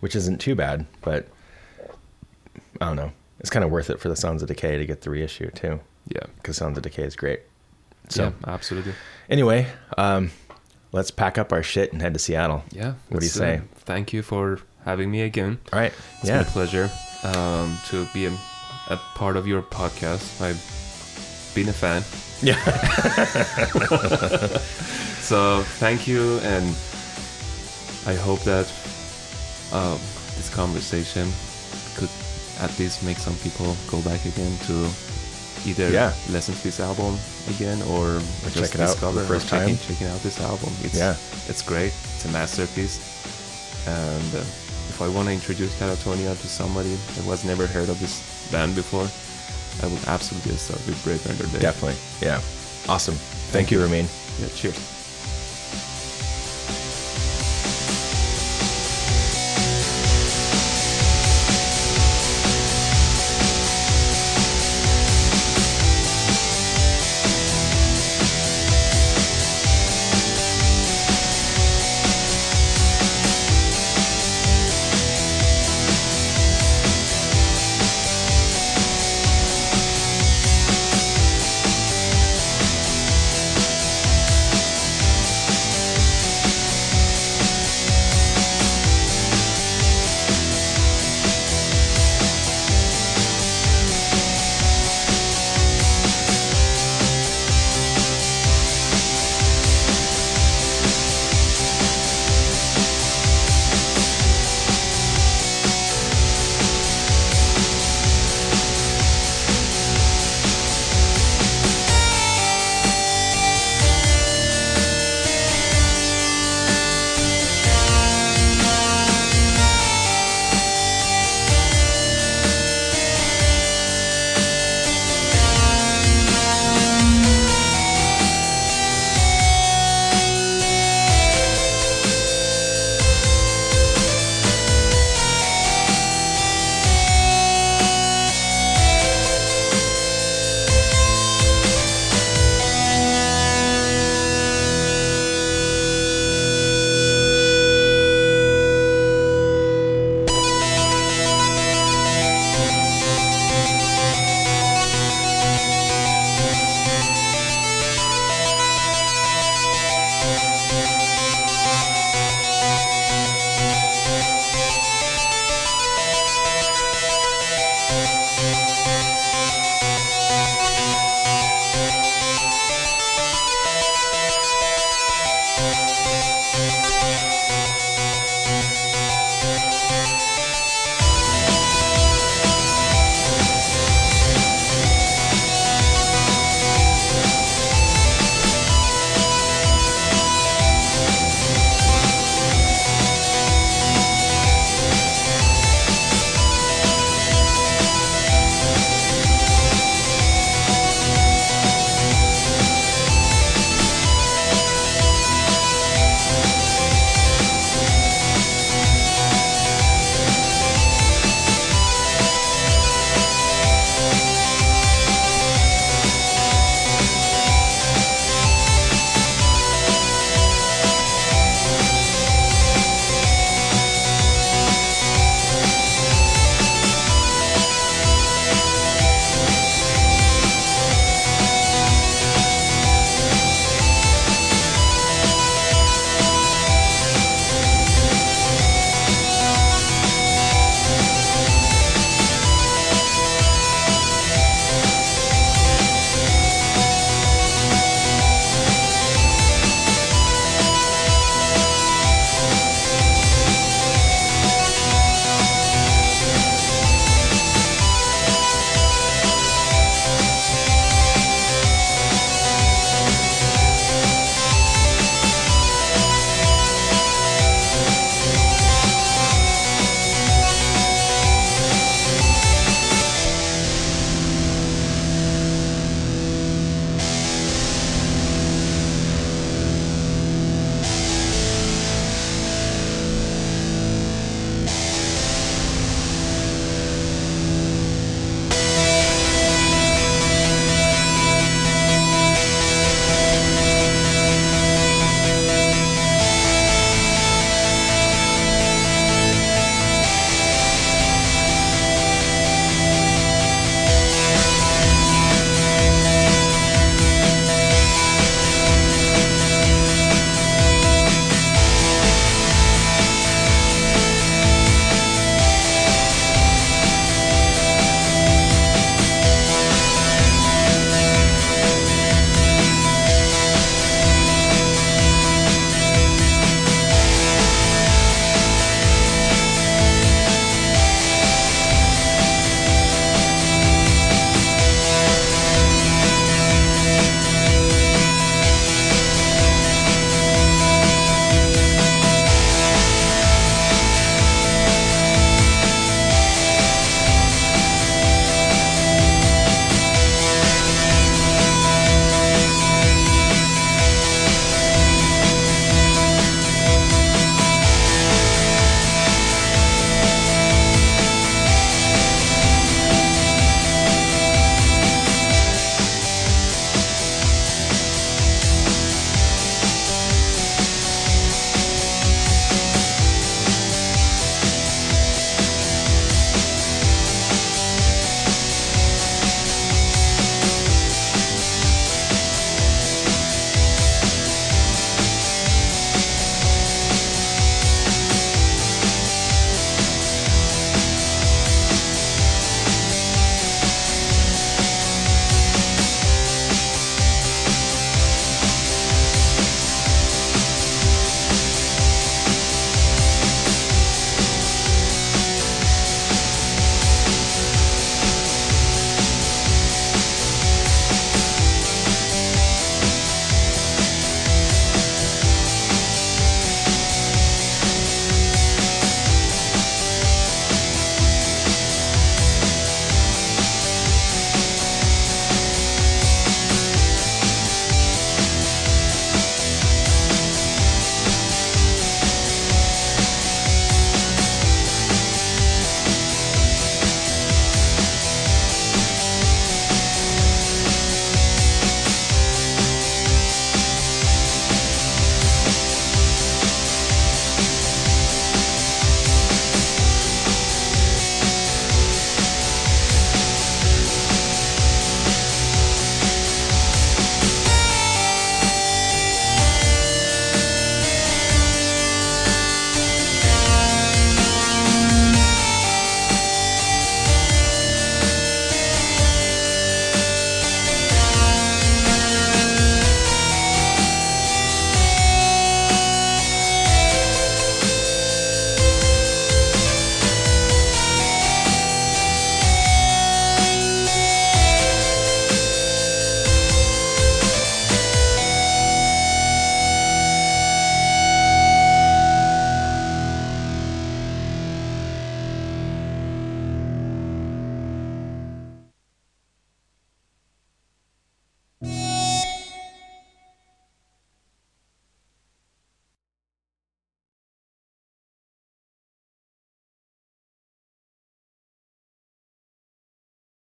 which 0.00 0.14
isn't 0.16 0.38
too 0.40 0.54
bad, 0.54 0.86
but 1.02 1.26
I 2.80 2.86
don't 2.86 2.96
know. 2.96 3.12
It's 3.40 3.50
kind 3.50 3.64
of 3.64 3.70
worth 3.70 3.90
it 3.90 4.00
for 4.00 4.08
the 4.08 4.16
Sounds 4.16 4.42
of 4.42 4.48
Decay 4.48 4.78
to 4.78 4.86
get 4.86 5.02
the 5.02 5.10
reissue 5.10 5.50
too, 5.50 5.80
Yeah. 6.08 6.22
because 6.36 6.56
Sounds 6.56 6.76
of 6.78 6.82
Decay 6.82 7.02
is 7.04 7.16
great. 7.16 7.40
So 8.08 8.24
yeah, 8.24 8.32
absolutely. 8.52 8.92
anyway, 9.28 9.66
um, 9.98 10.30
let's 10.92 11.10
pack 11.10 11.38
up 11.38 11.52
our 11.52 11.62
shit 11.62 11.92
and 11.92 12.00
head 12.00 12.14
to 12.14 12.18
Seattle. 12.20 12.62
Yeah. 12.70 12.94
What 13.08 13.20
do 13.20 13.26
you 13.26 13.30
say? 13.30 13.56
uh, 13.56 13.60
thank 13.80 14.12
you 14.12 14.22
for 14.22 14.60
having 14.84 15.10
me 15.10 15.22
again. 15.22 15.58
All 15.72 15.78
right. 15.80 15.92
It's 16.20 16.28
yeah. 16.28 16.38
been 16.38 16.46
a 16.46 16.50
pleasure 16.50 16.90
um, 17.24 17.76
to 17.88 18.06
be 18.14 18.26
a, 18.26 18.32
a 18.88 18.96
part 19.14 19.36
of 19.36 19.46
your 19.46 19.62
podcast. 19.62 20.40
I've 20.40 20.62
been 21.54 21.68
a 21.68 21.72
fan. 21.72 22.02
Yeah. 22.42 22.58
So 25.26 25.62
thank 25.80 26.06
you, 26.06 26.38
and 26.38 26.64
I 28.06 28.14
hope 28.14 28.38
that 28.44 28.66
um, 29.72 29.98
this 30.36 30.48
conversation 30.52 31.28
could 31.96 32.10
at 32.60 32.76
least 32.78 33.02
make 33.02 33.18
some 33.18 33.34
people 33.36 33.76
go 33.90 34.00
back 34.02 34.24
again 34.24 34.56
to 34.66 34.88
either 35.66 35.90
Yeah. 35.90 36.12
listen 36.30 36.54
to 36.54 36.62
this 36.62 36.80
album 36.80 37.18
again 37.48 37.82
or, 37.82 38.20
just 38.44 38.56
check 38.56 38.74
it 38.74 38.80
out 38.80 38.88
for 38.90 38.94
discover 38.94 39.20
the 39.20 39.26
first 39.26 39.46
or 39.46 39.50
checking, 39.50 39.76
time. 39.76 39.86
checking 39.88 40.06
out 40.08 40.20
this 40.22 40.40
album. 40.40 40.72
It's, 40.82 40.94
Yeah. 40.96 41.16
it's 41.48 41.62
great. 41.62 41.92
It's 42.14 42.24
a 42.24 42.28
masterpiece. 42.28 42.98
And 43.86 44.34
uh, 44.34 44.38
if 44.92 45.00
I 45.02 45.08
want 45.08 45.28
to 45.28 45.34
introduce 45.34 45.74
Katatonia 45.78 46.40
to 46.40 46.46
somebody 46.48 46.94
that 47.16 47.24
was 47.26 47.44
never 47.44 47.66
heard 47.66 47.88
of 47.88 47.98
this 48.00 48.22
band 48.50 48.74
before, 48.74 49.08
I 49.82 49.92
would 49.92 50.04
absolutely 50.08 50.56
start 50.56 50.80
with 50.86 51.02
Brave 51.04 51.24
Under 51.28 51.44
Day. 51.46 51.58
Definitely. 51.60 51.98
Yeah. 52.22 52.40
Awesome. 52.88 53.14
Thank 53.52 53.70
you, 53.70 53.80
Ramin. 53.82 54.06
Yeah, 54.40 54.48
cheers. 54.54 54.95